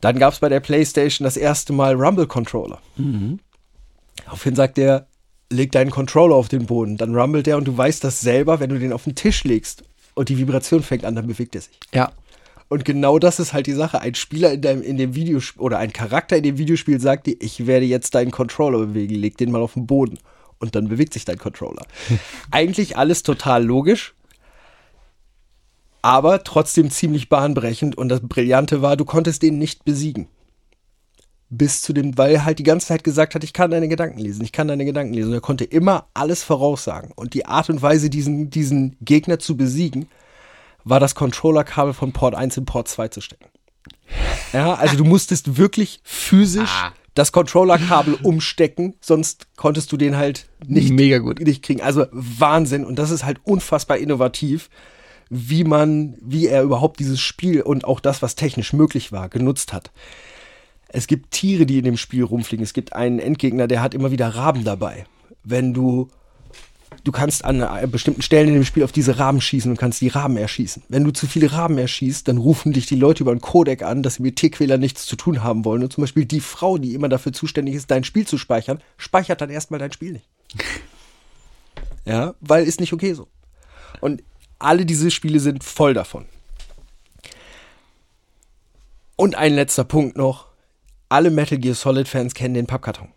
Dann 0.00 0.18
gab 0.18 0.32
es 0.32 0.40
bei 0.40 0.48
der 0.48 0.60
PlayStation 0.60 1.24
das 1.24 1.36
erste 1.36 1.72
Mal 1.72 1.94
Rumble-Controller. 1.94 2.80
Mhm. 2.96 3.38
Aufhin 4.26 4.54
sagt 4.54 4.78
er, 4.78 5.06
leg 5.50 5.72
deinen 5.72 5.90
Controller 5.90 6.36
auf 6.36 6.48
den 6.48 6.66
Boden, 6.66 6.96
dann 6.96 7.14
rumbelt 7.14 7.46
der 7.46 7.56
und 7.56 7.66
du 7.66 7.76
weißt 7.76 8.02
das 8.04 8.20
selber, 8.20 8.60
wenn 8.60 8.70
du 8.70 8.78
den 8.78 8.92
auf 8.92 9.04
den 9.04 9.14
Tisch 9.14 9.44
legst 9.44 9.84
und 10.14 10.28
die 10.28 10.38
Vibration 10.38 10.82
fängt 10.82 11.04
an, 11.04 11.14
dann 11.14 11.26
bewegt 11.26 11.54
er 11.54 11.62
sich. 11.62 11.78
Ja. 11.92 12.12
Und 12.68 12.84
genau 12.84 13.18
das 13.18 13.40
ist 13.40 13.52
halt 13.52 13.66
die 13.66 13.72
Sache. 13.72 14.00
Ein 14.00 14.14
Spieler 14.14 14.52
in, 14.52 14.60
deinem, 14.60 14.82
in 14.82 14.98
dem 14.98 15.14
Videospiel 15.14 15.62
oder 15.62 15.78
ein 15.78 15.92
Charakter 15.92 16.36
in 16.36 16.42
dem 16.42 16.58
Videospiel 16.58 17.00
sagt 17.00 17.26
dir, 17.26 17.36
ich 17.40 17.66
werde 17.66 17.86
jetzt 17.86 18.14
deinen 18.14 18.30
Controller 18.30 18.78
bewegen, 18.78 19.14
leg 19.14 19.36
den 19.38 19.50
mal 19.50 19.62
auf 19.62 19.74
den 19.74 19.86
Boden. 19.86 20.18
Und 20.58 20.74
dann 20.74 20.88
bewegt 20.88 21.14
sich 21.14 21.24
dein 21.24 21.38
Controller. 21.38 21.86
Eigentlich 22.50 22.96
alles 22.96 23.22
total 23.22 23.64
logisch, 23.64 24.14
aber 26.02 26.44
trotzdem 26.44 26.90
ziemlich 26.90 27.28
bahnbrechend. 27.28 27.96
Und 27.96 28.08
das 28.08 28.20
Brillante 28.20 28.82
war, 28.82 28.96
du 28.96 29.04
konntest 29.04 29.42
den 29.42 29.58
nicht 29.58 29.84
besiegen 29.84 30.28
bis 31.50 31.80
zu 31.82 31.92
dem, 31.92 32.18
weil 32.18 32.34
er 32.34 32.44
halt 32.44 32.58
die 32.58 32.64
ganze 32.64 32.88
Zeit 32.88 33.04
gesagt 33.04 33.34
hat, 33.34 33.42
ich 33.42 33.52
kann 33.52 33.70
deine 33.70 33.88
Gedanken 33.88 34.18
lesen, 34.18 34.44
ich 34.44 34.52
kann 34.52 34.68
deine 34.68 34.84
Gedanken 34.84 35.14
lesen. 35.14 35.28
Und 35.28 35.34
er 35.34 35.40
konnte 35.40 35.64
immer 35.64 36.08
alles 36.14 36.42
voraussagen. 36.42 37.12
Und 37.14 37.34
die 37.34 37.46
Art 37.46 37.70
und 37.70 37.80
Weise, 37.80 38.10
diesen, 38.10 38.50
diesen 38.50 38.96
Gegner 39.00 39.38
zu 39.38 39.56
besiegen, 39.56 40.08
war 40.88 41.00
das 41.00 41.14
Controllerkabel 41.14 41.92
von 41.92 42.12
Port 42.12 42.34
1 42.34 42.56
in 42.56 42.64
Port 42.64 42.88
2 42.88 43.08
zu 43.08 43.20
stecken. 43.20 43.48
Ja, 44.52 44.74
also 44.74 44.96
du 44.96 45.04
musstest 45.04 45.58
wirklich 45.58 46.00
physisch 46.02 46.70
ah. 46.82 46.92
das 47.14 47.32
Controllerkabel 47.32 48.14
umstecken, 48.22 48.94
sonst 49.00 49.46
konntest 49.56 49.92
du 49.92 49.96
den 49.96 50.16
halt 50.16 50.46
nicht, 50.66 50.90
Mega 50.90 51.18
gut. 51.18 51.40
nicht 51.40 51.62
kriegen. 51.62 51.82
Also 51.82 52.06
Wahnsinn. 52.10 52.84
Und 52.84 52.98
das 52.98 53.10
ist 53.10 53.24
halt 53.24 53.40
unfassbar 53.44 53.98
innovativ, 53.98 54.70
wie 55.28 55.64
man, 55.64 56.16
wie 56.22 56.46
er 56.46 56.62
überhaupt 56.62 57.00
dieses 57.00 57.20
Spiel 57.20 57.60
und 57.60 57.84
auch 57.84 58.00
das, 58.00 58.22
was 58.22 58.34
technisch 58.34 58.72
möglich 58.72 59.12
war, 59.12 59.28
genutzt 59.28 59.72
hat. 59.72 59.90
Es 60.88 61.06
gibt 61.06 61.32
Tiere, 61.32 61.66
die 61.66 61.78
in 61.78 61.84
dem 61.84 61.98
Spiel 61.98 62.24
rumfliegen. 62.24 62.64
Es 62.64 62.72
gibt 62.72 62.94
einen 62.94 63.18
Endgegner, 63.18 63.68
der 63.68 63.82
hat 63.82 63.94
immer 63.94 64.10
wieder 64.10 64.28
Raben 64.28 64.64
dabei. 64.64 65.04
Wenn 65.44 65.74
du 65.74 66.08
du 67.04 67.12
kannst 67.12 67.44
an 67.44 67.66
bestimmten 67.90 68.22
Stellen 68.22 68.48
in 68.48 68.54
dem 68.54 68.64
Spiel 68.64 68.84
auf 68.84 68.92
diese 68.92 69.18
Raben 69.18 69.40
schießen 69.40 69.70
und 69.70 69.76
kannst 69.76 70.00
die 70.00 70.08
Raben 70.08 70.36
erschießen. 70.36 70.82
Wenn 70.88 71.04
du 71.04 71.12
zu 71.12 71.26
viele 71.26 71.52
Raben 71.52 71.78
erschießt, 71.78 72.26
dann 72.28 72.38
rufen 72.38 72.72
dich 72.72 72.86
die 72.86 72.96
Leute 72.96 73.22
über 73.22 73.32
einen 73.32 73.40
Codec 73.40 73.82
an, 73.82 74.02
dass 74.02 74.14
sie 74.14 74.22
mit 74.22 74.36
Tierquäler 74.36 74.78
nichts 74.78 75.06
zu 75.06 75.16
tun 75.16 75.42
haben 75.42 75.64
wollen. 75.64 75.82
Und 75.82 75.92
zum 75.92 76.02
Beispiel 76.02 76.24
die 76.24 76.40
Frau, 76.40 76.78
die 76.78 76.94
immer 76.94 77.08
dafür 77.08 77.32
zuständig 77.32 77.74
ist, 77.74 77.90
dein 77.90 78.04
Spiel 78.04 78.26
zu 78.26 78.38
speichern, 78.38 78.80
speichert 78.96 79.40
dann 79.40 79.50
erstmal 79.50 79.80
dein 79.80 79.92
Spiel 79.92 80.12
nicht. 80.12 80.28
ja, 82.04 82.34
weil 82.40 82.64
ist 82.64 82.80
nicht 82.80 82.92
okay 82.92 83.14
so. 83.14 83.28
Und 84.00 84.22
alle 84.58 84.86
diese 84.86 85.10
Spiele 85.10 85.40
sind 85.40 85.64
voll 85.64 85.94
davon. 85.94 86.26
Und 89.16 89.34
ein 89.34 89.54
letzter 89.54 89.84
Punkt 89.84 90.16
noch 90.16 90.46
alle 91.08 91.30
Metal 91.30 91.58
Gear 91.58 91.74
Solid 91.74 92.06
Fans 92.06 92.34
kennen 92.34 92.54
den 92.54 92.66
Pappkarton. 92.66 93.08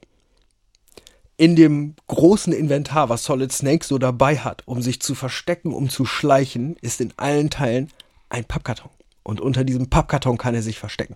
In 1.41 1.56
dem 1.56 1.95
großen 2.06 2.54
Inventar, 2.54 3.10
was 3.10 3.23
Solid 3.23 3.51
Snake 3.51 3.84
so 3.84 3.97
dabei 3.97 4.38
hat, 4.38 4.62
um 4.67 4.84
sich 4.84 5.01
zu 5.01 5.15
verstecken, 5.15 5.73
um 5.73 5.89
zu 5.89 6.06
schleichen, 6.06 6.75
ist 6.82 7.01
in 7.01 7.15
allen 7.17 7.49
Teilen 7.49 7.89
ein 8.30 8.45
Pappkarton. 8.45 8.91
Und 9.23 9.41
unter 9.41 9.63
diesem 9.63 9.89
Pappkarton 9.89 10.38
kann 10.38 10.54
er 10.54 10.62
sich 10.62 10.77
verstecken. 10.77 11.15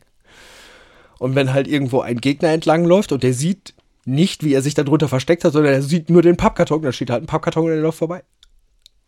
Und 1.20 1.36
wenn 1.36 1.54
halt 1.54 1.68
irgendwo 1.68 2.00
ein 2.00 2.18
Gegner 2.18 2.50
entlangläuft 2.50 3.12
und 3.12 3.22
der 3.22 3.36
sieht 3.36 3.76
nicht, 4.04 4.44
wie 4.44 4.56
er 4.56 4.64
sich 4.64 4.74
darunter 4.74 5.08
versteckt 5.08 5.44
hat, 5.44 5.54
sondern 5.54 5.74
er 5.74 5.84
sieht 5.84 6.10
nur 6.10 6.24
den 6.24 6.38
Pappkarton, 6.38 6.82
da 6.82 6.92
steht 6.92 7.12
halt 7.12 7.22
ein 7.22 7.28
Pappkarton 7.28 7.66
und 7.66 7.70
der 7.70 7.82
läuft 7.82 8.00
vorbei. 8.00 8.24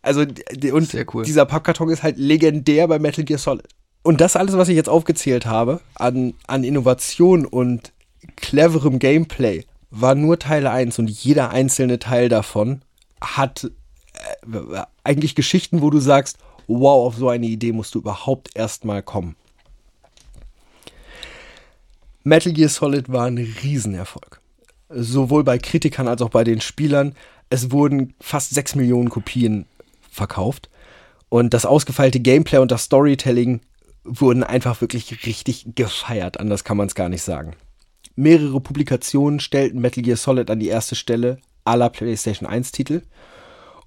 Also, 0.02 0.20
und 0.20 0.94
cool. 1.14 1.24
dieser 1.24 1.46
Pappkarton 1.46 1.90
ist 1.90 2.04
halt 2.04 2.16
legendär 2.16 2.86
bei 2.86 3.00
Metal 3.00 3.24
Gear 3.24 3.40
Solid. 3.40 3.66
Und 4.04 4.20
das 4.20 4.36
alles, 4.36 4.56
was 4.56 4.68
ich 4.68 4.76
jetzt 4.76 4.88
aufgezählt 4.88 5.46
habe, 5.46 5.80
an, 5.96 6.34
an 6.46 6.62
Innovation 6.62 7.44
und 7.44 7.92
cleverem 8.36 9.00
Gameplay, 9.00 9.64
war 9.90 10.14
nur 10.14 10.38
Teil 10.38 10.66
1 10.66 10.98
und 10.98 11.08
jeder 11.08 11.50
einzelne 11.50 11.98
Teil 11.98 12.28
davon 12.28 12.82
hat 13.20 13.70
äh, 14.14 14.82
eigentlich 15.04 15.34
Geschichten, 15.34 15.82
wo 15.82 15.90
du 15.90 15.98
sagst, 15.98 16.38
wow, 16.66 17.06
auf 17.06 17.16
so 17.16 17.28
eine 17.28 17.46
Idee 17.46 17.72
musst 17.72 17.94
du 17.94 17.98
überhaupt 17.98 18.50
erstmal 18.54 19.02
kommen. 19.02 19.36
Metal 22.24 22.52
Gear 22.52 22.68
Solid 22.68 23.10
war 23.10 23.26
ein 23.26 23.38
Riesenerfolg. 23.38 24.40
Sowohl 24.90 25.44
bei 25.44 25.58
Kritikern 25.58 26.08
als 26.08 26.22
auch 26.22 26.30
bei 26.30 26.44
den 26.44 26.60
Spielern. 26.60 27.14
Es 27.50 27.70
wurden 27.70 28.14
fast 28.20 28.50
6 28.50 28.74
Millionen 28.74 29.08
Kopien 29.08 29.64
verkauft. 30.10 30.68
Und 31.30 31.54
das 31.54 31.66
ausgefeilte 31.66 32.20
Gameplay 32.20 32.58
und 32.58 32.70
das 32.70 32.84
Storytelling 32.84 33.60
wurden 34.04 34.44
einfach 34.44 34.80
wirklich 34.80 35.26
richtig 35.26 35.74
gefeiert. 35.74 36.40
Anders 36.40 36.64
kann 36.64 36.76
man 36.76 36.86
es 36.86 36.94
gar 36.94 37.08
nicht 37.08 37.22
sagen. 37.22 37.54
Mehrere 38.18 38.60
Publikationen 38.60 39.38
stellten 39.38 39.80
Metal 39.80 40.02
Gear 40.02 40.16
Solid 40.16 40.50
an 40.50 40.58
die 40.58 40.66
erste 40.66 40.96
Stelle 40.96 41.38
aller 41.64 41.88
PlayStation 41.88 42.48
1 42.48 42.72
Titel. 42.72 43.02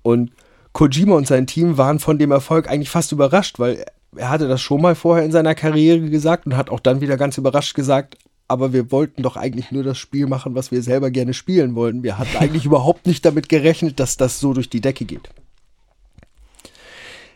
Und 0.04 0.32
Kojima 0.72 1.18
und 1.18 1.28
sein 1.28 1.48
Team 1.48 1.78
waren 1.78 2.00
von 2.00 2.18
dem 2.18 2.32
Erfolg 2.32 2.70
eigentlich 2.70 2.90
fast 2.90 3.12
überrascht, 3.12 3.60
weil 3.60 3.84
er 4.16 4.30
hatte 4.30 4.48
das 4.48 4.62
schon 4.62 4.82
mal 4.82 4.96
vorher 4.96 5.26
in 5.26 5.34
seiner 5.34 5.54
Karriere 5.54 6.10
gesagt 6.10 6.46
und 6.46 6.56
hat 6.56 6.70
auch 6.70 6.80
dann 6.80 7.02
wieder 7.02 7.18
ganz 7.18 7.38
überrascht 7.38 7.76
gesagt, 7.76 8.18
aber 8.48 8.72
wir 8.72 8.90
wollten 8.90 9.22
doch 9.22 9.36
eigentlich 9.36 9.70
nur 9.72 9.84
das 9.84 9.98
Spiel 9.98 10.28
machen, 10.28 10.56
was 10.56 10.72
wir 10.72 10.82
selber 10.82 11.12
gerne 11.12 11.34
spielen 11.34 11.76
wollten. 11.76 12.02
Wir 12.02 12.18
hatten 12.18 12.38
eigentlich 12.40 12.64
überhaupt 12.64 13.08
nicht 13.08 13.26
damit 13.26 13.50
gerechnet, 13.50 14.00
dass 14.00 14.16
das 14.16 14.40
so 14.40 14.54
durch 14.54 14.70
die 14.70 14.80
Decke 14.80 15.04
geht. 15.04 15.28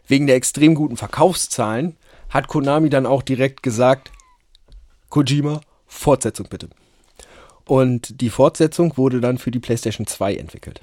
Wegen 0.08 0.28
der 0.28 0.38
extrem 0.38 0.76
guten 0.76 0.96
Verkaufszahlen 0.96 1.98
hat 2.30 2.48
Konami 2.48 2.90
dann 2.90 3.06
auch 3.06 3.22
direkt 3.22 3.64
gesagt, 3.64 4.14
Kojima, 5.10 5.60
Fortsetzung 5.88 6.48
bitte. 6.50 6.70
Und 7.68 8.22
die 8.22 8.30
Fortsetzung 8.30 8.98
wurde 8.98 9.22
dann 9.22 9.38
für 9.38 9.52
die 9.52 9.60
PlayStation 9.60 10.06
2 10.08 10.36
entwickelt. 10.36 10.82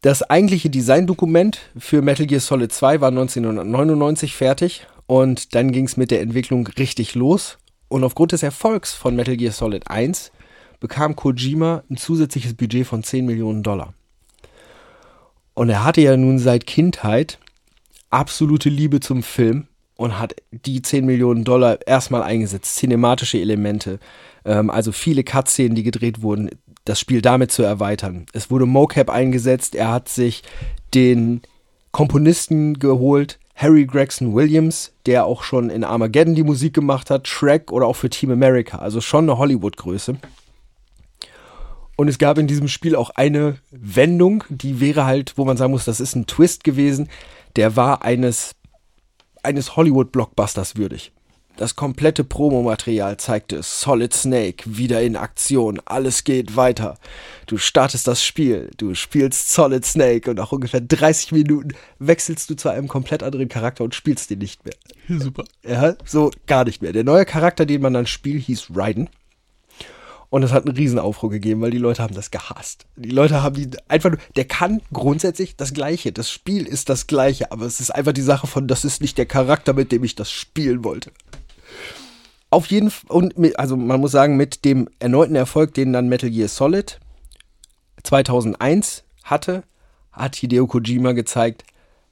Das 0.00 0.22
eigentliche 0.22 0.70
Designdokument 0.70 1.58
für 1.76 2.02
Metal 2.02 2.26
Gear 2.26 2.40
Solid 2.40 2.72
2 2.72 3.00
war 3.00 3.08
1999 3.08 4.36
fertig 4.36 4.86
und 5.06 5.56
dann 5.56 5.72
ging 5.72 5.86
es 5.86 5.96
mit 5.96 6.12
der 6.12 6.20
Entwicklung 6.20 6.66
richtig 6.78 7.16
los. 7.16 7.58
Und 7.88 8.04
aufgrund 8.04 8.32
des 8.32 8.44
Erfolgs 8.44 8.92
von 8.92 9.16
Metal 9.16 9.36
Gear 9.36 9.52
Solid 9.52 9.90
1 9.90 10.30
bekam 10.78 11.16
Kojima 11.16 11.82
ein 11.90 11.96
zusätzliches 11.96 12.54
Budget 12.54 12.86
von 12.86 13.02
10 13.02 13.26
Millionen 13.26 13.64
Dollar. 13.64 13.94
Und 15.54 15.70
er 15.70 15.84
hatte 15.84 16.00
ja 16.00 16.16
nun 16.16 16.38
seit 16.38 16.66
Kindheit 16.66 17.40
absolute 18.10 18.68
Liebe 18.68 19.00
zum 19.00 19.24
Film 19.24 19.66
und 19.98 20.18
hat 20.18 20.36
die 20.52 20.80
10 20.80 21.04
Millionen 21.04 21.44
Dollar 21.44 21.78
erstmal 21.86 22.22
eingesetzt. 22.22 22.76
Cinematische 22.76 23.38
Elemente, 23.38 23.98
ähm, 24.44 24.70
also 24.70 24.92
viele 24.92 25.24
Cutscenen, 25.24 25.74
die 25.74 25.82
gedreht 25.82 26.22
wurden, 26.22 26.50
das 26.84 27.00
Spiel 27.00 27.20
damit 27.20 27.52
zu 27.52 27.62
erweitern. 27.62 28.26
Es 28.32 28.50
wurde 28.50 28.64
Mocap 28.64 29.10
eingesetzt, 29.10 29.74
er 29.74 29.90
hat 29.90 30.08
sich 30.08 30.42
den 30.94 31.42
Komponisten 31.90 32.78
geholt, 32.78 33.38
Harry 33.54 33.84
Gregson 33.84 34.34
Williams, 34.34 34.92
der 35.04 35.26
auch 35.26 35.42
schon 35.42 35.68
in 35.68 35.82
Armageddon 35.84 36.36
die 36.36 36.44
Musik 36.44 36.72
gemacht 36.72 37.10
hat, 37.10 37.26
Shrek 37.26 37.72
oder 37.72 37.86
auch 37.86 37.96
für 37.96 38.08
Team 38.08 38.30
America, 38.30 38.78
also 38.78 39.00
schon 39.00 39.24
eine 39.28 39.36
Hollywood-Größe. 39.36 40.16
Und 41.96 42.06
es 42.06 42.18
gab 42.18 42.38
in 42.38 42.46
diesem 42.46 42.68
Spiel 42.68 42.94
auch 42.94 43.10
eine 43.10 43.56
Wendung, 43.72 44.44
die 44.48 44.78
wäre 44.78 45.04
halt, 45.04 45.32
wo 45.34 45.44
man 45.44 45.56
sagen 45.56 45.72
muss, 45.72 45.84
das 45.84 45.98
ist 45.98 46.14
ein 46.14 46.26
Twist 46.26 46.62
gewesen 46.62 47.08
der 47.56 47.76
war 47.76 48.02
eines, 48.02 48.54
eines 49.48 49.76
Hollywood-Blockbusters 49.76 50.76
würdig. 50.76 51.10
Das 51.56 51.74
komplette 51.74 52.22
Promomaterial 52.22 53.16
zeigte 53.16 53.62
Solid 53.64 54.14
Snake 54.14 54.62
wieder 54.64 55.02
in 55.02 55.16
Aktion. 55.16 55.80
Alles 55.86 56.22
geht 56.22 56.54
weiter. 56.54 56.98
Du 57.46 57.56
startest 57.56 58.06
das 58.06 58.22
Spiel, 58.22 58.70
du 58.76 58.94
spielst 58.94 59.52
Solid 59.52 59.84
Snake 59.84 60.30
und 60.30 60.36
nach 60.36 60.52
ungefähr 60.52 60.80
30 60.80 61.32
Minuten 61.32 61.70
wechselst 61.98 62.48
du 62.48 62.54
zu 62.54 62.68
einem 62.68 62.86
komplett 62.86 63.24
anderen 63.24 63.48
Charakter 63.48 63.82
und 63.82 63.94
spielst 63.94 64.30
den 64.30 64.38
nicht 64.38 64.64
mehr. 64.64 64.76
Super. 65.18 65.44
Ja, 65.66 65.96
so 66.04 66.30
gar 66.46 66.64
nicht 66.64 66.80
mehr. 66.80 66.92
Der 66.92 67.02
neue 67.02 67.24
Charakter, 67.24 67.66
den 67.66 67.80
man 67.80 67.94
dann 67.94 68.06
spielt, 68.06 68.44
hieß 68.44 68.68
Raiden. 68.76 69.08
Und 70.30 70.42
es 70.42 70.52
hat 70.52 70.66
einen 70.66 70.76
Riesenaufruhr 70.76 71.30
gegeben, 71.30 71.62
weil 71.62 71.70
die 71.70 71.78
Leute 71.78 72.02
haben 72.02 72.14
das 72.14 72.30
gehasst. 72.30 72.84
Die 72.96 73.10
Leute 73.10 73.42
haben 73.42 73.54
die 73.54 73.70
einfach 73.88 74.10
nur, 74.10 74.18
der 74.36 74.44
kann 74.44 74.82
grundsätzlich 74.92 75.56
das 75.56 75.72
Gleiche. 75.72 76.12
Das 76.12 76.30
Spiel 76.30 76.66
ist 76.66 76.90
das 76.90 77.06
Gleiche, 77.06 77.50
aber 77.50 77.64
es 77.64 77.80
ist 77.80 77.94
einfach 77.94 78.12
die 78.12 78.20
Sache 78.20 78.46
von, 78.46 78.68
das 78.68 78.84
ist 78.84 79.00
nicht 79.00 79.16
der 79.16 79.26
Charakter, 79.26 79.72
mit 79.72 79.90
dem 79.90 80.04
ich 80.04 80.16
das 80.16 80.30
spielen 80.30 80.84
wollte. 80.84 81.12
Auf 82.50 82.66
jeden 82.66 82.90
Fall, 82.90 83.10
und 83.10 83.38
mit, 83.38 83.58
also 83.58 83.76
man 83.76 84.00
muss 84.00 84.12
sagen, 84.12 84.36
mit 84.36 84.64
dem 84.66 84.88
erneuten 84.98 85.34
Erfolg, 85.34 85.72
den 85.74 85.92
dann 85.92 86.08
Metal 86.08 86.30
Gear 86.30 86.48
Solid 86.48 87.00
2001 88.02 89.04
hatte, 89.24 89.64
hat 90.12 90.36
Hideo 90.36 90.66
Kojima 90.66 91.12
gezeigt, 91.12 91.64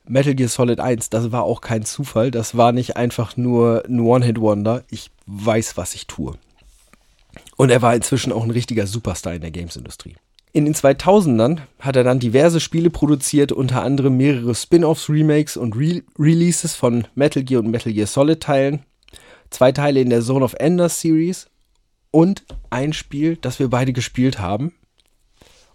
Metal 0.09 0.35
Gear 0.35 0.49
Solid 0.49 0.79
1, 0.79 1.11
das 1.11 1.33
war 1.33 1.43
auch 1.43 1.61
kein 1.61 1.85
Zufall, 1.85 2.31
das 2.31 2.57
war 2.57 2.73
nicht 2.73 2.97
einfach 2.97 3.37
nur 3.37 3.85
ein 3.87 4.01
One-Hit-Wonder. 4.01 4.85
Ich 4.89 5.11
weiß, 5.27 5.77
was 5.77 5.95
ich 5.95 6.07
tue. 6.07 6.35
Und 7.57 7.71
er 7.71 7.83
war 7.83 7.95
inzwischen 7.95 8.33
auch 8.33 8.45
ein 8.45 8.51
richtiger 8.51 8.87
Superstar 8.87 9.35
in 9.35 9.41
der 9.41 9.51
Games-Industrie. 9.51 10.17
In 10.53 10.65
den 10.65 10.75
2000ern 10.75 11.61
hat 11.81 11.97
er 11.97 12.05
dann 12.05 12.19
diverse 12.19 12.61
Spiele 12.61 12.89
produziert, 12.89 13.53
unter 13.53 13.83
anderem 13.83 14.17
mehrere 14.17 14.55
Spin-offs, 14.55 15.11
Remakes 15.11 15.57
und 15.57 15.77
Re 15.77 16.03
Releases 16.19 16.75
von 16.75 17.07
Metal 17.15 17.43
Gear 17.43 17.63
und 17.63 17.71
Metal 17.71 17.93
Gear 17.93 18.07
Solid 18.07 18.43
Teilen, 18.43 18.81
zwei 19.51 19.73
Teile 19.73 20.01
in 20.01 20.09
der 20.09 20.23
Zone 20.23 20.45
of 20.45 20.55
Enders 20.55 21.01
Series 21.01 21.49
und 22.11 22.45
ein 22.71 22.95
Spiel, 22.95 23.37
das 23.37 23.59
wir 23.59 23.69
beide 23.69 23.93
gespielt 23.93 24.39
haben. 24.39 24.73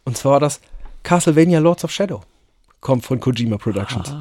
Und 0.04 0.18
zwar 0.18 0.40
das 0.40 0.62
Castlevania 1.04 1.60
Lords 1.60 1.84
of 1.84 1.92
Shadow. 1.92 2.22
Kommt 2.80 3.06
von 3.06 3.20
Kojima 3.20 3.58
Productions. 3.58 4.12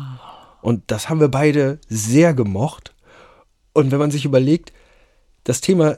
Und 0.61 0.83
das 0.89 1.09
haben 1.09 1.21
wir 1.21 1.29
beide 1.29 1.79
sehr 1.89 2.35
gemocht. 2.35 2.95
Und 3.73 3.91
wenn 3.91 3.99
man 3.99 4.11
sich 4.11 4.27
überlegt, 4.27 4.75
das 5.45 5.63
Thema 5.63 5.97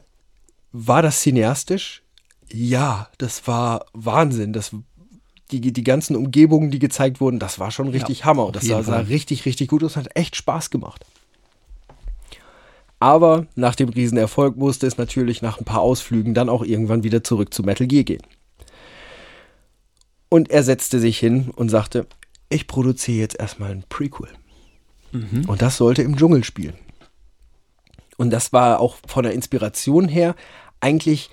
war 0.73 1.03
das 1.03 1.21
cineastisch? 1.21 2.03
Ja, 2.51 3.09
das 3.19 3.47
war 3.47 3.87
Wahnsinn. 3.93 4.53
Das, 4.53 4.75
die, 5.51 5.61
die 5.73 5.85
ganzen 5.85 6.17
Umgebungen, 6.17 6.71
die 6.71 6.79
gezeigt 6.79 7.21
wurden, 7.21 7.39
das 7.39 7.59
war 7.59 7.71
schon 7.71 7.89
richtig 7.89 8.21
Ja, 8.21 8.25
Hammer. 8.27 8.53
das 8.53 8.65
sah, 8.65 8.83
sah 8.83 8.99
richtig, 8.99 9.45
richtig 9.45 9.69
gut 9.69 9.85
aus. 9.85 9.97
Hat 9.97 10.17
echt 10.17 10.37
Spaß 10.37 10.71
gemacht. 10.71 11.05
Aber 12.99 13.47
nach 13.57 13.75
dem 13.75 13.89
Riesenerfolg 13.89 14.57
musste 14.57 14.87
es 14.87 14.97
natürlich 14.97 15.43
nach 15.43 15.59
ein 15.59 15.65
paar 15.65 15.81
Ausflügen 15.81 16.35
dann 16.35 16.49
auch 16.49 16.63
irgendwann 16.63 17.03
wieder 17.03 17.25
zurück 17.25 17.53
zu 17.53 17.63
Metal 17.63 17.87
Gear 17.87 18.05
gehen. 18.05 18.23
Und 20.29 20.51
er 20.51 20.63
setzte 20.63 21.01
sich 21.01 21.19
hin 21.19 21.51
und 21.57 21.69
sagte, 21.69 22.07
ich 22.49 22.67
produziere 22.67 23.19
jetzt 23.19 23.39
erstmal 23.39 23.71
ein 23.73 23.85
Prequel. 23.89 24.29
Und 25.47 25.61
das 25.61 25.77
sollte 25.77 26.03
im 26.03 26.17
Dschungel 26.17 26.43
spielen. 26.43 26.75
Und 28.17 28.31
das 28.31 28.53
war 28.53 28.81
auch 28.81 28.97
von 29.07 29.25
der 29.25 29.35
Inspiration 29.35 30.09
her 30.09 30.35
eigentlich 30.83 31.31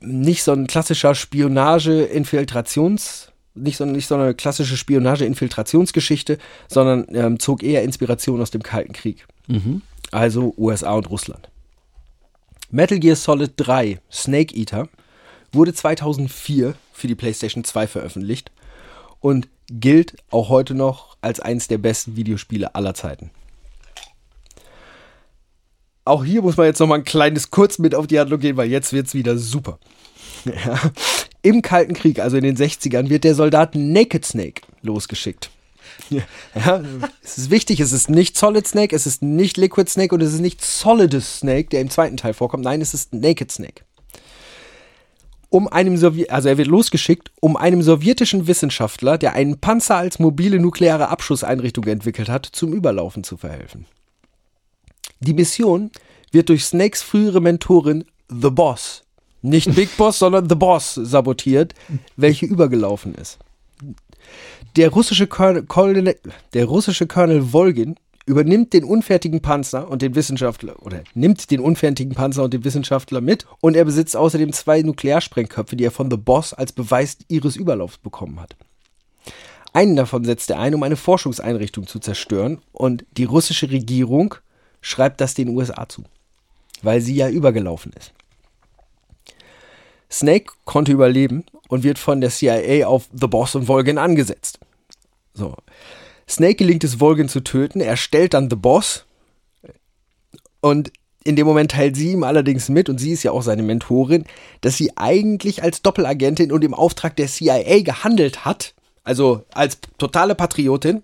nicht 0.00 0.42
so 0.42 0.52
ein 0.52 0.66
klassischer 0.66 1.14
Spionage-Infiltrations- 1.14 3.32
nicht 3.54 3.76
so, 3.76 3.84
nicht 3.84 4.06
so 4.06 4.14
eine 4.14 4.32
klassische 4.34 4.76
Spionage-Infiltrationsgeschichte, 4.76 6.38
sondern 6.68 7.06
ähm, 7.14 7.38
zog 7.38 7.62
eher 7.62 7.82
Inspiration 7.82 8.40
aus 8.40 8.50
dem 8.50 8.62
Kalten 8.62 8.94
Krieg. 8.94 9.26
Also 10.10 10.54
USA 10.56 10.94
und 10.94 11.10
Russland. 11.10 11.50
Metal 12.70 12.98
Gear 12.98 13.16
Solid 13.16 13.52
3 13.56 14.00
Snake 14.10 14.56
Eater 14.56 14.88
wurde 15.52 15.74
2004 15.74 16.74
für 16.92 17.06
die 17.06 17.14
PlayStation 17.14 17.64
2 17.64 17.86
veröffentlicht 17.86 18.50
und 19.20 19.48
gilt 19.70 20.16
auch 20.30 20.48
heute 20.48 20.74
noch 20.74 21.16
als 21.20 21.40
eines 21.40 21.68
der 21.68 21.78
besten 21.78 22.16
Videospiele 22.16 22.74
aller 22.74 22.94
Zeiten. 22.94 23.30
Auch 26.04 26.24
hier 26.24 26.42
muss 26.42 26.56
man 26.56 26.66
jetzt 26.66 26.80
noch 26.80 26.88
mal 26.88 26.96
ein 26.96 27.04
kleines 27.04 27.50
kurz 27.50 27.78
mit 27.78 27.94
auf 27.94 28.06
die 28.06 28.18
Handlung 28.18 28.40
gehen, 28.40 28.56
weil 28.56 28.68
jetzt 28.68 28.92
wird's 28.92 29.14
wieder 29.14 29.38
super. 29.38 29.78
Ja. 30.44 30.80
Im 31.42 31.62
Kalten 31.62 31.94
Krieg, 31.94 32.18
also 32.18 32.36
in 32.36 32.42
den 32.42 32.56
60ern, 32.56 33.08
wird 33.08 33.22
der 33.22 33.36
Soldat 33.36 33.76
Naked 33.76 34.24
Snake 34.24 34.62
losgeschickt. 34.82 35.50
Ja, 36.10 36.82
es 37.22 37.38
ist 37.38 37.50
wichtig, 37.50 37.80
es 37.80 37.92
ist 37.92 38.10
nicht 38.10 38.36
Solid 38.36 38.66
Snake, 38.66 38.94
es 38.94 39.06
ist 39.06 39.22
nicht 39.22 39.56
Liquid 39.56 39.88
Snake 39.88 40.14
und 40.14 40.20
es 40.20 40.32
ist 40.32 40.40
nicht 40.40 40.64
Solidus 40.64 41.38
Snake, 41.38 41.68
der 41.68 41.80
im 41.80 41.90
zweiten 41.90 42.16
Teil 42.16 42.34
vorkommt. 42.34 42.64
Nein, 42.64 42.80
es 42.80 42.94
ist 42.94 43.14
Naked 43.14 43.50
Snake. 43.50 43.84
Um 45.48 45.68
einem 45.68 45.96
Sowjet, 45.96 46.30
also 46.30 46.48
er 46.48 46.58
wird 46.58 46.68
losgeschickt, 46.68 47.30
um 47.40 47.56
einem 47.56 47.82
sowjetischen 47.82 48.46
Wissenschaftler, 48.46 49.18
der 49.18 49.34
einen 49.34 49.58
Panzer 49.58 49.96
als 49.96 50.18
mobile 50.18 50.58
nukleare 50.58 51.08
Abschusseinrichtung 51.08 51.84
entwickelt 51.84 52.28
hat, 52.28 52.46
zum 52.46 52.72
Überlaufen 52.72 53.22
zu 53.22 53.36
verhelfen. 53.36 53.86
Die 55.24 55.34
Mission 55.34 55.92
wird 56.32 56.48
durch 56.48 56.64
Snakes 56.64 57.00
frühere 57.00 57.40
Mentorin 57.40 58.04
The 58.28 58.50
Boss, 58.50 59.04
nicht 59.40 59.72
Big 59.76 59.96
Boss, 59.96 60.18
sondern 60.18 60.48
The 60.48 60.56
Boss 60.56 60.94
sabotiert, 60.94 61.74
welche 62.16 62.46
übergelaufen 62.46 63.14
ist. 63.14 63.38
Der 64.74 64.88
russische 64.90 65.28
Colonel, 65.28 65.62
Colonel, 65.64 66.16
der 66.54 66.64
russische 66.64 67.06
Colonel 67.06 67.42
Volgin 67.42 67.94
übernimmt 68.26 68.72
den 68.72 68.82
unfertigen 68.82 69.40
Panzer 69.40 69.88
und 69.88 70.02
den 70.02 70.16
Wissenschaftler 70.16 70.82
oder 70.82 71.04
nimmt 71.14 71.52
den 71.52 71.60
unfertigen 71.60 72.14
Panzer 72.14 72.42
und 72.42 72.52
den 72.52 72.64
Wissenschaftler 72.64 73.20
mit 73.20 73.46
und 73.60 73.76
er 73.76 73.84
besitzt 73.84 74.16
außerdem 74.16 74.52
zwei 74.52 74.82
Nuklearsprengköpfe, 74.82 75.76
die 75.76 75.84
er 75.84 75.90
von 75.92 76.10
The 76.10 76.16
Boss 76.16 76.52
als 76.52 76.72
Beweis 76.72 77.18
ihres 77.28 77.54
Überlaufs 77.54 77.98
bekommen 77.98 78.40
hat. 78.40 78.56
Einen 79.72 79.94
davon 79.94 80.24
setzt 80.24 80.50
er 80.50 80.58
ein, 80.58 80.74
um 80.74 80.82
eine 80.82 80.96
Forschungseinrichtung 80.96 81.86
zu 81.86 82.00
zerstören 82.00 82.58
und 82.72 83.04
die 83.16 83.24
russische 83.24 83.70
Regierung 83.70 84.34
schreibt 84.82 85.22
das 85.22 85.32
den 85.32 85.48
USA 85.48 85.88
zu, 85.88 86.04
weil 86.82 87.00
sie 87.00 87.14
ja 87.14 87.30
übergelaufen 87.30 87.92
ist. 87.98 88.12
Snake 90.10 90.52
konnte 90.66 90.92
überleben 90.92 91.46
und 91.68 91.84
wird 91.84 91.98
von 91.98 92.20
der 92.20 92.28
CIA 92.28 92.86
auf 92.86 93.08
The 93.18 93.28
Boss 93.28 93.54
und 93.54 93.64
Volgin 93.64 93.96
angesetzt. 93.96 94.58
So. 95.32 95.56
Snake 96.28 96.56
gelingt 96.56 96.84
es, 96.84 96.96
Volgin 96.96 97.30
zu 97.30 97.40
töten. 97.40 97.80
Er 97.80 97.96
stellt 97.96 98.34
dann 98.34 98.50
The 98.50 98.56
Boss. 98.56 99.06
Und 100.60 100.92
in 101.24 101.36
dem 101.36 101.46
Moment 101.46 101.70
teilt 101.70 101.96
sie 101.96 102.12
ihm 102.12 102.24
allerdings 102.24 102.68
mit, 102.68 102.88
und 102.88 102.98
sie 102.98 103.12
ist 103.12 103.22
ja 103.22 103.30
auch 103.32 103.42
seine 103.42 103.62
Mentorin, 103.62 104.24
dass 104.60 104.76
sie 104.76 104.92
eigentlich 104.96 105.62
als 105.62 105.82
Doppelagentin 105.82 106.52
und 106.52 106.62
im 106.64 106.74
Auftrag 106.74 107.16
der 107.16 107.28
CIA 107.28 107.80
gehandelt 107.82 108.44
hat. 108.44 108.74
Also 109.04 109.44
als 109.52 109.78
totale 109.98 110.34
Patriotin. 110.34 111.02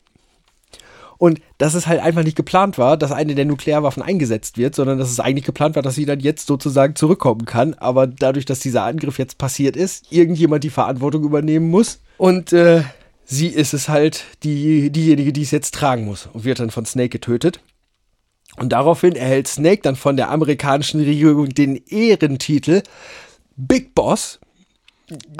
Und 1.19 1.41
dass 1.59 1.75
es 1.75 1.89
halt 1.89 2.01
einfach 2.01 2.23
nicht 2.23 2.37
geplant 2.37 2.79
war, 2.79 2.97
dass 2.97 3.11
eine 3.11 3.35
der 3.35 3.45
Nuklearwaffen 3.45 4.03
eingesetzt 4.03 4.57
wird, 4.57 4.77
sondern 4.77 4.99
dass 4.99 5.11
es 5.11 5.19
eigentlich 5.19 5.45
geplant 5.45 5.75
war, 5.75 5.83
dass 5.83 5.97
sie 5.97 6.07
dann 6.07 6.21
jetzt 6.21 6.47
sozusagen 6.47 6.95
zurückkommen 6.95 7.45
kann. 7.45 7.75
Aber 7.75 8.07
dadurch, 8.07 8.45
dass 8.45 8.61
dieser 8.61 8.85
Angriff 8.85 9.19
jetzt 9.19 9.37
passiert 9.37 9.77
ist, 9.77 10.13
irgendjemand 10.13 10.63
die 10.63 10.71
Verantwortung 10.71 11.25
übernehmen 11.25 11.69
muss. 11.69 12.01
Und 12.19 12.53
äh, 12.53 12.85
sie 13.25 13.49
ist 13.49 13.75
es 13.75 13.89
halt, 13.89 14.25
die, 14.45 14.91
diejenige, 14.91 15.33
die 15.33 15.43
es 15.43 15.51
jetzt 15.51 15.75
tragen 15.75 16.05
muss 16.05 16.29
und 16.33 16.45
wird 16.45 16.61
dann 16.61 16.71
von 16.71 16.87
Snake 16.87 17.11
getötet. 17.11 17.61
Und 18.57 18.71
daraufhin 18.71 19.15
erhält 19.15 19.49
Snake 19.49 19.83
dann 19.83 19.97
von 19.97 20.17
der 20.17 20.31
amerikanischen 20.31 21.01
Regierung 21.01 21.49
den 21.49 21.77
Ehrentitel 21.87 22.83
Big 23.57 23.95
Boss. 23.95 24.41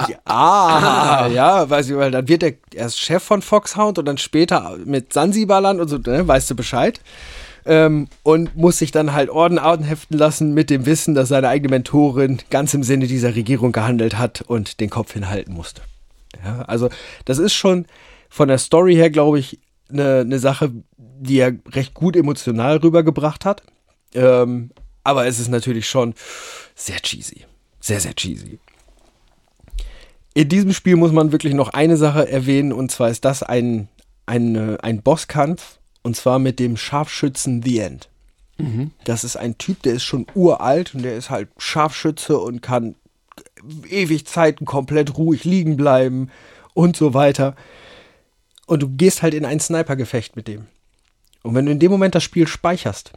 Ja, 0.09 0.17
ah, 0.25 1.27
ja, 1.33 1.69
weiß 1.69 1.89
ich, 1.89 1.95
weil 1.95 2.11
dann 2.11 2.27
wird 2.27 2.43
er 2.43 2.53
erst 2.73 2.99
Chef 2.99 3.23
von 3.23 3.41
Foxhound 3.41 3.99
und 3.99 4.05
dann 4.05 4.17
später 4.17 4.77
mit 4.83 5.13
Sansibarland 5.13 5.79
und 5.79 5.87
so, 5.87 5.97
ne, 5.97 6.27
weißt 6.27 6.49
du 6.49 6.55
Bescheid. 6.55 6.99
Ähm, 7.65 8.07
und 8.23 8.55
muss 8.55 8.79
sich 8.79 8.91
dann 8.91 9.13
halt 9.13 9.29
Orden 9.29 9.59
heften 9.83 10.17
lassen 10.17 10.53
mit 10.53 10.69
dem 10.69 10.85
Wissen, 10.85 11.13
dass 11.13 11.29
seine 11.29 11.49
eigene 11.49 11.69
Mentorin 11.69 12.39
ganz 12.49 12.73
im 12.73 12.83
Sinne 12.83 13.05
dieser 13.05 13.35
Regierung 13.35 13.71
gehandelt 13.71 14.17
hat 14.17 14.41
und 14.41 14.79
den 14.79 14.89
Kopf 14.89 15.13
hinhalten 15.13 15.53
musste. 15.53 15.81
Ja, 16.43 16.61
also 16.63 16.89
das 17.25 17.37
ist 17.37 17.53
schon 17.53 17.85
von 18.29 18.47
der 18.47 18.57
Story 18.59 18.95
her, 18.95 19.09
glaube 19.09 19.39
ich, 19.39 19.59
eine 19.91 20.23
ne 20.23 20.39
Sache, 20.39 20.71
die 20.97 21.39
er 21.39 21.53
recht 21.71 21.93
gut 21.93 22.15
emotional 22.15 22.77
rübergebracht 22.77 23.45
hat. 23.45 23.63
Ähm, 24.13 24.71
aber 25.03 25.27
es 25.27 25.39
ist 25.39 25.49
natürlich 25.49 25.87
schon 25.87 26.13
sehr 26.75 26.99
cheesy. 26.99 27.45
Sehr, 27.79 27.99
sehr 27.99 28.13
cheesy. 28.13 28.59
In 30.39 30.47
diesem 30.47 30.71
Spiel 30.71 30.95
muss 30.95 31.11
man 31.11 31.33
wirklich 31.33 31.53
noch 31.53 31.67
eine 31.67 31.97
Sache 31.97 32.31
erwähnen, 32.31 32.71
und 32.71 32.91
zwar 32.91 33.09
ist 33.09 33.25
das 33.25 33.43
ein, 33.43 33.89
ein, 34.25 34.79
ein 34.79 35.01
Bosskampf, 35.01 35.79
und 36.01 36.15
zwar 36.15 36.39
mit 36.39 36.59
dem 36.59 36.77
Scharfschützen 36.77 37.61
The 37.61 37.79
End. 37.79 38.09
Das 39.03 39.25
ist 39.25 39.35
ein 39.35 39.57
Typ, 39.57 39.83
der 39.83 39.95
ist 39.95 40.05
schon 40.05 40.27
uralt 40.35 40.95
und 40.95 41.01
der 41.03 41.17
ist 41.17 41.29
halt 41.29 41.49
Scharfschütze 41.57 42.37
und 42.37 42.61
kann 42.61 42.95
ewig 43.89 44.27
Zeiten 44.27 44.63
komplett 44.63 45.17
ruhig 45.17 45.43
liegen 45.43 45.75
bleiben 45.75 46.29
und 46.73 46.95
so 46.95 47.13
weiter. 47.13 47.53
Und 48.65 48.81
du 48.81 48.87
gehst 48.87 49.21
halt 49.21 49.33
in 49.33 49.43
ein 49.43 49.59
Sniper-Gefecht 49.59 50.37
mit 50.37 50.47
dem. 50.47 50.67
Und 51.43 51.53
wenn 51.53 51.65
du 51.65 51.73
in 51.73 51.79
dem 51.79 51.91
Moment 51.91 52.15
das 52.15 52.23
Spiel 52.23 52.47
speicherst 52.47 53.11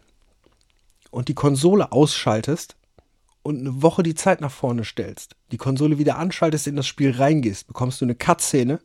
und 1.12 1.28
die 1.28 1.34
Konsole 1.34 1.92
ausschaltest 1.92 2.74
und 3.42 3.60
eine 3.60 3.82
Woche 3.82 4.02
die 4.02 4.14
Zeit 4.14 4.40
nach 4.40 4.50
vorne 4.50 4.84
stellst, 4.84 5.36
die 5.50 5.56
Konsole 5.56 5.98
wieder 5.98 6.18
anschaltest, 6.18 6.66
in 6.66 6.76
das 6.76 6.86
Spiel 6.86 7.12
reingehst, 7.12 7.66
bekommst 7.66 8.00
du 8.00 8.04
eine 8.04 8.14
Cutscene, 8.14 8.80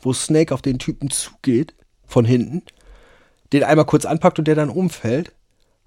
wo 0.00 0.12
Snake 0.12 0.52
auf 0.52 0.62
den 0.62 0.78
Typen 0.78 1.10
zugeht, 1.10 1.74
von 2.06 2.24
hinten, 2.24 2.62
den 3.52 3.64
einmal 3.64 3.86
kurz 3.86 4.04
anpackt 4.04 4.38
und 4.38 4.48
der 4.48 4.54
dann 4.54 4.70
umfällt, 4.70 5.32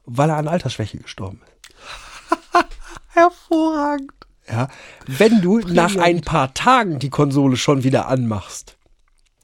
weil 0.05 0.29
er 0.29 0.37
an 0.37 0.47
Altersschwäche 0.47 0.99
gestorben 0.99 1.41
ist. 1.43 2.65
Hervorragend. 3.09 4.11
Ja, 4.47 4.67
wenn 5.07 5.41
du 5.41 5.59
nach 5.59 5.95
ein 5.95 6.21
paar 6.21 6.53
Tagen 6.53 6.99
die 6.99 7.09
Konsole 7.09 7.57
schon 7.57 7.83
wieder 7.83 8.07
anmachst 8.07 8.77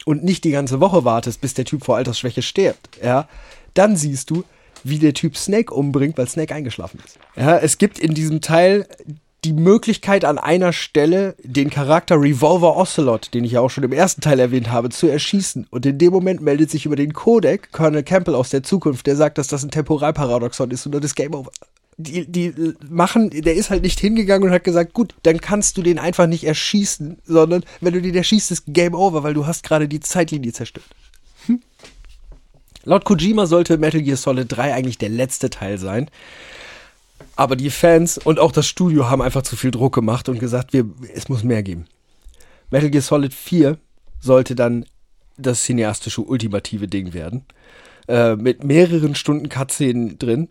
und 0.05 0.23
nicht 0.23 0.43
die 0.43 0.51
ganze 0.51 0.79
Woche 0.79 1.03
wartest, 1.05 1.41
bis 1.41 1.55
der 1.55 1.65
Typ 1.65 1.83
vor 1.83 1.97
Altersschwäche 1.97 2.43
stirbt, 2.43 2.99
ja, 3.03 3.27
dann 3.73 3.95
siehst 3.95 4.29
du, 4.29 4.43
wie 4.83 4.99
der 4.99 5.13
Typ 5.13 5.37
Snake 5.37 5.73
umbringt, 5.73 6.17
weil 6.17 6.27
Snake 6.27 6.53
eingeschlafen 6.53 6.99
ist. 7.05 7.17
Ja, 7.35 7.57
es 7.57 7.77
gibt 7.77 7.99
in 7.99 8.13
diesem 8.13 8.41
Teil 8.41 8.87
die 9.43 9.53
Möglichkeit 9.53 10.23
an 10.23 10.37
einer 10.37 10.71
Stelle 10.71 11.35
den 11.43 11.71
Charakter 11.71 12.21
Revolver 12.21 12.77
Ocelot, 12.77 13.33
den 13.33 13.43
ich 13.43 13.53
ja 13.53 13.61
auch 13.61 13.69
schon 13.69 13.83
im 13.83 13.91
ersten 13.91 14.21
Teil 14.21 14.39
erwähnt 14.39 14.71
habe, 14.71 14.89
zu 14.89 15.07
erschießen. 15.07 15.67
Und 15.71 15.85
in 15.85 15.97
dem 15.97 16.13
Moment 16.13 16.41
meldet 16.41 16.69
sich 16.69 16.85
über 16.85 16.95
den 16.95 17.13
Codec 17.13 17.71
Colonel 17.71 18.03
Campbell 18.03 18.35
aus 18.35 18.49
der 18.49 18.61
Zukunft, 18.61 19.07
der 19.07 19.15
sagt, 19.15 19.39
dass 19.39 19.47
das 19.47 19.63
ein 19.63 19.71
Temporalparadoxon 19.71 20.69
ist 20.69 20.85
und 20.85 20.91
dann 20.91 21.01
ist 21.01 21.15
Game 21.15 21.33
Over. 21.33 21.51
Die, 21.97 22.31
die 22.31 22.53
machen, 22.87 23.29
der 23.31 23.55
ist 23.55 23.69
halt 23.69 23.83
nicht 23.83 23.99
hingegangen 23.99 24.47
und 24.47 24.53
hat 24.53 24.63
gesagt, 24.63 24.93
gut, 24.93 25.15
dann 25.23 25.41
kannst 25.41 25.77
du 25.77 25.81
den 25.81 25.99
einfach 25.99 26.27
nicht 26.27 26.45
erschießen, 26.45 27.19
sondern 27.25 27.63
wenn 27.79 27.93
du 27.93 28.01
den 28.01 28.15
erschießt, 28.15 28.51
ist 28.51 28.63
Game 28.67 28.93
Over, 28.93 29.23
weil 29.23 29.33
du 29.33 29.45
hast 29.45 29.63
gerade 29.63 29.87
die 29.87 29.99
Zeitlinie 29.99 30.53
zerstört. 30.53 30.85
Laut 32.83 33.05
Kojima 33.05 33.45
sollte 33.45 33.77
Metal 33.77 34.01
Gear 34.01 34.17
Solid 34.17 34.47
3 34.49 34.73
eigentlich 34.73 34.97
der 34.97 35.09
letzte 35.09 35.49
Teil 35.49 35.77
sein. 35.77 36.09
Aber 37.35 37.55
die 37.55 37.69
Fans 37.69 38.17
und 38.17 38.39
auch 38.39 38.51
das 38.51 38.67
Studio 38.67 39.09
haben 39.09 39.21
einfach 39.21 39.43
zu 39.43 39.55
viel 39.55 39.71
Druck 39.71 39.93
gemacht 39.93 40.29
und 40.29 40.39
gesagt, 40.39 40.73
wir, 40.73 40.85
es 41.13 41.29
muss 41.29 41.43
mehr 41.43 41.63
geben. 41.63 41.85
Metal 42.69 42.89
Gear 42.89 43.01
Solid 43.01 43.33
4 43.33 43.77
sollte 44.19 44.55
dann 44.55 44.85
das 45.37 45.63
cineastische 45.63 46.21
ultimative 46.21 46.87
Ding 46.87 47.13
werden. 47.13 47.45
Äh, 48.07 48.35
mit 48.35 48.63
mehreren 48.63 49.15
Stunden 49.15 49.49
Cutscenen 49.49 50.17
drin. 50.17 50.49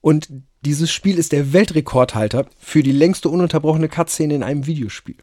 Und 0.00 0.28
dieses 0.62 0.90
Spiel 0.90 1.18
ist 1.18 1.32
der 1.32 1.52
Weltrekordhalter 1.52 2.46
für 2.58 2.82
die 2.82 2.92
längste 2.92 3.28
ununterbrochene 3.28 3.88
Cutscene 3.88 4.34
in 4.34 4.42
einem 4.42 4.66
Videospiel. 4.66 5.16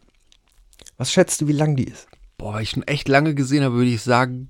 Was 0.98 1.12
schätzt 1.12 1.42
du, 1.42 1.48
wie 1.48 1.54
lang 1.54 1.76
die 1.76 1.86
ist? 1.86 2.08
Boah, 2.38 2.60
ich 2.60 2.72
schon 2.72 2.84
echt 2.84 3.08
lange 3.08 3.36
gesehen 3.36 3.64
habe, 3.64 3.76
würde 3.76 3.90
ich 3.90 4.02
sagen, 4.02 4.50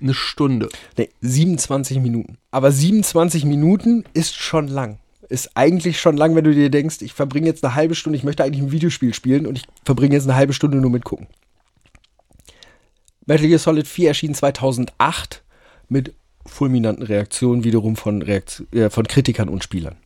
eine 0.00 0.14
Stunde. 0.14 0.68
Nee, 0.96 1.10
27 1.20 2.00
Minuten. 2.00 2.38
Aber 2.50 2.70
27 2.70 3.44
Minuten 3.44 4.04
ist 4.14 4.36
schon 4.36 4.68
lang. 4.68 4.98
Ist 5.28 5.56
eigentlich 5.56 6.00
schon 6.00 6.16
lang, 6.16 6.34
wenn 6.36 6.44
du 6.44 6.54
dir 6.54 6.70
denkst, 6.70 6.98
ich 7.00 7.12
verbringe 7.12 7.46
jetzt 7.46 7.64
eine 7.64 7.74
halbe 7.74 7.94
Stunde, 7.94 8.16
ich 8.16 8.24
möchte 8.24 8.44
eigentlich 8.44 8.62
ein 8.62 8.72
Videospiel 8.72 9.12
spielen 9.12 9.46
und 9.46 9.58
ich 9.58 9.64
verbringe 9.84 10.14
jetzt 10.14 10.24
eine 10.24 10.36
halbe 10.36 10.52
Stunde 10.52 10.78
nur 10.78 10.90
mit 10.90 11.04
gucken. 11.04 11.26
Metal 13.26 13.48
Gear 13.48 13.58
Solid 13.58 13.88
4 13.88 14.08
erschien 14.08 14.34
2008 14.34 15.42
mit 15.88 16.14
fulminanten 16.46 17.04
Reaktionen 17.04 17.64
wiederum 17.64 17.96
von, 17.96 18.22
Reakt 18.22 18.62
äh, 18.72 18.88
von 18.88 19.06
Kritikern 19.06 19.48
und 19.48 19.64
Spielern. 19.64 19.96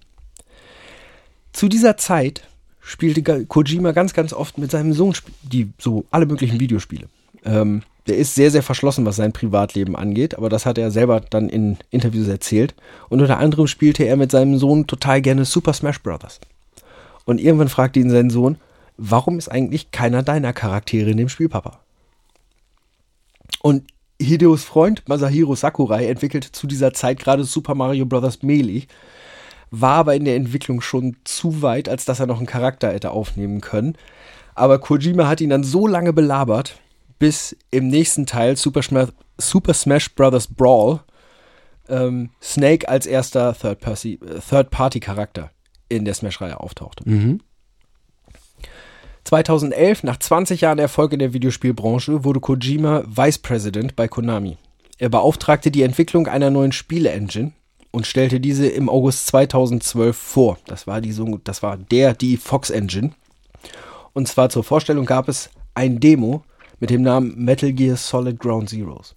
Zu 1.52 1.68
dieser 1.68 1.98
Zeit 1.98 2.48
spielte 2.80 3.44
Kojima 3.46 3.92
ganz, 3.92 4.14
ganz 4.14 4.32
oft 4.32 4.56
mit 4.56 4.70
seinem 4.70 4.94
Sohn 4.94 5.14
die 5.42 5.70
so 5.78 6.06
alle 6.10 6.24
möglichen 6.24 6.58
Videospiele. 6.60 7.08
Ähm, 7.44 7.82
der 8.10 8.18
ist 8.18 8.34
sehr, 8.34 8.50
sehr 8.50 8.64
verschlossen, 8.64 9.06
was 9.06 9.14
sein 9.14 9.32
Privatleben 9.32 9.94
angeht, 9.94 10.36
aber 10.36 10.48
das 10.48 10.66
hat 10.66 10.78
er 10.78 10.90
selber 10.90 11.20
dann 11.20 11.48
in 11.48 11.76
Interviews 11.90 12.26
erzählt. 12.26 12.74
Und 13.08 13.20
unter 13.20 13.38
anderem 13.38 13.68
spielte 13.68 14.02
er 14.02 14.16
mit 14.16 14.32
seinem 14.32 14.58
Sohn 14.58 14.88
total 14.88 15.22
gerne 15.22 15.44
Super 15.44 15.72
Smash 15.72 16.02
Bros. 16.02 16.40
Und 17.24 17.40
irgendwann 17.40 17.68
fragte 17.68 18.00
ihn 18.00 18.10
sein 18.10 18.28
Sohn, 18.28 18.56
warum 18.96 19.38
ist 19.38 19.48
eigentlich 19.48 19.92
keiner 19.92 20.24
deiner 20.24 20.52
Charaktere 20.52 21.10
in 21.10 21.18
dem 21.18 21.28
Spiel, 21.28 21.48
Papa? 21.48 21.78
Und 23.62 23.84
Hideos 24.20 24.64
Freund 24.64 25.08
Masahiro 25.08 25.54
Sakurai 25.54 26.08
entwickelte 26.08 26.50
zu 26.50 26.66
dieser 26.66 26.92
Zeit 26.92 27.20
gerade 27.20 27.44
Super 27.44 27.76
Mario 27.76 28.06
Bros. 28.06 28.42
Melee, 28.42 28.88
war 29.70 29.98
aber 29.98 30.16
in 30.16 30.24
der 30.24 30.34
Entwicklung 30.34 30.80
schon 30.80 31.14
zu 31.22 31.62
weit, 31.62 31.88
als 31.88 32.06
dass 32.06 32.18
er 32.18 32.26
noch 32.26 32.38
einen 32.38 32.46
Charakter 32.46 32.92
hätte 32.92 33.12
aufnehmen 33.12 33.60
können. 33.60 33.94
Aber 34.56 34.80
Kojima 34.80 35.28
hat 35.28 35.40
ihn 35.40 35.50
dann 35.50 35.62
so 35.62 35.86
lange 35.86 36.12
belabert, 36.12 36.80
bis 37.20 37.56
im 37.70 37.86
nächsten 37.86 38.26
Teil 38.26 38.56
Super 38.56 38.82
Smash, 38.82 39.10
Super 39.38 39.74
Smash 39.74 40.12
Bros. 40.16 40.48
Brawl 40.48 41.00
ähm, 41.88 42.30
Snake 42.42 42.88
als 42.88 43.06
erster 43.06 43.54
Third-Party- 43.54 44.18
äh, 44.24 44.40
Third-Party-Charakter 44.40 45.50
in 45.88 46.04
der 46.04 46.14
Smash-Reihe 46.14 46.58
auftauchte. 46.58 47.04
2011, 49.24 50.02
nach 50.02 50.18
20 50.18 50.62
Jahren 50.62 50.78
Erfolg 50.78 51.12
in 51.12 51.18
der 51.18 51.32
Videospielbranche, 51.32 52.24
wurde 52.24 52.40
Kojima 52.40 53.04
Vice 53.06 53.38
President 53.38 53.94
bei 53.96 54.08
Konami. 54.08 54.56
Er 54.98 55.08
beauftragte 55.08 55.70
die 55.70 55.82
Entwicklung 55.82 56.26
einer 56.26 56.50
neuen 56.50 56.72
Spiele-Engine 56.72 57.52
und 57.90 58.06
stellte 58.06 58.40
diese 58.40 58.66
im 58.66 58.88
August 58.88 59.26
2012 59.26 60.16
vor. 60.16 60.58
Das 60.66 60.86
war, 60.86 61.00
die, 61.00 61.14
das 61.44 61.62
war 61.62 61.76
der, 61.76 62.14
die 62.14 62.36
Fox 62.36 62.70
Engine. 62.70 63.10
Und 64.12 64.28
zwar 64.28 64.48
zur 64.48 64.64
Vorstellung 64.64 65.06
gab 65.06 65.28
es 65.28 65.50
ein 65.74 66.00
Demo 66.00 66.44
mit 66.80 66.90
dem 66.90 67.02
Namen 67.02 67.34
Metal 67.36 67.72
Gear 67.72 67.96
Solid 67.96 68.40
Ground 68.40 68.70
Zeroes. 68.70 69.14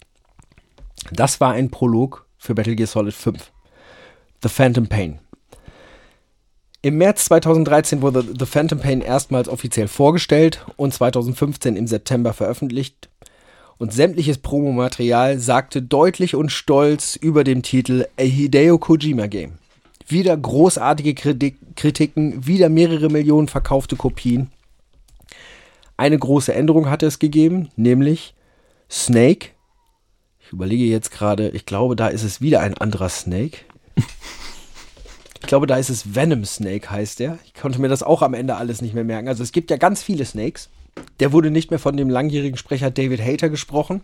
Das 1.10 1.40
war 1.40 1.52
ein 1.52 1.70
Prolog 1.70 2.26
für 2.38 2.54
Metal 2.54 2.76
Gear 2.76 2.86
Solid 2.86 3.14
5. 3.14 3.50
The 4.42 4.48
Phantom 4.48 4.86
Pain. 4.86 5.18
Im 6.82 6.98
März 6.98 7.24
2013 7.24 8.02
wurde 8.02 8.22
The 8.38 8.44
Phantom 8.44 8.78
Pain 8.78 9.00
erstmals 9.00 9.48
offiziell 9.48 9.88
vorgestellt 9.88 10.66
und 10.76 10.92
2015 10.92 11.76
im 11.76 11.86
September 11.86 12.34
veröffentlicht. 12.34 13.08
Und 13.78 13.92
sämtliches 13.92 14.38
Promomaterial 14.38 15.38
sagte 15.38 15.80
deutlich 15.80 16.34
und 16.34 16.52
stolz 16.52 17.16
über 17.16 17.42
dem 17.42 17.62
Titel 17.62 18.06
A 18.20 18.22
Hideo 18.22 18.78
Kojima 18.78 19.26
Game. 19.26 19.54
Wieder 20.06 20.36
großartige 20.36 21.14
Kritik 21.14 21.56
Kritiken, 21.74 22.46
wieder 22.46 22.68
mehrere 22.68 23.08
Millionen 23.08 23.48
verkaufte 23.48 23.96
Kopien. 23.96 24.50
Eine 25.96 26.18
große 26.18 26.52
Änderung 26.52 26.90
hatte 26.90 27.06
es 27.06 27.18
gegeben, 27.18 27.68
nämlich 27.76 28.34
Snake. 28.90 29.50
Ich 30.40 30.52
überlege 30.52 30.84
jetzt 30.84 31.10
gerade, 31.10 31.50
ich 31.50 31.66
glaube, 31.66 31.96
da 31.96 32.08
ist 32.08 32.22
es 32.22 32.40
wieder 32.40 32.60
ein 32.60 32.76
anderer 32.76 33.08
Snake. 33.08 33.58
Ich 35.40 35.48
glaube, 35.48 35.66
da 35.66 35.76
ist 35.76 35.90
es 35.90 36.14
Venom 36.14 36.44
Snake, 36.44 36.90
heißt 36.90 37.20
der. 37.20 37.38
Ich 37.44 37.54
konnte 37.54 37.80
mir 37.80 37.88
das 37.88 38.02
auch 38.02 38.22
am 38.22 38.34
Ende 38.34 38.56
alles 38.56 38.80
nicht 38.82 38.94
mehr 38.94 39.04
merken. 39.04 39.28
Also 39.28 39.42
es 39.42 39.52
gibt 39.52 39.70
ja 39.70 39.76
ganz 39.76 40.02
viele 40.02 40.24
Snakes. 40.24 40.70
Der 41.20 41.32
wurde 41.32 41.50
nicht 41.50 41.70
mehr 41.70 41.78
von 41.78 41.96
dem 41.96 42.08
langjährigen 42.08 42.56
Sprecher 42.56 42.90
David 42.90 43.20
Hayter 43.20 43.50
gesprochen, 43.50 44.02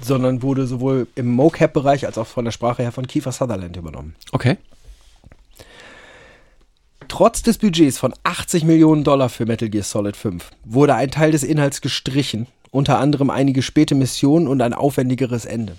sondern 0.00 0.42
wurde 0.42 0.66
sowohl 0.66 1.06
im 1.14 1.28
Mocap-Bereich 1.28 2.06
als 2.06 2.18
auch 2.18 2.26
von 2.26 2.44
der 2.44 2.52
Sprache 2.52 2.82
her 2.82 2.92
von 2.92 3.06
Kiefer 3.06 3.32
Sutherland 3.32 3.76
übernommen. 3.76 4.16
Okay. 4.32 4.58
Trotz 7.12 7.42
des 7.42 7.58
Budgets 7.58 7.98
von 7.98 8.14
80 8.22 8.64
Millionen 8.64 9.04
Dollar 9.04 9.28
für 9.28 9.44
Metal 9.44 9.68
Gear 9.68 9.84
Solid 9.84 10.16
5 10.16 10.48
wurde 10.64 10.94
ein 10.94 11.10
Teil 11.10 11.30
des 11.30 11.42
Inhalts 11.42 11.82
gestrichen, 11.82 12.46
unter 12.70 12.98
anderem 12.98 13.28
einige 13.28 13.60
späte 13.60 13.94
Missionen 13.94 14.48
und 14.48 14.62
ein 14.62 14.72
aufwendigeres 14.72 15.44
Ende. 15.44 15.76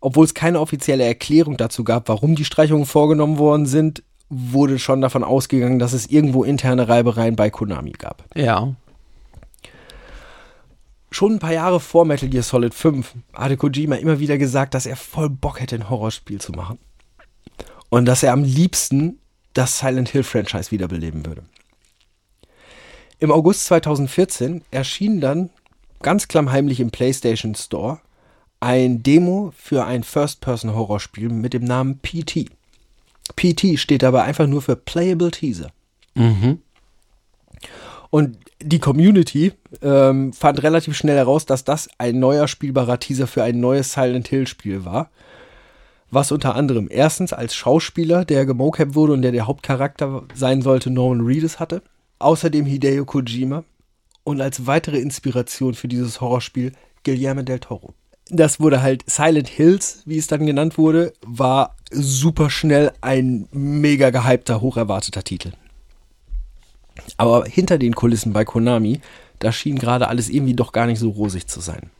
Obwohl 0.00 0.24
es 0.24 0.32
keine 0.32 0.60
offizielle 0.60 1.04
Erklärung 1.04 1.58
dazu 1.58 1.84
gab, 1.84 2.08
warum 2.08 2.36
die 2.36 2.46
Streichungen 2.46 2.86
vorgenommen 2.86 3.36
worden 3.36 3.66
sind, 3.66 4.02
wurde 4.30 4.78
schon 4.78 5.02
davon 5.02 5.24
ausgegangen, 5.24 5.78
dass 5.78 5.92
es 5.92 6.06
irgendwo 6.06 6.42
interne 6.42 6.88
Reibereien 6.88 7.36
bei 7.36 7.50
Konami 7.50 7.92
gab. 7.92 8.24
Ja. 8.34 8.74
Schon 11.10 11.32
ein 11.32 11.38
paar 11.38 11.52
Jahre 11.52 11.80
vor 11.80 12.06
Metal 12.06 12.30
Gear 12.30 12.42
Solid 12.42 12.72
5 12.72 13.12
hatte 13.34 13.58
Kojima 13.58 13.96
immer 13.96 14.20
wieder 14.20 14.38
gesagt, 14.38 14.72
dass 14.72 14.86
er 14.86 14.96
voll 14.96 15.28
Bock 15.28 15.60
hätte, 15.60 15.74
ein 15.74 15.90
Horrorspiel 15.90 16.40
zu 16.40 16.52
machen. 16.52 16.78
Und 17.90 18.06
dass 18.06 18.22
er 18.22 18.32
am 18.32 18.42
liebsten 18.42 19.18
das 19.54 19.78
Silent 19.78 20.10
Hill 20.10 20.22
Franchise 20.22 20.70
wiederbeleben 20.70 21.24
würde. 21.24 21.44
Im 23.18 23.32
August 23.32 23.66
2014 23.66 24.62
erschien 24.70 25.20
dann 25.20 25.50
ganz 26.02 26.28
klammheimlich 26.28 26.80
im 26.80 26.90
PlayStation 26.90 27.54
Store 27.54 28.00
ein 28.60 29.02
Demo 29.02 29.52
für 29.56 29.84
ein 29.84 30.02
First-Person-Horrorspiel 30.02 31.28
mit 31.28 31.54
dem 31.54 31.64
Namen 31.64 31.98
PT. 32.00 32.50
PT 33.36 33.78
steht 33.78 34.02
dabei 34.02 34.22
einfach 34.22 34.46
nur 34.46 34.62
für 34.62 34.76
Playable 34.76 35.30
Teaser. 35.30 35.70
Und 38.10 38.38
die 38.62 38.78
Community 38.78 39.52
ähm, 39.82 40.32
fand 40.32 40.62
relativ 40.62 40.96
schnell 40.96 41.16
heraus, 41.16 41.46
dass 41.46 41.64
das 41.64 41.88
ein 41.98 42.18
neuer 42.18 42.48
spielbarer 42.48 43.00
Teaser 43.00 43.26
für 43.26 43.42
ein 43.42 43.60
neues 43.60 43.92
Silent 43.92 44.28
Hill 44.28 44.46
Spiel 44.46 44.84
war. 44.84 45.10
Was 46.14 46.30
unter 46.30 46.54
anderem 46.54 46.86
erstens 46.88 47.32
als 47.32 47.56
Schauspieler, 47.56 48.24
der 48.24 48.46
gemocapt 48.46 48.94
wurde 48.94 49.14
und 49.14 49.22
der 49.22 49.32
der 49.32 49.48
Hauptcharakter 49.48 50.22
sein 50.32 50.62
sollte, 50.62 50.88
Norman 50.88 51.26
Reedus 51.26 51.58
hatte. 51.58 51.82
Außerdem 52.20 52.66
Hideo 52.66 53.04
Kojima. 53.04 53.64
Und 54.22 54.40
als 54.40 54.68
weitere 54.68 54.98
Inspiration 54.98 55.74
für 55.74 55.88
dieses 55.88 56.20
Horrorspiel 56.20 56.70
Guillermo 57.02 57.42
del 57.42 57.58
Toro. 57.58 57.94
das 58.30 58.60
wurde 58.60 58.80
halt 58.80 59.02
Silent 59.10 59.48
Hills, 59.48 60.02
wie 60.06 60.16
es 60.16 60.28
dann 60.28 60.46
genannt 60.46 60.78
wurde, 60.78 61.14
war 61.26 61.74
super 61.90 62.48
schnell 62.48 62.92
ein 63.00 63.48
mega 63.50 64.10
gehypter, 64.10 64.60
hocherwarteter 64.60 65.24
Titel. 65.24 65.50
Aber 67.16 67.44
hinter 67.44 67.76
den 67.76 67.96
Kulissen 67.96 68.32
bei 68.32 68.44
Konami, 68.44 69.00
da 69.40 69.50
schien 69.50 69.80
gerade 69.80 70.06
alles 70.06 70.30
irgendwie 70.30 70.54
doch 70.54 70.70
gar 70.70 70.86
nicht 70.86 71.00
so 71.00 71.10
rosig 71.10 71.48
zu 71.48 71.58
sein. 71.58 71.90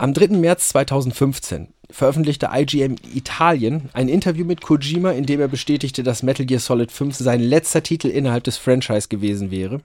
Am 0.00 0.14
3. 0.14 0.28
März 0.28 0.68
2015 0.68 1.74
veröffentlichte 1.90 2.50
IGM 2.52 2.94
Italien 3.12 3.88
ein 3.94 4.08
Interview 4.08 4.44
mit 4.44 4.60
Kojima, 4.60 5.10
in 5.10 5.26
dem 5.26 5.40
er 5.40 5.48
bestätigte, 5.48 6.04
dass 6.04 6.22
Metal 6.22 6.46
Gear 6.46 6.60
Solid 6.60 6.92
5 6.92 7.16
sein 7.16 7.40
letzter 7.40 7.82
Titel 7.82 8.06
innerhalb 8.06 8.44
des 8.44 8.58
Franchise 8.58 9.08
gewesen 9.08 9.50
wäre 9.50 9.80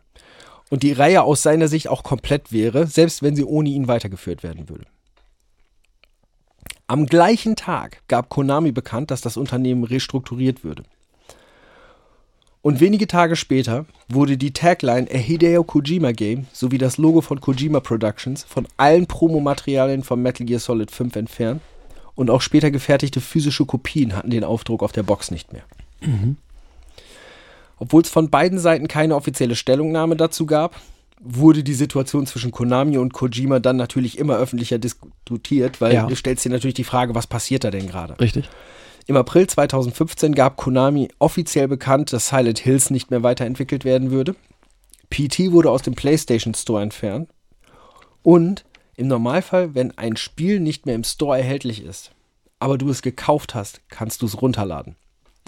und 0.69 0.83
die 0.83 0.91
Reihe 0.91 1.23
aus 1.23 1.41
seiner 1.41 1.67
Sicht 1.67 1.87
auch 1.87 2.03
komplett 2.03 2.51
wäre, 2.51 2.85
selbst 2.85 3.23
wenn 3.23 3.35
sie 3.35 3.43
ohne 3.43 3.69
ihn 3.69 3.87
weitergeführt 3.87 4.43
werden 4.43 4.69
würde. 4.69 4.85
Am 6.85 7.07
gleichen 7.07 7.55
Tag 7.55 8.03
gab 8.07 8.29
Konami 8.29 8.71
bekannt, 8.71 9.09
dass 9.09 9.21
das 9.21 9.35
Unternehmen 9.35 9.83
restrukturiert 9.83 10.63
würde. 10.63 10.83
Und 12.63 12.79
wenige 12.79 13.07
Tage 13.07 13.35
später 13.35 13.85
wurde 14.07 14.37
die 14.37 14.53
Tagline 14.53 15.07
A 15.13 15.17
Hideo 15.17 15.65
Kojima 15.65 16.13
Game 16.13 16.47
sowie 16.53 16.77
das 16.77 16.97
Logo 16.97 17.19
von 17.19 17.41
Kojima 17.41 17.81
Productions 17.81 18.43
von 18.45 18.65
allen 18.77 19.05
Promomaterialien 19.05 20.01
von 20.01 20.21
Metal 20.21 20.47
Gear 20.47 20.61
Solid 20.61 20.89
5 20.89 21.15
entfernt 21.17 21.61
und 22.15 22.29
auch 22.29 22.41
später 22.41 22.71
gefertigte 22.71 23.19
physische 23.19 23.65
Kopien 23.65 24.15
hatten 24.15 24.29
den 24.29 24.45
Aufdruck 24.45 24.81
auf 24.81 24.93
der 24.93 25.03
Box 25.03 25.29
nicht 25.29 25.51
mehr. 25.51 25.63
Obwohl 27.79 28.01
es 28.01 28.09
von 28.09 28.29
beiden 28.29 28.59
Seiten 28.59 28.87
keine 28.87 29.15
offizielle 29.17 29.55
Stellungnahme 29.57 30.15
dazu 30.15 30.45
gab, 30.45 30.79
wurde 31.19 31.63
die 31.65 31.73
Situation 31.73 32.25
zwischen 32.27 32.51
Konami 32.51 32.97
und 32.97 33.11
Kojima 33.11 33.59
dann 33.59 33.75
natürlich 33.75 34.17
immer 34.17 34.37
öffentlicher 34.37 34.77
diskutiert, 34.77 35.81
weil 35.81 35.93
Ja. 35.93 36.07
du 36.07 36.15
stellst 36.15 36.45
dir 36.45 36.49
natürlich 36.49 36.75
die 36.75 36.83
Frage, 36.85 37.13
was 37.13 37.27
passiert 37.27 37.65
da 37.65 37.71
denn 37.71 37.87
gerade? 37.87 38.17
Richtig. 38.21 38.49
Im 39.05 39.17
April 39.17 39.47
2015 39.47 40.33
gab 40.33 40.55
Konami 40.55 41.09
offiziell 41.19 41.67
bekannt, 41.67 42.13
dass 42.13 42.29
Silent 42.29 42.59
Hills 42.59 42.89
nicht 42.89 43.11
mehr 43.11 43.23
weiterentwickelt 43.23 43.83
werden 43.83 44.11
würde. 44.11 44.35
PT 45.09 45.51
wurde 45.51 45.71
aus 45.71 45.81
dem 45.81 45.93
PlayStation 45.93 46.53
Store 46.53 46.81
entfernt. 46.81 47.29
Und 48.21 48.63
im 48.95 49.07
Normalfall, 49.07 49.75
wenn 49.75 49.97
ein 49.97 50.15
Spiel 50.15 50.59
nicht 50.59 50.85
mehr 50.85 50.95
im 50.95 51.03
Store 51.03 51.37
erhältlich 51.37 51.83
ist, 51.83 52.11
aber 52.59 52.77
du 52.77 52.89
es 52.89 53.01
gekauft 53.01 53.55
hast, 53.55 53.81
kannst 53.89 54.21
du 54.21 54.25
es 54.25 54.41
runterladen. 54.41 54.95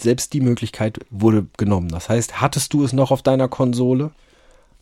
Selbst 0.00 0.34
die 0.34 0.42
Möglichkeit 0.42 1.00
wurde 1.08 1.46
genommen. 1.56 1.88
Das 1.88 2.10
heißt, 2.10 2.40
hattest 2.42 2.74
du 2.74 2.84
es 2.84 2.92
noch 2.92 3.10
auf 3.10 3.22
deiner 3.22 3.48
Konsole? 3.48 4.10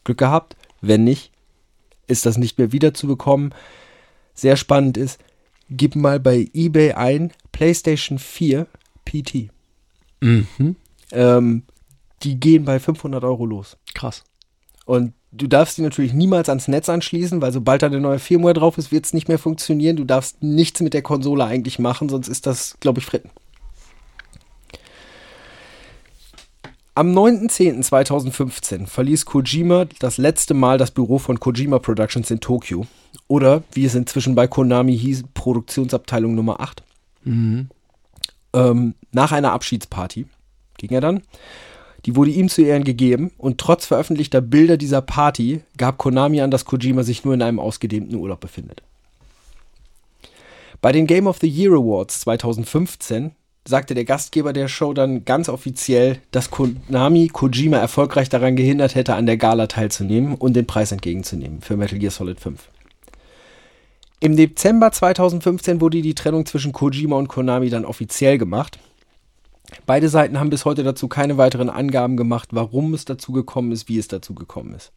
Glück 0.03 0.19
gehabt. 0.19 0.57
Wenn 0.81 1.05
nicht, 1.05 1.31
ist 2.09 2.27
das 2.27 2.37
nicht 2.37 2.59
mehr 2.59 2.73
wiederzubekommen. 2.73 3.55
Sehr 4.35 4.57
spannend 4.57 4.97
ist, 4.97 5.21
gib 5.71 5.95
mal 5.95 6.19
bei 6.19 6.49
eBay 6.53 6.93
ein 6.93 7.33
PlayStation 7.55 8.19
4 8.19 8.67
PT. 9.05 9.51
Mhm. 10.21 10.77
Ähm, 11.13 11.63
die 12.25 12.41
gehen 12.41 12.65
bei 12.65 12.81
500 12.81 13.23
Euro 13.23 13.47
los. 13.47 13.77
Krass. 13.95 14.25
Und 14.87 15.13
du 15.31 15.47
darfst 15.47 15.79
die 15.79 15.83
natürlich 15.83 16.13
niemals 16.13 16.49
ans 16.49 16.67
Netz 16.67 16.89
anschließen, 16.89 17.41
weil 17.41 17.53
sobald 17.53 17.83
da 17.83 17.87
eine 17.87 18.01
neue 18.01 18.19
Firmware 18.19 18.55
drauf 18.55 18.77
ist, 18.77 18.91
wird 18.91 19.07
es 19.07 19.15
nicht 19.15 19.29
mehr 19.29 19.39
funktionieren. 19.39 19.95
Du 19.97 20.05
darfst 20.05 20.43
nichts 20.43 20.81
mit 20.81 20.95
der 20.95 21.03
Konsole 21.03 21.45
eigentlich 21.45 21.79
machen, 21.79 22.09
sonst 22.09 22.27
ist 22.27 22.47
das, 22.47 22.77
glaube 22.81 22.99
ich, 22.99 23.07
Fritten. 23.07 23.31
Am 26.97 27.17
9.10.2015 27.17 28.87
verließ 28.87 29.27
Kojima 29.27 29.87
das 30.01 30.19
letzte 30.19 30.55
Mal 30.55 30.77
das 30.77 30.91
Büro 30.91 31.19
von 31.19 31.39
Kojima 31.39 31.79
Productions 31.79 32.33
in 32.33 32.41
Tokio. 32.41 32.87
Oder, 33.29 33.63
wie 33.73 33.85
es 33.85 33.95
inzwischen 33.95 34.35
bei 34.35 34.49
Konami 34.49 34.99
hieß, 34.99 35.25
Produktionsabteilung 35.35 36.35
Nummer 36.35 36.61
8. 36.61 36.83
Mhm. 37.25 37.69
Ähm, 38.53 38.95
nach 39.13 39.33
einer 39.33 39.53
Abschiedsparty 39.53 40.27
ging 40.79 40.91
er 40.91 41.01
dann. 41.01 41.23
Die 42.07 42.17
wurde 42.17 42.31
ihm 42.31 42.49
zu 42.49 42.63
Ehren 42.63 42.85
gegeben 42.85 43.33
und 43.39 43.59
trotz 43.59 43.87
veröffentlichter 43.87 44.41
Bilder 44.41 44.77
dieser 44.77 45.01
Party 45.01 45.63
gab 45.79 45.99
Konami 45.99 46.41
an, 46.41 46.51
dass 46.51 46.67
Kojima 46.67 47.03
sich 47.03 47.25
nur 47.25 47.35
in 47.35 47.43
einem 47.43 47.59
ausgedehnten 47.59 48.15
Urlaub 48.15 48.41
befindet. 48.41 48.83
Bei 50.83 50.93
den 50.93 51.07
Game 51.07 51.27
of 51.27 51.39
the 51.39 51.49
Year 51.49 51.73
Awards 51.73 52.21
2015 52.21 53.31
sagte 53.67 53.95
der 53.95 54.05
Gastgeber 54.05 54.53
der 54.53 54.69
Show 54.69 54.93
dann 54.93 55.25
ganz 55.25 55.49
offiziell, 55.49 56.19
dass 56.31 56.51
Konami 56.51 57.29
Kojima 57.29 57.79
erfolgreich 57.79 58.29
daran 58.29 58.57
gehindert 58.57 58.95
hätte, 58.95 59.15
an 59.15 59.25
der 59.25 59.39
Gala 59.39 59.67
teilzunehmen 59.67 60.35
und 60.35 60.55
den 60.55 60.67
Preis 60.67 60.93
entgegenzunehmen 60.93 61.63
für 61.63 61.79
Metal 61.79 61.99
Gear 61.99 62.11
Solid 62.11 62.39
5. 62.39 62.69
Im 64.25 64.37
Dezember 64.37 64.91
2015 64.91 65.83
wurde 65.83 66.01
die 66.01 66.15
Trennung 66.15 66.47
zwischen 66.47 66.73
Kojima 66.73 67.15
und 67.17 67.29
Konami 67.29 67.69
dann 67.69 67.85
offiziell 67.85 68.39
gemacht. 68.39 68.79
Beide 69.85 70.09
Seiten 70.09 70.41
haben 70.41 70.49
bis 70.49 70.65
heute 70.65 70.83
dazu 70.83 71.09
keine 71.09 71.37
weiteren 71.37 71.69
Angaben 71.69 72.17
gemacht, 72.17 72.49
warum 72.53 72.95
es 72.95 73.05
dazu 73.05 73.33
gekommen 73.33 73.71
ist, 73.71 73.87
wie 73.91 73.99
es 73.99 74.09
dazu 74.09 74.35
gekommen 74.35 74.73
ist. 74.73 74.93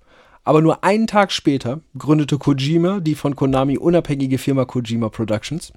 Aber 0.46 0.62
nur 0.62 0.86
einen 0.86 1.08
Tag 1.08 1.34
später 1.34 1.82
gründete 1.98 2.38
Kojima 2.38 3.02
die 3.02 3.16
von 3.16 3.36
Konami 3.36 3.78
unabhängige 3.78 4.38
Firma 4.38 4.64
Kojima 4.64 5.10
Productions. 5.10 5.74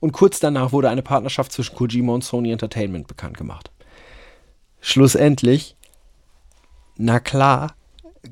Und 0.00 0.10
kurz 0.10 0.40
danach 0.40 0.72
wurde 0.72 0.90
eine 0.90 1.02
Partnerschaft 1.02 1.52
zwischen 1.52 1.76
Kojima 1.76 2.12
und 2.12 2.24
Sony 2.24 2.50
Entertainment 2.50 3.06
bekannt 3.06 3.36
gemacht. 3.36 3.70
Schlussendlich, 4.80 5.76
na 6.96 7.20
klar, 7.20 7.76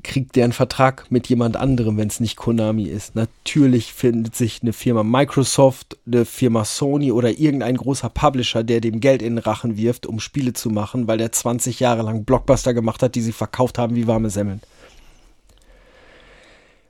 kriegt 0.03 0.35
der 0.35 0.45
einen 0.45 0.53
Vertrag 0.53 1.11
mit 1.11 1.27
jemand 1.27 1.57
anderem, 1.57 1.97
wenn 1.97 2.07
es 2.07 2.19
nicht 2.19 2.35
Konami 2.35 2.83
ist. 2.83 3.15
Natürlich 3.15 3.93
findet 3.93 4.35
sich 4.35 4.61
eine 4.61 4.73
Firma 4.73 5.03
Microsoft, 5.03 5.97
eine 6.05 6.25
Firma 6.25 6.65
Sony 6.65 7.11
oder 7.11 7.37
irgendein 7.39 7.77
großer 7.77 8.09
Publisher, 8.09 8.63
der 8.63 8.81
dem 8.81 8.99
Geld 8.99 9.21
in 9.21 9.35
den 9.35 9.43
Rachen 9.43 9.77
wirft, 9.77 10.05
um 10.05 10.19
Spiele 10.19 10.53
zu 10.53 10.69
machen, 10.69 11.07
weil 11.07 11.17
der 11.17 11.31
20 11.31 11.79
Jahre 11.79 12.03
lang 12.03 12.23
Blockbuster 12.23 12.73
gemacht 12.73 13.03
hat, 13.03 13.15
die 13.15 13.21
sie 13.21 13.31
verkauft 13.31 13.77
haben 13.77 13.95
wie 13.95 14.07
warme 14.07 14.29
Semmeln. 14.29 14.61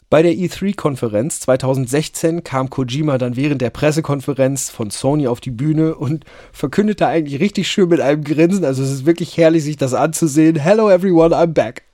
Bei 0.09 0.21
der 0.21 0.31
E3-Konferenz 0.31 1.41
2016 1.41 2.45
kam 2.45 2.69
Kojima 2.69 3.17
dann 3.17 3.35
während 3.35 3.61
der 3.61 3.71
Pressekonferenz 3.71 4.69
von 4.69 4.89
Sony 4.89 5.27
auf 5.27 5.41
die 5.41 5.51
Bühne 5.51 5.95
und 5.95 6.23
verkündete 6.53 7.07
eigentlich 7.07 7.41
richtig 7.41 7.67
schön 7.67 7.89
mit 7.89 7.99
einem 7.99 8.23
Grinsen, 8.23 8.63
also 8.63 8.83
es 8.83 8.91
ist 8.91 9.05
wirklich 9.05 9.35
herrlich, 9.35 9.65
sich 9.65 9.75
das 9.75 9.93
anzusehen. 9.93 10.55
Hello 10.55 10.89
everyone, 10.89 11.35
I'm 11.35 11.47
back. 11.47 11.86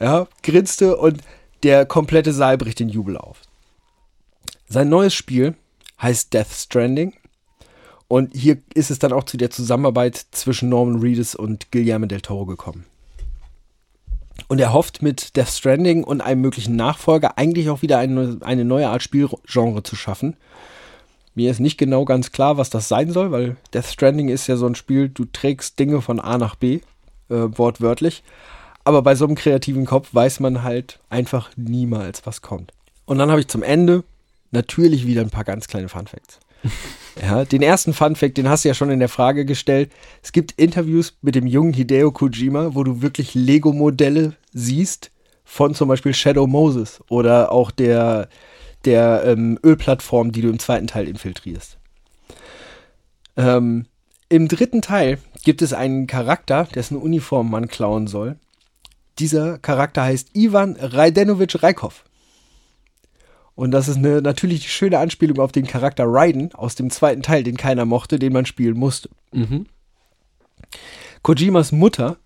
Ja, 0.00 0.26
grinste 0.42 0.96
und 0.96 1.22
der 1.62 1.86
komplette 1.86 2.32
Saal 2.32 2.58
bricht 2.58 2.80
in 2.80 2.88
Jubel 2.88 3.16
auf. 3.16 3.40
Sein 4.68 4.88
neues 4.88 5.14
Spiel 5.14 5.54
heißt 6.00 6.34
Death 6.34 6.52
Stranding 6.52 7.14
und 8.08 8.34
hier 8.34 8.58
ist 8.74 8.90
es 8.90 8.98
dann 8.98 9.12
auch 9.12 9.24
zu 9.24 9.36
der 9.36 9.50
Zusammenarbeit 9.50 10.26
zwischen 10.30 10.68
Norman 10.68 11.00
Reedus 11.00 11.34
und 11.34 11.72
Guillermo 11.72 12.06
del 12.06 12.20
Toro 12.20 12.46
gekommen. 12.46 12.84
Und 14.48 14.60
er 14.60 14.72
hofft 14.72 15.02
mit 15.02 15.36
Death 15.36 15.48
Stranding 15.48 16.04
und 16.04 16.20
einem 16.20 16.40
möglichen 16.40 16.76
Nachfolger 16.76 17.38
eigentlich 17.38 17.70
auch 17.70 17.82
wieder 17.82 17.98
eine, 17.98 18.38
eine 18.42 18.64
neue 18.64 18.88
Art 18.88 19.02
Spielgenre 19.02 19.82
zu 19.82 19.96
schaffen. 19.96 20.36
Mir 21.34 21.50
ist 21.50 21.58
nicht 21.58 21.78
genau 21.78 22.04
ganz 22.04 22.32
klar, 22.32 22.56
was 22.56 22.70
das 22.70 22.88
sein 22.88 23.10
soll, 23.10 23.32
weil 23.32 23.56
Death 23.74 23.86
Stranding 23.86 24.28
ist 24.28 24.46
ja 24.46 24.56
so 24.56 24.66
ein 24.66 24.74
Spiel, 24.74 25.08
du 25.08 25.24
trägst 25.24 25.78
Dinge 25.78 26.00
von 26.00 26.20
A 26.20 26.38
nach 26.38 26.54
B, 26.54 26.80
äh, 27.28 27.34
wortwörtlich. 27.58 28.22
Aber 28.86 29.02
bei 29.02 29.16
so 29.16 29.24
einem 29.24 29.34
kreativen 29.34 29.84
Kopf 29.84 30.14
weiß 30.14 30.38
man 30.38 30.62
halt 30.62 31.00
einfach 31.10 31.50
niemals, 31.56 32.24
was 32.24 32.40
kommt. 32.40 32.72
Und 33.04 33.18
dann 33.18 33.32
habe 33.32 33.40
ich 33.40 33.48
zum 33.48 33.64
Ende 33.64 34.04
natürlich 34.52 35.04
wieder 35.04 35.22
ein 35.22 35.30
paar 35.30 35.42
ganz 35.42 35.66
kleine 35.66 35.88
Fun 35.88 36.06
Facts. 36.06 36.38
Ja, 37.20 37.46
den 37.46 37.62
ersten 37.62 37.94
Fun 37.94 38.14
Fact, 38.14 38.36
den 38.36 38.50
hast 38.50 38.64
du 38.64 38.68
ja 38.68 38.74
schon 38.74 38.90
in 38.90 38.98
der 38.98 39.08
Frage 39.08 39.46
gestellt. 39.46 39.90
Es 40.22 40.32
gibt 40.32 40.52
Interviews 40.52 41.16
mit 41.22 41.34
dem 41.34 41.46
jungen 41.46 41.72
Hideo 41.72 42.12
Kojima, 42.12 42.74
wo 42.74 42.84
du 42.84 43.00
wirklich 43.00 43.34
Lego-Modelle 43.34 44.34
siehst 44.52 45.10
von 45.42 45.74
zum 45.74 45.88
Beispiel 45.88 46.12
Shadow 46.12 46.46
Moses 46.46 47.00
oder 47.08 47.52
auch 47.52 47.70
der, 47.70 48.28
der 48.84 49.22
ähm, 49.24 49.58
Ölplattform, 49.64 50.30
die 50.30 50.42
du 50.42 50.50
im 50.50 50.58
zweiten 50.58 50.88
Teil 50.88 51.08
infiltrierst. 51.08 51.78
Ähm, 53.38 53.86
Im 54.28 54.46
dritten 54.46 54.82
Teil 54.82 55.18
gibt 55.42 55.62
es 55.62 55.72
einen 55.72 56.06
Charakter, 56.06 56.68
dessen 56.74 56.98
Uniform 56.98 57.50
man 57.50 57.66
klauen 57.66 58.08
soll. 58.08 58.36
Dieser 59.18 59.58
Charakter 59.58 60.02
heißt 60.02 60.30
Ivan 60.34 60.76
Raidenovic 60.78 61.62
Raikov. 61.62 62.04
Und 63.54 63.70
das 63.70 63.88
ist 63.88 63.96
eine 63.96 64.20
natürlich 64.20 64.70
schöne 64.70 64.98
Anspielung 64.98 65.38
auf 65.38 65.50
den 65.50 65.66
Charakter 65.66 66.04
Raiden 66.06 66.52
aus 66.54 66.74
dem 66.74 66.90
zweiten 66.90 67.22
Teil, 67.22 67.42
den 67.42 67.56
keiner 67.56 67.86
mochte, 67.86 68.18
den 68.18 68.34
man 68.34 68.44
spielen 68.44 68.76
musste. 68.76 69.08
Mhm. 69.32 69.66
Kojimas 71.22 71.72
Mutter 71.72 72.18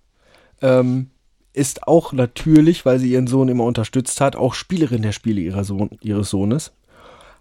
ähm, 0.61 1.11
ist 1.53 1.87
auch 1.87 2.13
natürlich, 2.13 2.85
weil 2.85 2.99
sie 2.99 3.13
ihren 3.13 3.29
Sohn 3.29 3.49
immer 3.49 3.65
unterstützt 3.65 4.21
hat, 4.21 4.35
auch 4.35 4.55
Spielerin 4.55 5.03
der 5.03 5.13
Spiele 5.13 5.65
Sohn, 5.65 5.91
ihres 6.01 6.31
Sohnes. 6.31 6.73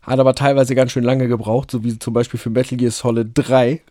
Hat 0.04 0.20
aber 0.20 0.36
teilweise 0.36 0.76
ganz 0.76 0.92
schön 0.92 1.04
lange 1.04 1.28
gebraucht, 1.28 1.72
so 1.72 1.84
wie 1.84 1.98
zum 1.98 2.14
Beispiel 2.14 2.40
für 2.40 2.50
Metal 2.52 2.78
Gear 2.78 2.92
Solid 2.92 3.32
3 3.34 3.82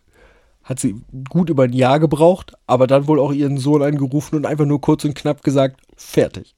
hat 0.69 0.79
sie 0.79 1.01
gut 1.29 1.49
über 1.49 1.63
ein 1.63 1.73
Jahr 1.73 1.99
gebraucht, 1.99 2.53
aber 2.67 2.85
dann 2.85 3.07
wohl 3.07 3.19
auch 3.19 3.33
ihren 3.33 3.57
Sohn 3.57 3.81
angerufen 3.81 4.35
und 4.35 4.45
einfach 4.45 4.65
nur 4.65 4.79
kurz 4.79 5.03
und 5.03 5.15
knapp 5.15 5.43
gesagt, 5.43 5.81
fertig. 5.97 6.55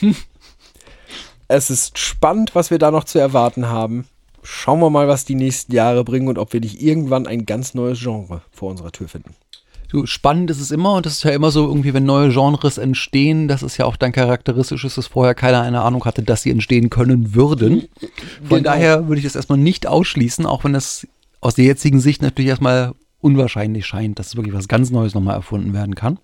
Es 1.48 1.68
ist 1.68 1.98
spannend, 1.98 2.54
was 2.54 2.70
wir 2.70 2.78
da 2.78 2.90
noch 2.90 3.04
zu 3.04 3.18
erwarten 3.18 3.66
haben. 3.68 4.06
Schauen 4.42 4.80
wir 4.80 4.88
mal, 4.88 5.06
was 5.06 5.26
die 5.26 5.34
nächsten 5.34 5.74
Jahre 5.74 6.02
bringen 6.02 6.28
und 6.28 6.38
ob 6.38 6.54
wir 6.54 6.60
nicht 6.60 6.80
irgendwann 6.80 7.26
ein 7.26 7.44
ganz 7.44 7.74
neues 7.74 8.00
Genre 8.00 8.40
vor 8.50 8.70
unserer 8.70 8.90
Tür 8.90 9.08
finden. 9.08 9.34
Du, 9.90 10.06
spannend 10.06 10.50
ist 10.50 10.60
es 10.60 10.70
immer 10.70 10.94
und 10.94 11.04
das 11.04 11.12
ist 11.12 11.24
ja 11.24 11.32
immer 11.32 11.50
so 11.50 11.66
irgendwie, 11.68 11.92
wenn 11.92 12.04
neue 12.06 12.30
Genres 12.30 12.78
entstehen, 12.78 13.48
das 13.48 13.62
ist 13.62 13.76
ja 13.76 13.84
auch 13.84 13.96
dann 13.96 14.12
charakteristisch, 14.12 14.84
ist, 14.86 14.96
dass 14.96 15.08
vorher 15.08 15.34
keiner 15.34 15.60
eine 15.60 15.82
Ahnung 15.82 16.06
hatte, 16.06 16.22
dass 16.22 16.40
sie 16.40 16.50
entstehen 16.50 16.88
können 16.88 17.34
würden. 17.34 17.88
Von 18.48 18.58
Genau. 18.58 18.62
daher 18.62 19.08
würde 19.08 19.18
ich 19.18 19.24
das 19.24 19.36
erstmal 19.36 19.58
nicht 19.58 19.86
ausschließen, 19.86 20.46
auch 20.46 20.64
wenn 20.64 20.72
das 20.72 21.06
aus 21.42 21.56
der 21.56 21.66
jetzigen 21.66 22.00
Sicht 22.00 22.22
natürlich 22.22 22.48
erstmal 22.48 22.94
unwahrscheinlich 23.22 23.86
scheint, 23.86 24.18
dass 24.18 24.36
wirklich 24.36 24.54
was 24.54 24.68
ganz 24.68 24.90
Neues 24.90 25.14
nochmal 25.14 25.36
erfunden 25.36 25.72
werden 25.72 25.94
kann. 25.94 26.18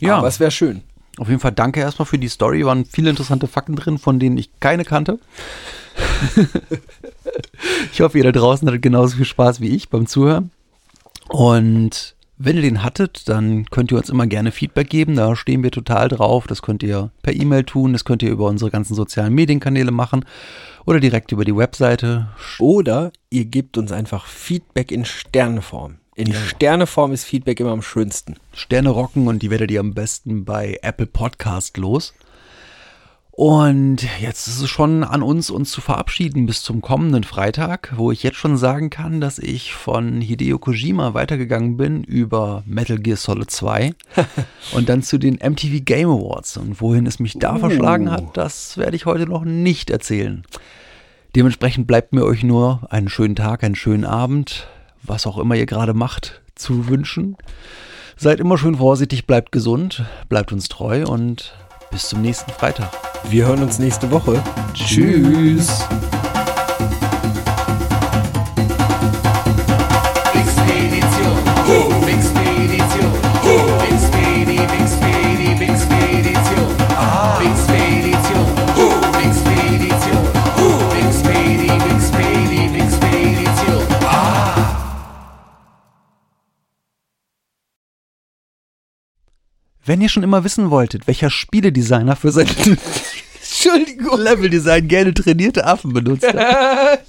Ja, 0.00 0.16
Aber 0.16 0.28
es 0.28 0.40
wäre 0.40 0.50
schön. 0.50 0.82
auf 1.18 1.28
jeden 1.28 1.40
Fall 1.40 1.52
danke 1.52 1.80
erstmal 1.80 2.06
für 2.06 2.18
die 2.18 2.28
Story. 2.28 2.64
Waren 2.64 2.84
viele 2.84 3.10
interessante 3.10 3.46
Fakten 3.46 3.76
drin, 3.76 3.98
von 3.98 4.18
denen 4.18 4.38
ich 4.38 4.50
keine 4.60 4.84
kannte. 4.84 5.18
ich 7.92 8.00
hoffe, 8.00 8.18
ihr 8.18 8.24
da 8.24 8.32
draußen 8.32 8.66
hattet 8.66 8.82
genauso 8.82 9.16
viel 9.16 9.26
Spaß 9.26 9.60
wie 9.60 9.68
ich 9.68 9.90
beim 9.90 10.06
Zuhören. 10.06 10.50
Und 11.28 12.14
wenn 12.42 12.56
ihr 12.56 12.62
den 12.62 12.82
hattet, 12.82 13.28
dann 13.28 13.66
könnt 13.66 13.92
ihr 13.92 13.98
uns 13.98 14.08
immer 14.08 14.26
gerne 14.26 14.50
Feedback 14.50 14.88
geben. 14.88 15.14
Da 15.14 15.36
stehen 15.36 15.62
wir 15.62 15.70
total 15.70 16.08
drauf. 16.08 16.46
Das 16.46 16.62
könnt 16.62 16.82
ihr 16.82 17.10
per 17.22 17.34
E-Mail 17.34 17.64
tun, 17.64 17.92
das 17.92 18.06
könnt 18.06 18.22
ihr 18.22 18.30
über 18.30 18.46
unsere 18.46 18.70
ganzen 18.70 18.94
sozialen 18.94 19.34
Medienkanäle 19.34 19.90
machen 19.90 20.24
oder 20.86 21.00
direkt 21.00 21.32
über 21.32 21.44
die 21.44 21.54
Webseite. 21.54 22.28
Oder 22.58 23.12
ihr 23.28 23.44
gebt 23.44 23.76
uns 23.76 23.92
einfach 23.92 24.24
Feedback 24.24 24.90
in 24.90 25.04
Sterneform. 25.04 25.96
In 26.16 26.32
Sterneform 26.32 27.12
ist 27.12 27.24
Feedback 27.24 27.60
immer 27.60 27.72
am 27.72 27.82
schönsten. 27.82 28.36
Sterne 28.54 28.88
rocken 28.88 29.28
und 29.28 29.42
die 29.42 29.50
werdet 29.50 29.70
ihr 29.70 29.80
am 29.80 29.92
besten 29.92 30.46
bei 30.46 30.78
Apple 30.82 31.06
Podcast 31.06 31.76
los. 31.76 32.14
Und 33.40 34.06
jetzt 34.20 34.48
ist 34.48 34.60
es 34.60 34.68
schon 34.68 35.02
an 35.02 35.22
uns, 35.22 35.48
uns 35.48 35.70
zu 35.70 35.80
verabschieden 35.80 36.44
bis 36.44 36.62
zum 36.62 36.82
kommenden 36.82 37.24
Freitag, 37.24 37.90
wo 37.96 38.12
ich 38.12 38.22
jetzt 38.22 38.36
schon 38.36 38.58
sagen 38.58 38.90
kann, 38.90 39.22
dass 39.22 39.38
ich 39.38 39.72
von 39.72 40.20
Hideo 40.20 40.58
Kojima 40.58 41.14
weitergegangen 41.14 41.78
bin 41.78 42.04
über 42.04 42.62
Metal 42.66 42.98
Gear 42.98 43.16
Solid 43.16 43.50
2 43.50 43.94
und 44.72 44.90
dann 44.90 45.02
zu 45.02 45.16
den 45.16 45.36
MTV 45.36 45.86
Game 45.86 46.10
Awards. 46.10 46.58
Und 46.58 46.82
wohin 46.82 47.06
es 47.06 47.18
mich 47.18 47.38
da 47.38 47.56
verschlagen 47.56 48.10
hat, 48.10 48.36
das 48.36 48.76
werde 48.76 48.94
ich 48.94 49.06
heute 49.06 49.24
noch 49.24 49.46
nicht 49.46 49.88
erzählen. 49.88 50.42
Dementsprechend 51.34 51.86
bleibt 51.86 52.12
mir 52.12 52.26
euch 52.26 52.42
nur 52.42 52.86
einen 52.90 53.08
schönen 53.08 53.36
Tag, 53.36 53.64
einen 53.64 53.74
schönen 53.74 54.04
Abend, 54.04 54.68
was 55.02 55.26
auch 55.26 55.38
immer 55.38 55.54
ihr 55.54 55.64
gerade 55.64 55.94
macht, 55.94 56.42
zu 56.56 56.88
wünschen. 56.88 57.38
Seid 58.18 58.38
immer 58.38 58.58
schön 58.58 58.74
vorsichtig, 58.74 59.26
bleibt 59.26 59.50
gesund, 59.50 60.04
bleibt 60.28 60.52
uns 60.52 60.68
treu 60.68 61.06
und 61.06 61.54
bis 61.90 62.08
zum 62.08 62.22
nächsten 62.22 62.50
Freitag. 62.52 62.90
Wir 63.28 63.46
hören 63.46 63.62
uns 63.62 63.78
nächste 63.78 64.10
Woche. 64.10 64.42
Tschüss. 64.74 65.68
Expedition, 65.68 66.19
Wenn 89.84 90.00
ihr 90.00 90.08
schon 90.08 90.22
immer 90.22 90.44
wissen 90.44 90.70
wolltet, 90.70 91.06
welcher 91.06 91.30
Spieledesigner 91.30 92.16
für 92.16 92.32
sein 92.32 92.48
Entschuldigung, 93.40 94.20
Leveldesign 94.20 94.88
gerne 94.88 95.12
trainierte 95.12 95.66
Affen 95.66 95.92
benutzt 95.92 96.26
hat. 96.26 96.36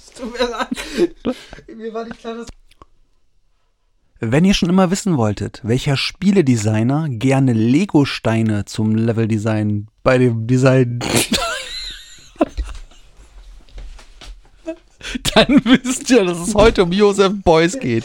Mir 1.76 1.94
war 1.94 2.04
nicht 2.04 2.18
klar, 2.18 2.34
dass 2.36 2.48
Wenn 4.20 4.44
ihr 4.44 4.54
schon 4.54 4.68
immer 4.68 4.90
wissen 4.90 5.16
wolltet, 5.16 5.60
welcher 5.62 5.96
Spieledesigner 5.96 7.08
gerne 7.08 7.52
Lego-Steine 7.52 8.64
zum 8.64 8.94
Leveldesign 8.96 9.88
bei 10.02 10.18
dem 10.18 10.46
Design 10.46 10.98
dann 15.34 15.60
wisst 15.64 16.10
ihr, 16.10 16.24
dass 16.24 16.38
es 16.38 16.54
heute 16.54 16.82
um 16.84 16.92
Josef 16.92 17.32
Beuys 17.42 17.78
geht. 17.78 18.04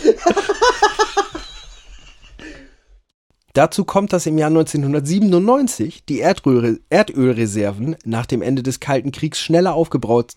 Dazu 3.57 3.83
kommt, 3.85 4.11
dass 4.13 4.27
im 4.27 4.37
Jahr 4.37 4.49
1997 4.49 6.05
die 6.05 6.19
Erdöl 6.19 6.79
Erdölreserven 6.91 7.95
nach 8.05 8.27
dem 8.27 8.43
Ende 8.43 8.61
des 8.61 8.79
Kalten 8.79 9.11
Kriegs 9.11 9.39
schneller 9.39 9.73
aufgebraut 9.73 10.35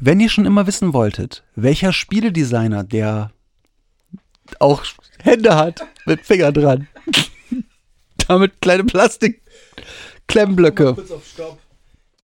Wenn 0.00 0.18
ihr 0.18 0.28
schon 0.28 0.44
immer 0.44 0.66
wissen 0.66 0.92
wolltet, 0.92 1.44
welcher 1.54 1.92
Spieledesigner, 1.92 2.82
der 2.82 3.30
auch 4.58 4.82
Hände 5.22 5.54
hat 5.54 5.86
mit 6.06 6.26
Fingern 6.26 6.54
dran, 6.54 6.88
damit 8.26 8.60
kleine 8.60 8.82
Plastik-Klemmblöcke 8.82 10.94
Kurz 10.94 11.12
auf 11.12 11.24
Stopp. 11.24 11.60